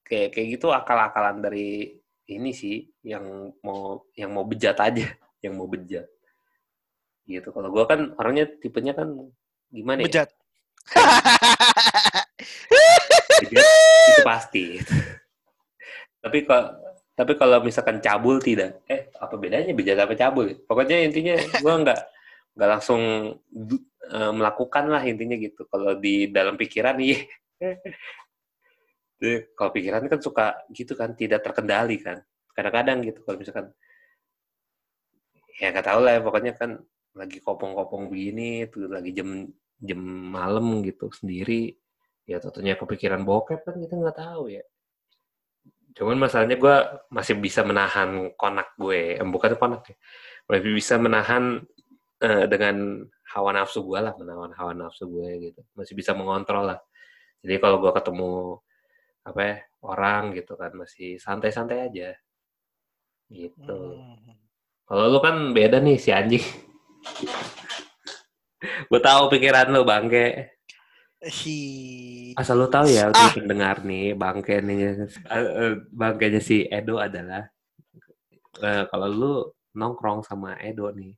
kayak 0.00 0.32
kayak 0.32 0.48
gitu 0.56 0.72
akal-akalan 0.72 1.44
dari 1.44 2.00
ini 2.30 2.50
sih 2.56 2.88
yang 3.04 3.52
mau 3.60 4.08
yang 4.16 4.32
mau 4.32 4.48
bejat 4.48 4.80
aja 4.80 5.06
yang 5.44 5.54
mau 5.54 5.68
bejat. 5.68 6.08
Gitu. 7.28 7.46
Kalau 7.52 7.68
gua 7.70 7.86
kan 7.86 8.16
orangnya 8.18 8.48
tipenya 8.58 8.96
kan 8.96 9.12
gimana 9.70 10.02
ya? 10.02 10.06
Bejat. 10.08 10.30
Bejat 13.40 13.66
itu 14.10 14.22
pasti. 14.26 14.64
Tapi 16.22 16.38
kalau 16.44 16.76
tapi 17.18 17.32
kalau 17.36 17.60
misalkan 17.60 18.00
cabul 18.00 18.40
tidak 18.40 18.80
eh 18.88 19.12
apa 19.18 19.34
bedanya 19.36 19.72
bejat 19.76 19.98
apa 20.00 20.14
cabul? 20.16 20.50
Ya? 20.50 20.56
pokoknya 20.64 20.96
intinya 21.04 21.34
gua 21.60 21.74
nggak 21.82 22.00
nggak 22.56 22.68
langsung 22.70 23.02
eh, 24.10 24.32
melakukan 24.34 24.84
lah 24.90 25.02
intinya 25.04 25.36
gitu. 25.38 25.66
Kalau 25.68 25.98
di 25.98 26.30
dalam 26.32 26.56
pikiran 26.56 26.96
iya. 27.00 27.20
Jadi, 29.20 29.52
kalau 29.52 29.70
pikiran 29.76 30.08
kan 30.08 30.20
suka 30.24 30.46
gitu 30.72 30.96
kan 30.96 31.12
tidak 31.12 31.44
terkendali 31.44 32.00
kan. 32.00 32.24
Kadang-kadang 32.56 33.04
gitu 33.04 33.20
kalau 33.20 33.36
misalkan 33.36 33.66
ya 35.60 35.68
nggak 35.76 35.86
tahu 35.86 36.00
lah 36.00 36.12
ya, 36.16 36.20
pokoknya 36.24 36.52
kan 36.56 36.80
lagi 37.12 37.38
kopong-kopong 37.44 38.08
begini 38.08 38.64
tuh 38.72 38.88
lagi 38.88 39.12
jam 39.12 39.44
jam 39.76 40.00
malam 40.32 40.80
gitu 40.80 41.12
sendiri 41.12 41.74
ya 42.24 42.38
tentunya 42.38 42.78
kepikiran 42.78 43.26
bokep 43.26 43.66
kan 43.66 43.76
kita 43.76 43.94
nggak 43.98 44.18
tahu 44.20 44.52
ya 44.52 44.62
cuman 45.94 46.16
masalahnya 46.26 46.56
gue 46.56 46.76
masih 47.10 47.34
bisa 47.38 47.66
menahan 47.66 48.30
konak 48.38 48.74
gue. 48.78 49.18
Eh, 49.18 49.26
bukan 49.26 49.58
konak 49.58 49.82
ya. 49.90 49.96
Masih 50.46 50.72
bisa 50.74 50.94
menahan 50.96 51.62
eh, 52.22 52.44
dengan 52.46 53.06
hawa 53.30 53.50
nafsu 53.54 53.86
gue 53.86 53.98
lah 54.02 54.14
menahan 54.18 54.52
hawa 54.54 54.72
nafsu 54.74 55.06
gue 55.10 55.50
gitu. 55.50 55.60
Masih 55.74 55.94
bisa 55.94 56.14
mengontrol 56.14 56.74
lah. 56.74 56.80
Jadi 57.40 57.56
kalau 57.58 57.80
gue 57.80 57.92
ketemu 57.94 58.32
apa 59.20 59.40
ya, 59.40 59.56
orang 59.84 60.22
gitu 60.36 60.56
kan 60.56 60.72
masih 60.76 61.16
santai-santai 61.20 61.88
aja. 61.90 62.10
Gitu. 63.30 63.78
Hmm. 63.94 64.34
kalau 64.90 65.06
lu 65.06 65.22
kan 65.22 65.54
beda 65.54 65.78
nih 65.78 66.02
si 66.02 66.10
anjing. 66.10 66.42
Gue 68.90 69.00
tahu 69.00 69.30
pikiran 69.30 69.70
lu 69.70 69.86
bangke 69.86 70.58
Hi. 71.20 72.32
Asal 72.32 72.56
lu 72.56 72.66
tahu 72.72 72.88
ya, 72.88 73.12
Ah. 73.12 73.28
pendengar 73.36 73.84
nih, 73.84 74.16
bangke 74.16 74.56
nih, 74.64 75.04
eh, 75.04 75.36
eh, 75.36 75.72
bangkenya 75.92 76.40
si 76.40 76.64
Edo 76.64 76.96
adalah 76.96 77.44
eh, 78.60 78.84
kalau 78.88 79.08
lu 79.12 79.32
nongkrong 79.76 80.24
sama 80.24 80.56
Edo 80.58 80.88
nih, 80.90 81.12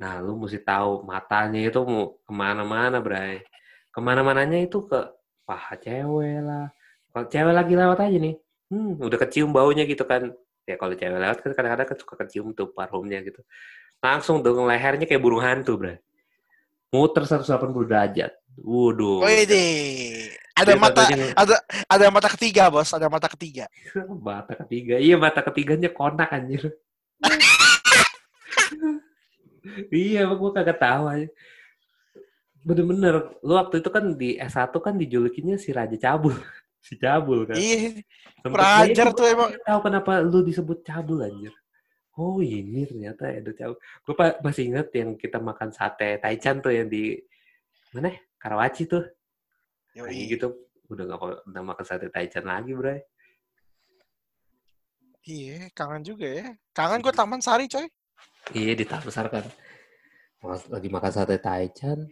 nah 0.00 0.18
lu 0.24 0.40
mesti 0.40 0.56
tahu 0.60 1.04
matanya 1.04 1.60
itu 1.68 1.80
mau 1.84 2.16
ke 2.24 2.32
mana-mana, 2.32 2.96
Bray. 3.00 3.44
Ke 3.92 4.00
mana-mananya 4.00 4.56
itu 4.64 4.82
ke 4.88 5.04
paha 5.44 5.76
cewek 5.76 6.40
lah. 6.40 6.72
Kalau 7.12 7.26
cewek 7.28 7.54
lagi 7.54 7.72
lewat 7.76 7.98
aja 8.08 8.16
nih, 8.18 8.34
hmm, 8.72 9.04
udah 9.04 9.18
kecium 9.20 9.52
baunya 9.52 9.84
gitu 9.84 10.04
kan. 10.08 10.32
Ya 10.64 10.80
kalau 10.80 10.96
cewek 10.96 11.16
lewat 11.20 11.38
kan 11.44 11.50
kadang-kadang 11.52 11.86
kan 11.92 11.96
suka 12.00 12.14
kecium 12.24 12.56
tuh 12.56 12.72
parfumnya 12.72 13.20
gitu. 13.20 13.40
Langsung 14.00 14.40
dong 14.40 14.64
lehernya 14.64 15.04
kayak 15.04 15.20
burung 15.22 15.44
hantu, 15.44 15.76
Bray. 15.76 15.96
Muter 16.92 17.24
180 17.28 17.84
derajat. 17.84 18.32
Waduh. 18.60 19.24
Wih 19.26 19.44
ada 20.56 20.72
Dia 20.72 20.80
mata 20.80 21.04
katanya- 21.04 21.36
ada 21.36 21.56
ada 21.84 22.06
mata 22.08 22.28
ketiga 22.32 22.62
bos. 22.72 22.88
Ada 22.88 23.12
mata 23.12 23.28
ketiga. 23.28 23.68
Mata 24.24 24.56
ketiga. 24.64 24.96
Iya 24.96 25.20
mata 25.20 25.44
ketiganya 25.44 25.92
konak 25.92 26.32
anjir. 26.32 26.72
Iya 29.90 30.30
gue 30.30 30.50
kagak 30.54 30.78
tahu 30.78 31.04
aja 31.10 31.28
bener-bener 32.66 33.30
lu 33.46 33.54
waktu 33.54 33.78
itu 33.78 33.90
kan 33.94 34.18
di 34.18 34.34
S1 34.42 34.74
kan 34.82 34.94
dijulukinnya 34.98 35.54
si 35.54 35.70
Raja 35.70 35.94
Cabul. 35.94 36.34
Si 36.86 36.94
Cabul 36.94 37.50
kan. 37.50 37.58
Iya. 37.58 37.98
Sempet 38.46 38.58
Rajar 38.62 39.10
gua 39.10 39.18
tuh 39.18 39.26
emang. 39.26 39.50
tahu 39.58 39.80
kenapa 39.90 40.22
lu 40.22 40.38
disebut 40.46 40.86
Cabul 40.86 41.18
anjir. 41.26 41.50
Oh 42.14 42.38
ini 42.38 42.86
ternyata 42.86 43.26
Edo 43.26 43.50
Cabul. 43.58 43.74
Gue 44.06 44.14
masih 44.38 44.70
inget 44.70 44.88
yang 44.94 45.18
kita 45.18 45.42
makan 45.42 45.74
sate 45.74 46.22
Taichan 46.22 46.62
tuh 46.62 46.70
yang 46.70 46.86
di 46.86 47.18
mana 47.90 48.14
ya? 48.14 48.18
Karawaci 48.46 48.86
tuh 48.86 49.02
Yoi. 49.98 50.06
Kayak 50.06 50.26
gitu 50.38 50.46
udah 50.86 51.04
gak 51.10 51.18
udah 51.50 51.62
makan 51.66 51.82
sate 51.82 52.06
taichan 52.14 52.46
lagi, 52.46 52.70
Bray. 52.78 53.02
Iya, 55.26 55.66
kangen 55.74 56.06
juga 56.06 56.30
ya. 56.30 56.46
Kangen 56.70 57.02
gue 57.02 57.10
Taman 57.10 57.42
Sari, 57.42 57.66
coy. 57.66 57.90
Iya, 58.54 58.78
di 58.78 58.86
Taman 58.86 59.10
kan. 59.10 59.44
Mas- 60.46 60.70
Lagi 60.70 60.86
makan 60.86 61.10
sate 61.10 61.42
taichan, 61.42 62.06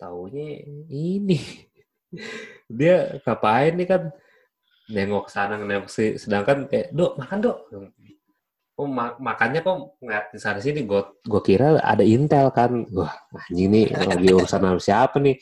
taunya 0.00 0.64
ini. 0.88 1.36
Dia 2.80 3.20
ngapain 3.20 3.76
nih 3.76 3.84
kan 3.84 4.02
nengok 4.88 5.26
sana 5.28 5.58
nengok 5.58 5.90
sini 5.90 6.14
sedangkan 6.14 6.70
kayak 6.70 6.94
dok 6.94 7.18
makan 7.18 7.42
dok 7.42 7.58
oh 8.76 8.84
ma- 8.84 9.16
makannya 9.16 9.64
kok 9.64 9.96
ngeliat 10.04 10.24
di 10.32 10.38
sana 10.40 10.60
sini 10.60 10.84
gue 10.84 11.00
gue 11.24 11.42
kira 11.42 11.80
ada 11.80 12.04
intel 12.04 12.52
kan. 12.52 12.84
Wah 12.92 13.12
anjing 13.32 13.68
nih 13.72 13.84
lagi 13.96 14.28
urusan 14.36 14.60
sama 14.60 14.80
siapa 14.80 15.16
nih? 15.16 15.40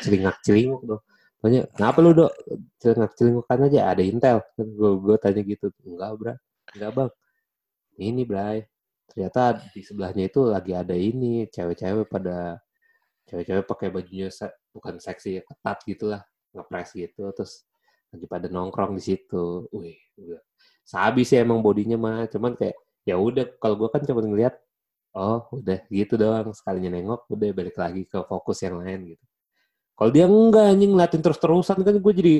Celingak 0.00 0.44
celinguk 0.44 0.84
tuh 0.84 1.00
tanya 1.40 1.64
kenapa 1.72 1.98
lu 2.04 2.10
dok? 2.12 2.32
Celingak 2.76 3.12
celinguk 3.16 3.44
kan 3.48 3.58
aja 3.64 3.80
ada 3.88 4.02
intel. 4.04 4.44
Gue 4.56 4.90
gue 5.00 5.16
tanya 5.16 5.40
gitu. 5.40 5.66
Enggak 5.88 6.12
bra. 6.20 6.34
Enggak 6.76 6.90
bang. 6.92 7.10
Ini 7.98 8.22
bray. 8.28 8.58
Ternyata 9.08 9.42
di 9.72 9.80
sebelahnya 9.80 10.28
itu 10.28 10.40
lagi 10.44 10.72
ada 10.76 10.92
ini 10.92 11.48
cewek-cewek 11.48 12.06
pada 12.12 12.60
cewek-cewek 13.24 13.64
pakai 13.64 13.88
bajunya 13.88 14.28
se- 14.28 14.52
bukan 14.70 15.00
seksi 15.00 15.40
ketat 15.40 15.78
gitulah 15.88 16.22
ngepres 16.52 16.92
gitu. 16.92 17.32
Terus 17.32 17.64
lagi 18.12 18.26
pada 18.28 18.46
nongkrong 18.48 18.96
di 18.96 19.02
situ. 19.04 19.68
Wih. 19.72 19.98
Sabi 20.84 21.22
sih 21.28 21.36
emang 21.36 21.60
bodinya 21.60 22.00
mah, 22.00 22.24
cuman 22.32 22.56
kayak 22.56 22.76
ya 23.04 23.16
udah 23.20 23.44
kalau 23.60 23.76
gua 23.76 23.88
kan 23.92 24.04
cuma 24.04 24.20
ngeliat 24.20 24.56
oh 25.16 25.48
udah 25.56 25.84
gitu 25.88 26.20
doang 26.20 26.52
sekalinya 26.52 26.92
nengok 26.92 27.26
udah 27.32 27.48
balik 27.56 27.76
lagi 27.76 28.04
ke 28.04 28.18
fokus 28.24 28.60
yang 28.64 28.80
lain 28.80 29.16
gitu. 29.16 29.24
Kalau 29.98 30.10
dia 30.14 30.30
enggak 30.30 30.64
anjing 30.70 30.90
ngeliatin 30.94 31.22
terus-terusan 31.24 31.78
kan 31.82 31.94
gue 31.98 32.12
jadi 32.14 32.36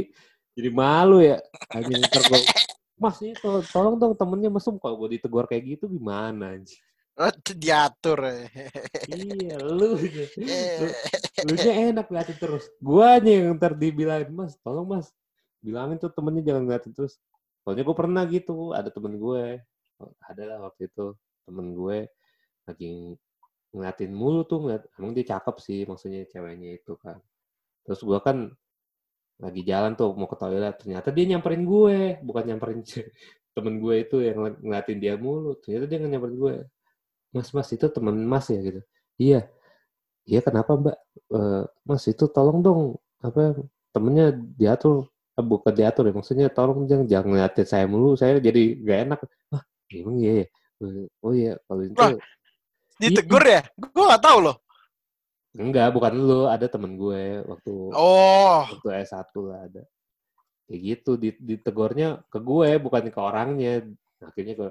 jadi 0.54 0.70
malu 0.70 1.18
ya. 1.18 1.42
Anjing 1.74 1.98
ntar 2.06 2.22
gua, 2.30 2.40
Mas 2.98 3.18
ini 3.18 3.34
tolong, 3.34 3.66
tolong 3.66 3.94
dong 3.98 4.14
temennya 4.14 4.50
mesum 4.50 4.78
kalau 4.78 4.94
gue 5.04 5.18
ditegur 5.18 5.46
kayak 5.50 5.76
gitu 5.78 5.90
gimana 5.90 6.54
anjing. 6.54 6.78
Oh, 7.18 7.34
diatur. 7.50 8.30
ya. 8.30 8.46
iya, 9.10 9.58
lu. 9.58 9.98
lu 9.98 10.22
Eh, 10.38 10.94
lu 11.50 11.54
nya 11.58 11.72
enak 11.90 12.06
ngeliatin 12.06 12.38
terus. 12.38 12.70
Gua 12.78 13.18
aja 13.18 13.26
yang 13.26 13.58
ntar 13.58 13.74
dibilangin, 13.74 14.30
Mas, 14.30 14.54
tolong 14.62 14.86
Mas, 14.86 15.10
bilangin 15.66 15.98
tuh 16.02 16.10
temennya 16.16 16.42
jangan 16.48 16.62
ngeliatin 16.66 16.92
terus. 16.96 17.14
Soalnya 17.62 17.82
gue 17.88 17.96
pernah 17.98 18.22
gitu, 18.30 18.72
ada 18.78 18.88
temen 18.94 19.14
gue, 19.20 19.44
ada 20.30 20.42
lah 20.48 20.58
waktu 20.70 20.82
itu 20.90 21.06
temen 21.46 21.66
gue 21.78 21.98
lagi 22.68 23.16
ngeliatin 23.74 24.12
mulu 24.14 24.42
tuh, 24.50 24.58
ngeliat, 24.64 24.82
emang 25.00 25.12
dia 25.16 25.26
cakep 25.36 25.56
sih 25.66 25.80
maksudnya 25.90 26.22
ceweknya 26.32 26.70
itu 26.80 26.94
kan. 27.04 27.18
Terus 27.86 28.00
gue 28.08 28.18
kan 28.26 28.38
lagi 29.38 29.62
jalan 29.62 29.92
tuh 29.94 30.10
mau 30.18 30.26
ke 30.26 30.36
toilet, 30.38 30.74
ternyata 30.82 31.08
dia 31.14 31.24
nyamperin 31.30 31.62
gue, 31.62 31.98
bukan 32.26 32.42
nyamperin 32.48 32.80
temen 33.56 33.74
gue 33.82 33.94
itu 34.04 34.16
yang 34.26 34.36
ngel- 34.42 34.60
ngeliatin 34.62 34.98
dia 35.02 35.14
mulu. 35.18 35.54
Ternyata 35.62 35.84
dia 35.90 35.96
nggak 36.02 36.12
nyamperin 36.14 36.36
gue. 36.42 36.54
Mas, 37.34 37.48
mas 37.56 37.70
itu 37.76 37.86
temen 37.92 38.16
mas 38.26 38.46
ya 38.52 38.60
gitu. 38.62 38.80
Iya, 39.20 39.40
iya 40.30 40.40
kenapa 40.46 40.72
mbak? 40.80 40.96
"Eh, 41.34 41.62
mas 41.88 42.04
itu 42.12 42.24
tolong 42.36 42.58
dong 42.66 42.80
apa 43.26 43.56
temennya 43.94 44.26
diatur 44.60 45.08
bukan 45.40 45.72
diatur 45.74 46.04
ya 46.08 46.14
maksudnya 46.14 46.46
tolong 46.50 46.86
jangan 46.86 47.06
jangan 47.06 47.26
ngeliatin 47.30 47.66
saya 47.66 47.84
mulu 47.86 48.14
saya 48.14 48.38
jadi 48.38 48.62
gak 48.82 48.98
enak 49.06 49.18
ah 49.54 49.62
emang 49.90 50.16
iya 50.18 50.32
ya 50.42 50.46
oh 51.22 51.32
iya 51.32 51.52
kalau 51.66 51.82
itu 51.82 51.94
Wah. 51.98 52.12
ditegur 52.98 53.42
ya? 53.42 53.62
Gue 53.74 54.04
gak 54.06 54.22
tahu 54.22 54.38
loh. 54.46 54.56
enggak 55.54 55.90
bukan 55.90 56.12
lu 56.14 56.40
ada 56.46 56.66
temen 56.70 56.94
gue 56.94 57.42
waktu 57.42 57.72
Oh, 57.90 58.62
waktu 58.68 58.88
S1 59.02 59.26
lah 59.42 59.66
ada 59.66 59.82
kayak 60.68 60.80
gitu 60.84 61.16
di- 61.16 61.40
ditegurnya 61.40 62.22
ke 62.28 62.38
gue 62.38 62.68
bukan 62.78 63.02
ke 63.08 63.18
orangnya 63.18 63.82
akhirnya 64.20 64.54
gue 64.54 64.70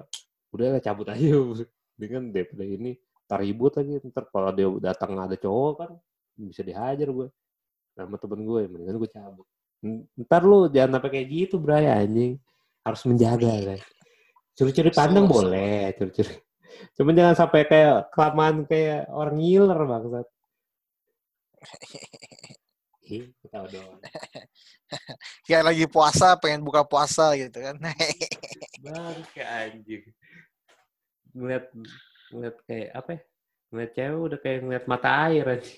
udah 0.53 0.67
lah 0.77 0.81
cabut 0.83 1.09
aja 1.09 1.27
dengan 1.99 2.29
daripada 2.31 2.63
ini 2.63 2.95
ntar 3.27 3.43
ribut 3.43 3.75
lagi 3.75 3.99
ntar 4.05 4.29
kalau 4.31 4.53
dia 4.53 4.69
datang 4.79 5.17
ada 5.17 5.35
cowok 5.35 5.73
kan 5.75 5.91
bisa 6.39 6.61
dihajar 6.63 7.09
gue 7.09 7.27
sama 7.97 8.15
temen 8.15 8.45
gue 8.45 8.61
mendingan 8.69 8.95
gue 8.95 9.09
cabut 9.11 9.47
ntar 10.25 10.41
lu 10.41 10.67
jangan 10.73 10.97
sampai 10.97 11.09
kayak 11.13 11.27
gitu 11.29 11.55
bray 11.61 11.85
anjing 11.85 12.41
harus 12.81 13.01
menjaga 13.05 13.53
kan 13.73 13.79
curi-curi 14.57 14.91
pandang 14.91 15.25
betul. 15.29 15.35
boleh 15.49 15.93
curi-curi 15.93 16.35
cuman 16.97 17.13
jangan 17.13 17.35
sampai 17.37 17.61
kayak 17.69 18.09
kelamaan 18.13 18.65
kayak 18.65 19.05
orang 19.13 19.37
ngiler 19.37 19.79
bangsat 19.85 20.27
Ih, 23.07 23.31
ketawa 23.39 23.71
doang. 23.71 24.03
kayak 25.47 25.63
lagi 25.63 25.85
puasa, 25.87 26.35
pengen 26.35 26.59
buka 26.59 26.83
puasa 26.83 27.39
gitu 27.39 27.55
kan. 27.55 27.79
Bang, 28.83 29.23
kayak 29.31 29.49
anjing. 29.71 30.03
Ngeliat, 31.31 31.65
ngeliat 32.35 32.57
kayak 32.67 32.89
apa 32.91 33.09
ya? 33.15 33.21
Ngeliat 33.71 33.91
cewek 33.95 34.19
udah 34.27 34.39
kayak 34.43 34.59
ngeliat 34.59 34.85
mata 34.91 35.09
air 35.31 35.45
aja. 35.47 35.75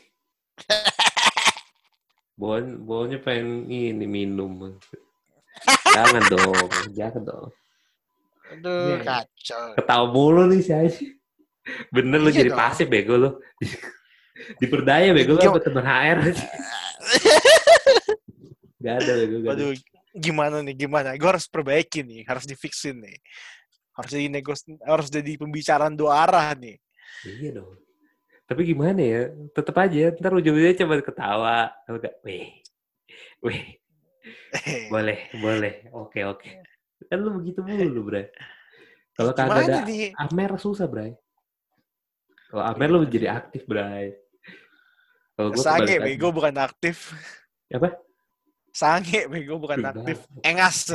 Bon, 2.39 2.63
baunya 2.87 3.19
pengen 3.19 3.67
ini 3.67 4.07
minum. 4.07 4.79
Jangan 5.91 6.23
dong, 6.31 6.67
jangan 6.95 7.21
dong. 7.27 7.49
Aduh, 8.49 8.95
Iya. 8.95 8.97
kacau. 9.03 9.65
Ketawa 9.75 10.05
mulu 10.07 10.47
nih 10.47 10.63
si 10.63 10.71
Aji. 10.71 11.05
Bener 11.91 12.17
lu 12.17 12.31
Iya 12.31 12.41
jadi 12.41 12.49
dong. 12.55 12.59
pasif 12.63 12.87
bego 12.87 13.13
lu. 13.19 13.29
Diperdaya 14.57 15.11
bego 15.11 15.35
lu 15.35 15.41
sama 15.43 15.59
teman 15.59 15.83
HR. 15.83 16.19
Gak 18.79 18.95
ada 19.03 19.11
bego. 19.19 19.35
Gak 19.43 19.53
ada. 19.59 19.63
Gimana 20.15 20.63
nih, 20.65 20.75
gimana? 20.79 21.13
Gue 21.19 21.29
harus 21.29 21.45
perbaiki 21.45 22.01
nih, 22.01 22.23
harus 22.25 22.47
difixin 22.47 22.97
nih. 22.97 23.19
Harus 23.93 24.09
jadi 24.09 24.27
negos, 24.31 24.63
harus 24.81 25.11
jadi 25.11 25.35
pembicaraan 25.35 25.93
dua 25.93 26.23
arah 26.25 26.55
nih. 26.55 26.79
Iya 27.27 27.61
dong. 27.61 27.75
Tapi 28.49 28.61
gimana 28.65 28.97
ya? 28.97 29.21
Tetep 29.53 29.75
aja. 29.77 30.09
Ntar 30.17 30.33
ujung-ujungnya 30.33 30.81
coba 30.81 30.93
ketawa. 31.05 31.57
Enggak, 31.85 32.17
weh. 32.25 32.49
Weh. 33.45 33.77
Boleh, 34.93 35.29
boleh. 35.37 35.89
Oke, 35.93 36.25
oke. 36.25 36.49
Kan 37.05 37.21
lu 37.21 37.37
begitu 37.37 37.61
mulu, 37.61 38.09
Bray. 38.09 38.27
Kalau 39.13 39.31
kagak 39.37 39.69
ada 39.69 39.85
nih? 39.85 40.11
Amer 40.17 40.57
susah, 40.57 40.89
Bray. 40.89 41.13
Kalau 42.49 42.65
Amer 42.65 42.89
lu 42.89 43.05
jadi 43.05 43.29
aktif, 43.29 43.63
Bray. 43.69 44.17
Kalau 45.37 45.55
gue 45.55 45.61
Sange, 45.63 45.95
bego 46.03 46.33
bukan 46.35 46.51
aktif. 46.59 47.15
Apa? 47.71 47.95
Sange, 48.73 49.29
bego 49.31 49.55
bukan 49.61 49.79
aktif. 49.85 50.25
Engas. 50.43 50.91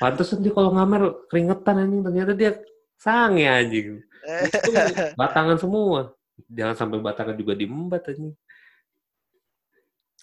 Pantesan 0.00 0.40
dia 0.40 0.54
kalau 0.54 0.72
ngamer 0.72 1.28
keringetan 1.28 1.84
anjing. 1.84 2.00
Ternyata 2.06 2.32
dia 2.32 2.50
sange 2.96 3.44
anjing. 3.44 4.00
Itu 4.48 4.70
batangan 5.18 5.58
semua. 5.60 6.16
Jangan 6.48 6.76
sampai 6.76 6.98
batangan 7.02 7.36
juga 7.36 7.52
diembat 7.58 8.02
waktu 8.08 8.32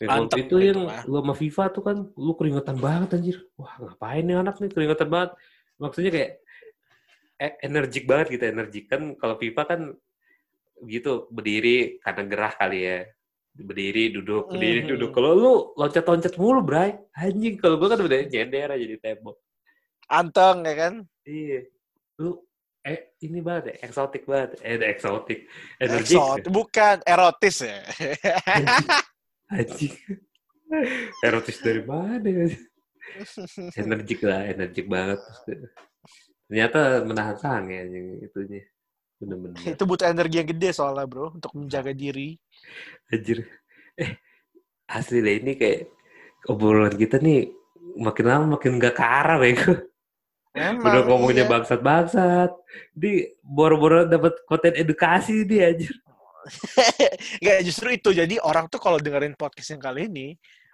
Mantep 0.06 0.38
itu 0.46 0.56
yang 0.62 0.86
lu 1.10 1.18
sama 1.26 1.34
Viva 1.34 1.66
tuh 1.74 1.82
kan 1.82 1.98
lu 2.14 2.34
keringetan 2.38 2.78
banget 2.78 3.18
anjir. 3.18 3.38
Wah, 3.58 3.74
ngapain 3.82 4.22
nih 4.22 4.38
anak 4.38 4.62
nih 4.62 4.70
keringetan 4.70 5.10
banget. 5.10 5.34
Maksudnya 5.82 6.12
kayak 6.14 6.32
e- 7.42 7.58
energik 7.66 8.06
banget 8.06 8.38
gitu, 8.38 8.44
energik 8.46 8.86
kan 8.86 9.18
kalau 9.18 9.42
Viva 9.42 9.66
kan 9.66 9.98
gitu 10.86 11.26
berdiri 11.34 11.98
karena 12.06 12.24
gerah 12.30 12.54
kali 12.54 12.80
ya. 12.86 12.98
Berdiri, 13.58 14.14
duduk, 14.14 14.54
berdiri, 14.54 14.86
Mhm. 14.86 14.90
duduk. 14.94 15.10
Kalau 15.18 15.32
lu 15.34 15.54
loncat-loncat 15.74 16.38
mulu, 16.38 16.62
Bray. 16.62 16.94
Anjing, 17.18 17.58
kalau 17.58 17.82
gua 17.82 17.98
kan 17.98 18.06
udah 18.06 18.30
nyender 18.30 18.70
aja 18.70 18.86
di 18.86 18.98
tembok. 19.02 19.42
Anteng, 20.06 20.62
ya 20.62 20.76
kan? 20.78 20.94
Iya. 21.26 21.66
Lu 22.22 22.46
eh 22.88 23.00
ini 23.28 23.44
banget 23.44 23.76
ya, 23.76 23.76
eksotik 23.92 24.24
banget. 24.24 24.64
Eh, 24.64 24.80
eksotik. 24.80 25.40
Energik. 25.84 26.16
Exot. 26.16 26.44
Bukan, 26.48 26.96
erotis 27.04 27.68
ya. 27.68 27.84
Anjing. 29.52 29.96
Erotis 31.20 31.58
dari 31.60 31.84
mana 31.84 32.24
ya? 32.24 32.48
Energik 33.76 34.20
lah, 34.24 34.48
energik 34.48 34.88
banget. 34.88 35.20
Ternyata 36.48 37.04
menahan 37.04 37.36
sange 37.36 37.76
anjing 37.76 38.24
itunya. 38.24 38.64
Bener-bener. 39.18 39.58
itu 39.66 39.84
butuh 39.84 40.06
energi 40.06 40.36
yang 40.38 40.50
gede 40.54 40.70
soalnya 40.78 41.10
bro, 41.10 41.34
untuk 41.34 41.52
menjaga 41.58 41.92
diri. 41.92 42.38
Anjir. 43.10 43.50
Eh, 43.98 44.14
asli 44.88 45.26
deh 45.26 45.42
ini 45.42 45.58
kayak 45.58 45.90
obrolan 46.48 46.94
kita 46.94 47.18
nih 47.18 47.50
makin 47.98 48.26
lama 48.30 48.46
makin 48.56 48.78
gak 48.78 48.96
ke 48.96 49.04
arah 49.04 49.42
bego. 49.42 49.74
Emang, 50.58 50.82
Udah 50.82 51.04
ngomongnya 51.06 51.46
iya. 51.46 51.52
bangsat-bangsat. 51.52 52.52
Di 52.92 53.30
boro-boro 53.46 54.10
dapat 54.10 54.42
konten 54.50 54.74
edukasi 54.74 55.46
dia 55.46 55.72
anjir. 55.72 55.94
Nggak, 57.44 57.60
justru 57.64 57.88
itu. 57.94 58.10
Jadi 58.12 58.36
orang 58.42 58.66
tuh 58.68 58.82
kalau 58.82 58.98
dengerin 58.98 59.38
podcast 59.38 59.70
yang 59.78 59.82
kali 59.84 60.10
ini, 60.10 60.28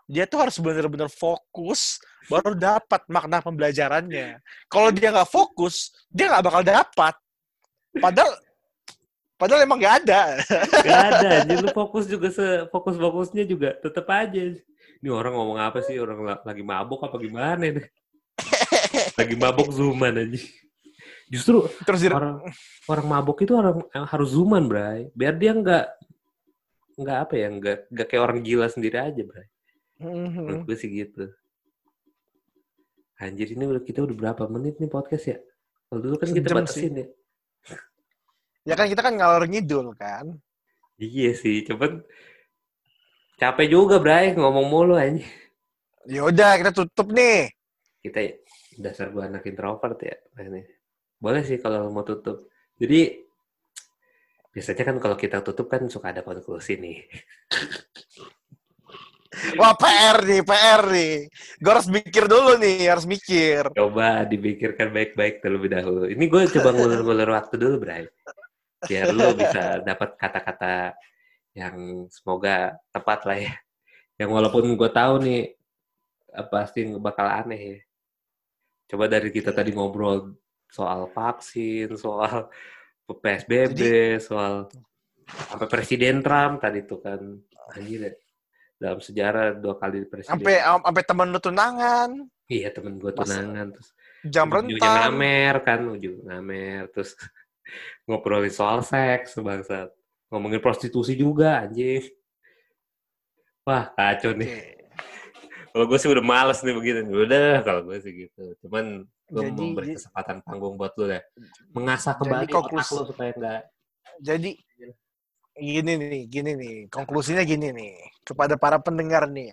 dia 0.08 0.24
tuh 0.28 0.44
harus 0.44 0.60
benar-benar 0.60 1.08
fokus 1.12 2.00
baru 2.32 2.56
dapat 2.56 3.04
makna 3.12 3.44
pembelajarannya. 3.44 4.40
Kalau 4.72 4.90
dia 4.92 5.12
nggak 5.12 5.30
fokus, 5.32 5.92
dia 6.08 6.32
nggak 6.32 6.44
bakal 6.44 6.64
dapat. 6.64 7.16
Padahal 8.00 8.34
Padahal 9.44 9.68
emang 9.68 9.76
nggak 9.76 10.08
ada. 10.08 10.40
Gak 10.88 11.02
ada, 11.12 11.30
jadi 11.44 11.60
lu 11.68 11.70
fokus 11.76 12.08
juga 12.08 12.32
sefokus-fokusnya 12.32 13.44
juga 13.44 13.76
tetap 13.76 14.08
aja. 14.08 14.56
Ini 15.04 15.10
orang 15.12 15.36
ngomong 15.36 15.60
apa 15.60 15.84
sih? 15.84 16.00
Orang 16.00 16.24
la- 16.24 16.40
lagi 16.48 16.64
mabuk 16.64 17.04
apa 17.04 17.20
gimana 17.20 17.60
nih? 17.60 17.84
Lagi 19.20 19.36
mabuk 19.38 19.70
zooman 19.70 20.16
aja. 20.18 20.42
Justru 21.30 21.66
Terus 21.86 22.02
orang 22.10 22.46
orang 22.90 23.06
mabuk 23.10 23.42
itu 23.42 23.54
orang 23.58 23.82
harus 23.92 24.34
zooman, 24.34 24.70
Bray. 24.70 25.10
Biar 25.18 25.34
dia 25.38 25.54
nggak 25.54 25.86
nggak 26.94 27.18
apa 27.26 27.34
ya, 27.34 27.48
nggak 27.50 27.78
nggak 27.90 28.08
kayak 28.10 28.24
orang 28.24 28.40
gila 28.46 28.68
sendiri 28.70 28.98
aja, 29.02 29.22
Bray. 29.26 29.48
Mhm. 30.02 30.44
Menurut 30.46 30.64
gue 30.70 30.78
sih 30.78 30.90
gitu. 30.92 31.30
Anjir, 33.22 33.56
ini 33.56 33.64
udah 33.64 33.82
kita 33.82 34.04
udah 34.04 34.16
berapa 34.18 34.44
menit 34.52 34.78
nih 34.82 34.92
podcast 34.92 35.26
ya? 35.32 35.38
Kalau 35.88 36.00
dulu 36.02 36.16
kan 36.18 36.30
kita 36.34 36.48
Sejam 36.50 36.58
batasin 36.66 36.94
ya. 36.98 37.08
ya 38.68 38.74
kan 38.74 38.88
kita 38.90 39.02
kan 39.06 39.14
ngalor 39.16 39.46
ngidul 39.48 39.88
kan. 39.96 40.26
Iya 40.98 41.32
sih, 41.38 41.64
cuman 41.64 42.04
capek 43.40 43.68
juga, 43.70 43.98
Bray, 44.02 44.34
ngomong 44.36 44.66
mulu 44.68 44.94
aja. 44.98 45.24
Ya 46.04 46.22
udah 46.28 46.60
kita 46.60 46.72
tutup 46.76 47.16
nih. 47.16 47.54
Kita 48.04 48.20
dasar 48.78 49.10
gue 49.14 49.24
anak 49.24 49.44
introvert 49.46 49.98
ya. 50.02 50.16
Nah, 50.38 50.44
ini. 50.50 50.62
Boleh 51.20 51.44
sih 51.46 51.58
kalau 51.62 51.88
mau 51.94 52.04
tutup. 52.04 52.52
Jadi, 52.76 53.16
biasanya 54.52 54.84
kan 54.84 54.98
kalau 55.00 55.16
kita 55.16 55.40
tutup 55.40 55.72
kan 55.72 55.88
suka 55.88 56.12
ada 56.12 56.22
konklusi 56.26 56.78
nih. 56.78 56.98
Wah 59.60 59.74
PR 59.74 60.18
nih, 60.24 60.42
PR 60.46 60.82
nih. 60.94 61.16
Gue 61.58 61.72
harus 61.74 61.90
mikir 61.90 62.30
dulu 62.30 62.58
nih, 62.62 62.86
harus 62.86 63.06
mikir. 63.10 63.74
Coba 63.74 64.24
dipikirkan 64.30 64.94
baik-baik 64.94 65.42
terlebih 65.42 65.74
dahulu. 65.74 66.06
Ini 66.06 66.24
gue 66.30 66.42
coba 66.60 66.70
ngulur-ngulur 66.72 67.30
waktu 67.34 67.56
dulu, 67.58 67.76
Bray. 67.82 68.06
Biar 68.86 69.10
lu 69.10 69.34
bisa 69.34 69.82
dapat 69.82 70.16
kata-kata 70.20 70.94
yang 71.58 72.08
semoga 72.14 72.78
tepat 72.94 73.20
lah 73.26 73.38
ya. 73.42 73.54
Yang 74.22 74.30
walaupun 74.30 74.64
gue 74.78 74.90
tahu 74.94 75.14
nih, 75.26 75.42
eh, 76.34 76.48
pasti 76.54 76.86
bakal 77.02 77.26
aneh 77.26 77.62
ya. 77.62 77.78
Coba 78.90 79.06
dari 79.10 79.30
kita 79.34 79.56
tadi 79.56 79.72
ngobrol 79.74 80.38
soal 80.70 81.10
vaksin, 81.10 81.94
soal 81.98 82.50
PSBB, 83.04 83.80
soal 84.22 84.68
sampai 85.28 85.68
Presiden 85.70 86.22
Trump 86.26 86.62
tadi 86.62 86.84
tuh 86.86 87.00
kan. 87.02 87.22
Anjir 87.74 88.10
ya. 88.10 88.14
Dalam 88.78 89.00
sejarah 89.00 89.56
dua 89.56 89.80
kali 89.80 90.04
presiden. 90.06 90.36
Sampai 90.36 90.60
sampai 90.60 91.04
temen 91.08 91.28
lu 91.32 91.40
tunangan, 91.40 92.10
Iya 92.52 92.70
temen 92.76 93.00
gue 93.00 93.12
tunangan 93.16 93.72
terus 93.72 93.90
jam 94.28 94.52
rentan. 94.52 94.78
ngamer 94.78 95.56
kan 95.64 95.80
ujung 95.88 96.28
ngamer 96.28 96.92
terus 96.92 97.16
ngobrolin 98.08 98.52
soal 98.52 98.84
seks 98.84 99.40
bangsat 99.40 99.90
ngomongin 100.28 100.60
prostitusi 100.60 101.16
juga 101.16 101.64
anjing 101.64 102.04
wah 103.64 103.88
kacau 103.96 104.36
nih 104.36 104.52
Oke. 104.52 104.83
Kalau 105.74 105.86
gue 105.86 105.98
sih 105.98 106.06
udah 106.08 106.22
males 106.22 106.62
nih 106.62 106.72
begini 106.72 107.02
udah 107.10 107.66
kalau 107.66 107.82
gue 107.84 107.98
sih 108.00 108.14
gitu 108.14 108.44
cuman 108.62 109.04
gue 109.28 109.42
Jadi- 109.42 109.58
memberi 109.58 109.98
kesempatan 109.98 110.38
panggung 110.42 110.78
buat 110.78 110.94
lu 110.96 111.10
ya 111.10 111.22
mengasah 111.74 112.14
Jadi 112.14 112.20
kembali 112.22 112.46
otak 112.46 112.54
konklusi- 112.56 112.94
lu 112.94 113.04
supaya 113.10 113.32
enggak 113.34 113.62
Jadi 114.22 114.52
gini 115.54 115.94
nih, 115.96 116.22
gini 116.28 116.52
nih, 116.54 116.76
konklusinya 116.90 117.42
gini 117.42 117.70
nih 117.70 117.94
kepada 118.24 118.54
para 118.56 118.78
pendengar 118.78 119.26
nih. 119.28 119.50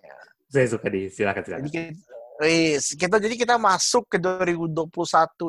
saya 0.48 0.66
suka 0.66 0.88
di 0.88 1.08
silakan 1.08 1.40
silakan 1.40 1.60
Jadi 1.62 1.70
kita, 1.72 1.88
wis, 2.40 2.84
kita 2.92 3.16
jadi 3.16 3.34
kita 3.36 3.54
masuk 3.56 4.04
ke 4.06 4.16
2021 4.16 4.84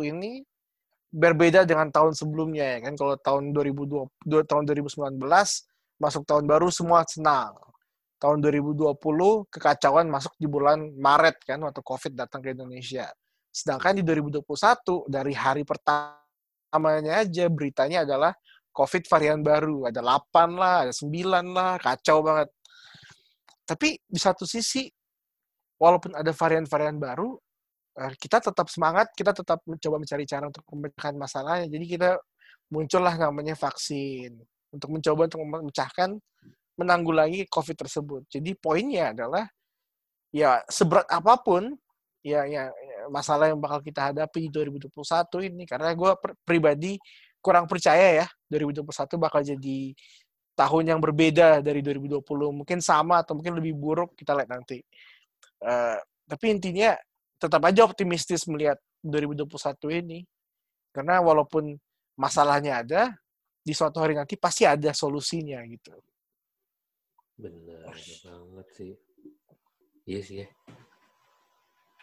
ini 0.06 0.44
berbeda 1.10 1.64
dengan 1.64 1.88
tahun 1.88 2.14
sebelumnya 2.14 2.78
ya 2.78 2.88
kan. 2.88 2.94
Kalau 2.96 3.16
tahun 3.18 3.52
2020 3.52 4.08
dua- 4.24 4.46
tahun 4.46 4.64
2019 4.64 5.68
masuk 5.98 6.24
tahun 6.24 6.44
baru 6.46 6.68
semua 6.70 7.04
senang. 7.04 7.52
Tahun 8.22 8.38
2020 8.38 9.02
kekacauan 9.50 10.06
masuk 10.06 10.38
di 10.38 10.46
bulan 10.46 10.94
Maret 10.94 11.42
kan 11.42 11.58
waktu 11.66 11.82
Covid 11.82 12.14
datang 12.14 12.46
ke 12.46 12.54
Indonesia. 12.54 13.10
Sedangkan 13.50 13.98
di 13.98 14.06
2021 14.06 14.46
dari 15.10 15.34
hari 15.34 15.66
pertamanya 15.66 17.26
aja 17.26 17.50
beritanya 17.50 18.06
adalah 18.06 18.30
COVID 18.70 19.10
varian 19.10 19.42
baru. 19.42 19.90
Ada 19.90 20.06
8 20.06 20.54
lah, 20.54 20.76
ada 20.86 20.94
9 20.94 21.50
lah, 21.50 21.82
kacau 21.82 22.22
banget. 22.22 22.54
Tapi 23.66 23.98
di 24.06 24.20
satu 24.22 24.46
sisi 24.46 24.86
walaupun 25.82 26.14
ada 26.14 26.30
varian-varian 26.30 27.02
baru, 27.02 27.34
eh, 28.06 28.14
kita 28.22 28.38
tetap 28.38 28.70
semangat, 28.70 29.10
kita 29.18 29.34
tetap 29.34 29.66
mencoba 29.66 29.98
mencari 29.98 30.30
cara 30.30 30.46
untuk 30.46 30.62
memecahkan 30.70 31.18
masalahnya. 31.18 31.68
Jadi 31.74 31.86
kita 31.90 32.22
muncullah 32.70 33.18
namanya 33.18 33.58
vaksin 33.58 34.38
untuk 34.70 34.90
mencoba 34.94 35.26
untuk 35.26 35.42
memecahkan 35.42 36.22
menanggulangi 36.82 37.46
COVID 37.48 37.78
tersebut. 37.86 38.22
Jadi 38.28 38.58
poinnya 38.58 39.14
adalah 39.14 39.46
ya 40.32 40.64
seberat 40.68 41.06
apa 41.12 41.38
pun 41.40 41.76
ya, 42.24 42.48
ya 42.48 42.70
ya, 42.72 43.02
masalah 43.12 43.52
yang 43.52 43.60
bakal 43.62 43.82
kita 43.82 44.12
hadapi 44.12 44.48
di 44.48 44.50
2021 44.50 45.50
ini. 45.50 45.64
Karena 45.70 45.94
gue 45.94 46.12
pribadi 46.46 46.98
kurang 47.42 47.66
percaya 47.66 48.26
ya 48.26 48.28
2021 48.50 49.18
bakal 49.18 49.42
jadi 49.42 49.80
tahun 50.54 50.84
yang 50.94 51.00
berbeda 51.02 51.66
dari 51.66 51.82
2020 51.82 52.22
mungkin 52.54 52.80
sama 52.86 53.26
atau 53.26 53.34
mungkin 53.34 53.58
lebih 53.58 53.74
buruk 53.74 54.14
kita 54.14 54.38
lihat 54.38 54.50
nanti. 54.52 54.82
Eh, 55.62 56.00
tapi 56.28 56.46
intinya 56.54 56.94
tetap 57.42 57.62
aja 57.66 57.82
optimistis 57.86 58.46
melihat 58.46 58.78
2021 59.02 59.90
ini. 59.90 60.20
Karena 60.92 61.24
walaupun 61.24 61.72
masalahnya 62.20 62.84
ada 62.84 63.02
di 63.62 63.74
suatu 63.78 64.02
hari 64.02 64.18
nanti 64.18 64.36
pasti 64.36 64.66
ada 64.66 64.90
solusinya 64.92 65.62
gitu 65.70 65.94
bener 67.42 67.90
banget 68.22 68.68
sih. 68.78 68.92
Iya 70.06 70.22
sih 70.22 70.36
ya. 70.42 70.48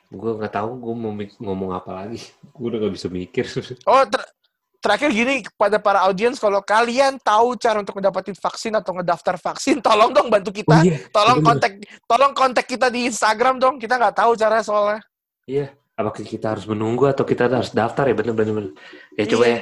Gue 0.09 0.31
nggak 0.35 0.55
tahu 0.57 0.71
gue 0.81 0.95
mau 0.97 1.13
mik- 1.13 1.37
ngomong 1.39 1.71
apa 1.77 1.93
lagi. 1.95 2.19
Gue 2.57 2.73
udah 2.75 2.79
gak 2.83 2.95
bisa 2.97 3.09
mikir. 3.09 3.45
Oh 3.91 4.03
ter- 4.09 4.29
terakhir 4.79 5.11
gini 5.11 5.43
kepada 5.43 5.77
para 5.77 6.07
audiens 6.07 6.39
kalau 6.39 6.63
kalian 6.63 7.19
tahu 7.21 7.59
cara 7.59 7.83
untuk 7.83 7.99
mendapatkan 7.99 8.31
vaksin 8.33 8.73
atau 8.79 8.95
ngedaftar 8.95 9.35
vaksin 9.37 9.83
tolong 9.87 10.11
dong 10.11 10.31
bantu 10.33 10.51
kita. 10.51 10.81
Iya 10.83 10.97
tolong 11.13 11.39
bener. 11.39 11.49
kontak 11.55 11.73
tolong 12.07 12.33
kontak 12.33 12.65
kita 12.67 12.87
di 12.89 13.07
Instagram 13.07 13.61
dong. 13.61 13.77
Kita 13.77 14.01
nggak 14.01 14.17
tahu 14.17 14.33
cara 14.35 14.63
soalnya. 14.65 15.03
Iya, 15.49 15.73
apakah 15.97 16.25
kita 16.25 16.53
harus 16.57 16.65
menunggu 16.69 17.09
atau 17.09 17.25
kita 17.25 17.49
harus 17.49 17.73
daftar 17.73 18.05
ya? 18.09 18.15
Bener-bener. 18.17 18.53
bener. 18.55 18.73
Ya 19.17 19.25
coba 19.25 19.45
Iya. 19.45 19.53
ya, 19.53 19.61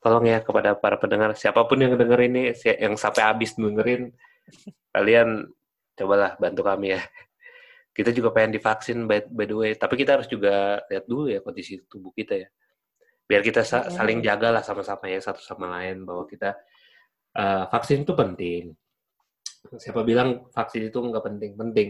tolong 0.00 0.24
ya 0.28 0.38
kepada 0.40 0.70
para 0.76 0.96
pendengar, 1.00 1.32
siapa 1.32 1.64
pun 1.64 1.80
yang 1.80 1.96
denger 1.96 2.20
ini, 2.28 2.52
yang 2.76 3.00
sampai 3.00 3.22
habis 3.24 3.56
dengerin, 3.56 4.12
kalian 4.92 5.48
cobalah 5.96 6.36
bantu 6.36 6.62
kami 6.64 6.96
ya. 6.96 7.02
Kita 7.92 8.08
juga 8.08 8.32
pengen 8.32 8.56
divaksin 8.56 9.04
by, 9.04 9.28
by 9.28 9.44
the 9.44 9.56
way, 9.56 9.72
tapi 9.76 10.00
kita 10.00 10.16
harus 10.16 10.28
juga 10.28 10.80
lihat 10.88 11.04
dulu 11.04 11.28
ya 11.28 11.44
kondisi 11.44 11.76
tubuh 11.84 12.08
kita 12.16 12.40
ya. 12.40 12.48
Biar 13.28 13.44
kita 13.44 13.60
sa- 13.64 13.84
Mm-mm. 13.84 13.96
saling 13.96 14.18
jaga 14.24 14.48
lah 14.48 14.64
sama-sama 14.64 15.12
ya 15.12 15.20
satu 15.20 15.44
sama 15.44 15.68
lain 15.76 16.08
bahwa 16.08 16.24
kita 16.24 16.56
eh, 17.36 17.64
vaksin 17.68 18.08
itu 18.08 18.12
penting. 18.16 18.72
Siapa 19.76 20.00
bilang 20.02 20.48
vaksin 20.50 20.88
itu 20.88 20.98
nggak 20.98 21.24
penting? 21.24 21.52
Penting. 21.54 21.88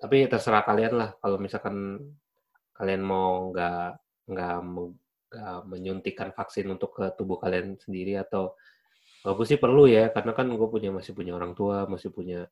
Tapi 0.00 0.16
terserah 0.28 0.64
kalian 0.64 0.94
lah 0.96 1.10
kalau 1.20 1.36
misalkan 1.36 2.00
kalian 2.74 3.02
mau 3.04 3.52
nggak 3.54 3.88
nggak 4.24 4.56
menyuntikkan 5.68 6.30
vaksin 6.32 6.66
untuk 6.70 6.96
ke 6.96 7.12
tubuh 7.14 7.38
kalian 7.38 7.76
sendiri 7.78 8.18
atau 8.18 8.54
gue 9.32 9.46
sih 9.48 9.56
perlu 9.56 9.88
ya 9.88 10.12
karena 10.12 10.36
kan 10.36 10.52
gue 10.52 10.68
punya 10.68 10.92
masih 10.92 11.16
punya 11.16 11.32
orang 11.32 11.56
tua 11.56 11.88
masih 11.88 12.12
punya 12.12 12.44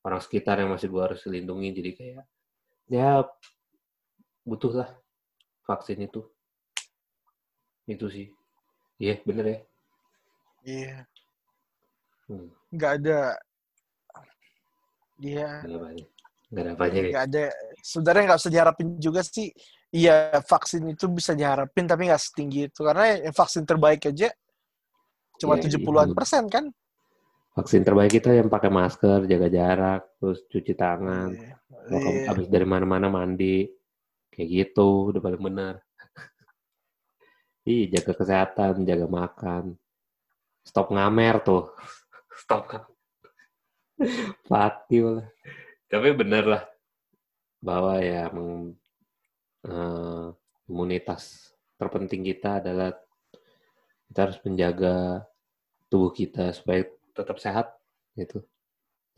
orang 0.00 0.20
sekitar 0.24 0.56
yang 0.56 0.72
masih 0.72 0.88
gue 0.88 1.02
harus 1.04 1.20
lindungi. 1.28 1.68
Jadi 1.76 1.90
kayak 1.92 2.24
ya 2.88 3.28
butuh 4.40 4.72
lah 4.72 4.90
vaksin 5.68 6.00
itu. 6.00 6.24
Itu 7.84 8.08
sih. 8.08 8.32
Iya 8.96 9.20
bener 9.20 9.44
ya. 9.44 9.58
Iya. 10.64 10.96
Hmm, 12.24 12.48
nggak 12.72 12.92
ada 13.04 13.20
iya. 15.20 15.60
Apanya 15.60 16.04
nggak 16.48 16.64
ada 16.64 16.72
apanya 16.72 17.00
deh. 17.04 17.10
nggak 17.12 17.24
ada 17.28 17.44
sebenarnya 17.84 18.22
nggak 18.32 18.40
usah 18.40 18.52
diharapin 18.52 18.88
juga 18.96 19.20
sih. 19.20 19.52
Iya 19.92 20.40
vaksin 20.40 20.88
itu 20.88 21.04
bisa 21.12 21.36
diharapin 21.36 21.84
tapi 21.84 22.08
nggak 22.08 22.22
setinggi 22.22 22.72
itu. 22.72 22.80
Karena 22.80 23.12
yang 23.12 23.36
vaksin 23.36 23.68
terbaik 23.68 24.08
aja 24.08 24.32
cuma 25.40 25.54
Iya, 25.58 25.62
iya, 25.66 25.70
70-an 25.70 26.08
bener. 26.10 26.16
persen 26.16 26.44
kan 26.50 26.64
vaksin 27.54 27.86
terbaik 27.86 28.18
kita 28.18 28.34
yang 28.34 28.50
pakai 28.50 28.66
masker 28.66 29.30
jaga 29.30 29.46
jarak 29.46 30.02
terus 30.18 30.42
cuci 30.50 30.74
tangan. 30.74 31.30
Kalau 31.86 32.00
kamu 32.02 32.18
Iya. 32.18 32.26
habis 32.34 32.46
dari 32.50 32.66
mana-mana 32.66 33.06
mandi, 33.06 33.70
kayak 34.34 34.48
gitu, 34.50 35.14
udah 35.14 35.20
paling 35.22 35.38
benar. 35.38 35.74
Ih, 37.70 37.86
jaga 37.94 38.12
kesehatan, 38.18 38.82
jaga 38.82 39.06
makan. 39.06 39.64
Stop 40.66 40.90
ngamer 40.90 41.36
tuh. 41.46 41.70
Stop. 42.42 42.66
Pati 44.50 44.98
lah. 44.98 45.26
Tapi 45.86 46.08
bener 46.10 46.44
lah. 46.50 46.62
Bahwa 47.62 48.02
ya 48.02 48.28
meng- 48.34 48.74
eh, 49.62 50.26
imunitas 50.66 51.54
terpenting 51.78 52.26
kita 52.26 52.58
adalah 52.64 52.90
kita 54.14 54.30
harus 54.30 54.38
menjaga 54.46 55.26
tubuh 55.90 56.14
kita 56.14 56.54
supaya 56.54 56.86
tetap 57.18 57.34
sehat 57.42 57.74
gitu. 58.14 58.46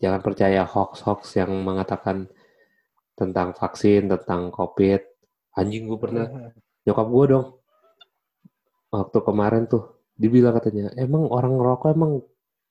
Jangan 0.00 0.24
percaya 0.24 0.64
hoax-hoax 0.64 1.36
yang 1.36 1.52
mengatakan 1.60 2.32
tentang 3.12 3.52
vaksin, 3.52 4.08
tentang 4.08 4.48
COVID. 4.48 5.04
Anjing 5.60 5.84
gue 5.84 6.00
pernah. 6.00 6.24
Nyokap 6.88 7.08
gue 7.12 7.24
dong. 7.28 7.46
Waktu 8.88 9.18
kemarin 9.20 9.68
tuh 9.68 10.00
dibilang 10.16 10.56
katanya 10.56 10.88
emang 10.96 11.28
orang 11.28 11.60
ngerokok 11.60 11.88
emang 11.92 12.12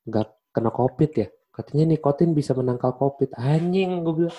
nggak 0.10 0.28
kena 0.50 0.74
covid 0.74 1.12
ya? 1.14 1.28
Katanya 1.54 1.94
nikotin 1.94 2.34
bisa 2.34 2.58
menangkal 2.58 2.98
covid. 2.98 3.38
Anjing 3.38 4.02
gue 4.02 4.26
bilang. 4.26 4.38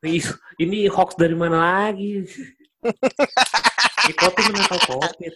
"Ih, 0.00 0.24
ini 0.56 0.88
hoax 0.88 1.20
dari 1.20 1.36
mana 1.36 1.84
lagi 1.84 2.24
nikotin 4.08 4.44
menangkal 4.52 4.80
covid. 4.86 5.34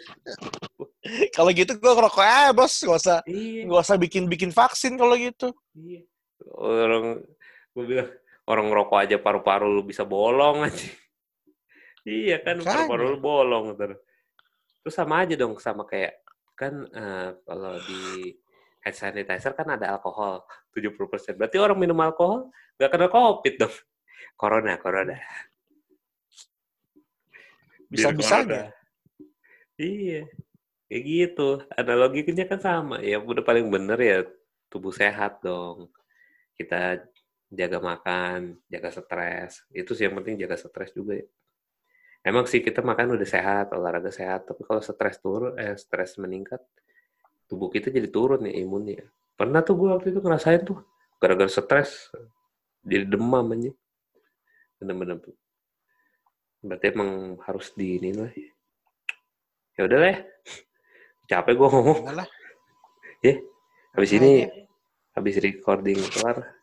Kalau 1.36 1.50
gitu 1.56 1.72
gue 1.78 1.92
ngerokok 1.92 2.24
aja 2.24 2.52
bos, 2.52 2.74
gak 2.84 2.98
usah 3.00 3.18
iya. 3.24 3.64
gak 3.64 3.80
usah 3.80 3.96
bikin 3.96 4.28
bikin 4.28 4.52
vaksin 4.52 5.00
kalau 5.00 5.16
gitu. 5.16 5.56
iya. 5.72 6.04
Orang 6.52 7.24
gue 7.72 7.84
bilang 7.86 8.10
orang 8.48 8.66
ngerokok 8.68 8.98
aja 8.98 9.16
paru-paru 9.20 9.68
lu 9.68 9.82
bisa 9.84 10.04
bolong 10.04 10.68
aja. 10.68 10.88
Iya 12.08 12.40
kan 12.40 12.64
paru-paru 12.64 13.04
lu 13.16 13.18
bolong 13.20 13.76
terus 13.76 14.00
terus 14.80 14.94
sama 14.96 15.28
aja 15.28 15.36
dong 15.36 15.60
sama 15.60 15.84
kayak 15.84 16.24
kan 16.56 16.88
eh, 16.88 17.36
kalau 17.44 17.76
di 17.84 18.32
hand 18.80 18.96
sanitizer 18.96 19.52
kan 19.52 19.76
ada 19.76 19.92
alkohol 19.92 20.40
70% 20.72 21.36
berarti 21.36 21.60
orang 21.60 21.76
minum 21.76 22.00
alkohol 22.00 22.48
nggak 22.80 22.90
kena 22.90 23.08
covid 23.12 23.54
dong. 23.60 23.74
Corona 24.40 24.80
corona 24.80 25.18
Bisa-bisanya. 27.88 28.72
iya. 29.80 30.28
Kayak 30.88 31.02
gitu. 31.04 31.48
Analoginya 31.76 32.44
kan 32.48 32.60
sama. 32.60 32.96
Ya 33.04 33.20
udah 33.20 33.44
paling 33.44 33.68
bener 33.68 33.98
ya 34.00 34.18
tubuh 34.72 34.92
sehat 34.92 35.40
dong. 35.44 35.92
Kita 36.56 37.00
jaga 37.48 37.78
makan 37.80 38.60
jaga 38.68 38.88
stres. 38.92 39.64
Itu 39.72 39.96
sih 39.96 40.08
yang 40.08 40.16
penting 40.20 40.40
jaga 40.40 40.56
stres 40.56 40.92
juga 40.92 41.20
ya. 41.20 41.26
Emang 42.24 42.44
sih 42.44 42.60
kita 42.60 42.84
makan 42.84 43.16
udah 43.16 43.28
sehat 43.28 43.72
olahraga 43.72 44.12
sehat. 44.12 44.48
Tapi 44.48 44.64
kalau 44.64 44.80
stres 44.84 45.16
turun 45.20 45.56
eh 45.56 45.76
stres 45.76 46.20
meningkat 46.20 46.60
tubuh 47.48 47.72
kita 47.72 47.88
jadi 47.88 48.08
turun 48.12 48.44
ya 48.44 48.52
imunnya. 48.56 49.08
Pernah 49.36 49.64
tuh 49.64 49.74
gue 49.80 49.88
waktu 49.92 50.12
itu 50.12 50.20
ngerasain 50.20 50.64
tuh 50.64 50.84
gara-gara 51.16 51.48
stres. 51.48 52.12
Jadi 52.84 53.04
demam 53.08 53.44
aja 53.52 53.72
bener-bener 54.78 55.18
berarti 56.58 56.90
emang 56.90 57.38
harus 57.46 57.70
di 57.78 58.02
ini 58.02 58.10
lah 58.14 58.30
ya 59.78 59.86
udah 59.86 59.98
lah 60.02 60.10
ya. 60.10 60.18
capek 61.28 61.54
gue 61.54 61.68
ngomong. 61.70 61.98
Udah 62.02 62.16
lah. 62.24 62.28
habis 63.94 64.10
ini 64.14 64.46
habis 65.14 65.38
recording 65.38 65.98
kelar 66.14 66.54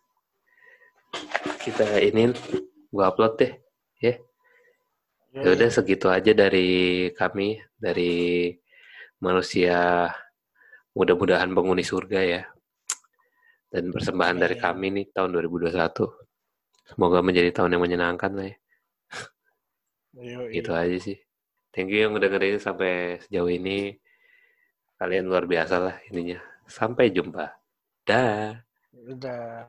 kita 1.64 2.00
inin 2.04 2.36
gua 2.91 3.12
upload 3.12 3.39
deh 3.39 3.54
ya. 4.04 4.16
Udah 5.36 5.68
segitu 5.72 6.08
aja 6.12 6.32
dari 6.32 7.12
kami 7.16 7.60
dari 7.76 8.52
manusia 9.20 10.08
mudah-mudahan 10.96 11.52
penghuni 11.52 11.84
surga 11.84 12.20
ya. 12.24 12.41
Dan 13.72 13.91
persembahan 13.91 14.39
dari 14.39 14.56
kami 14.56 14.88
nih 14.91 15.06
tahun 15.12 15.36
2021 15.36 15.72
semoga 16.86 17.20
menjadi 17.20 17.52
tahun 17.52 17.76
yang 17.76 17.84
menyenangkan 17.84 18.32
lah 18.32 18.48
ya 18.48 18.56
Yoi. 20.16 20.51
gitu 20.55 20.72
aja 20.72 20.97
sih. 20.99 21.18
Thank 21.76 21.91
you 21.91 22.07
yang 22.07 22.16
udah 22.16 22.32
dengerin 22.32 22.59
sampai 22.59 23.20
sejauh 23.28 23.51
ini. 23.51 23.99
Kalian 24.95 25.28
luar 25.28 25.43
biasa 25.43 25.76
lah 25.76 25.95
ininya. 26.07 26.39
Sampai 26.72 27.11
jumpa. 27.11 27.51
Dah. 28.07 28.55
Udah. 28.95 29.68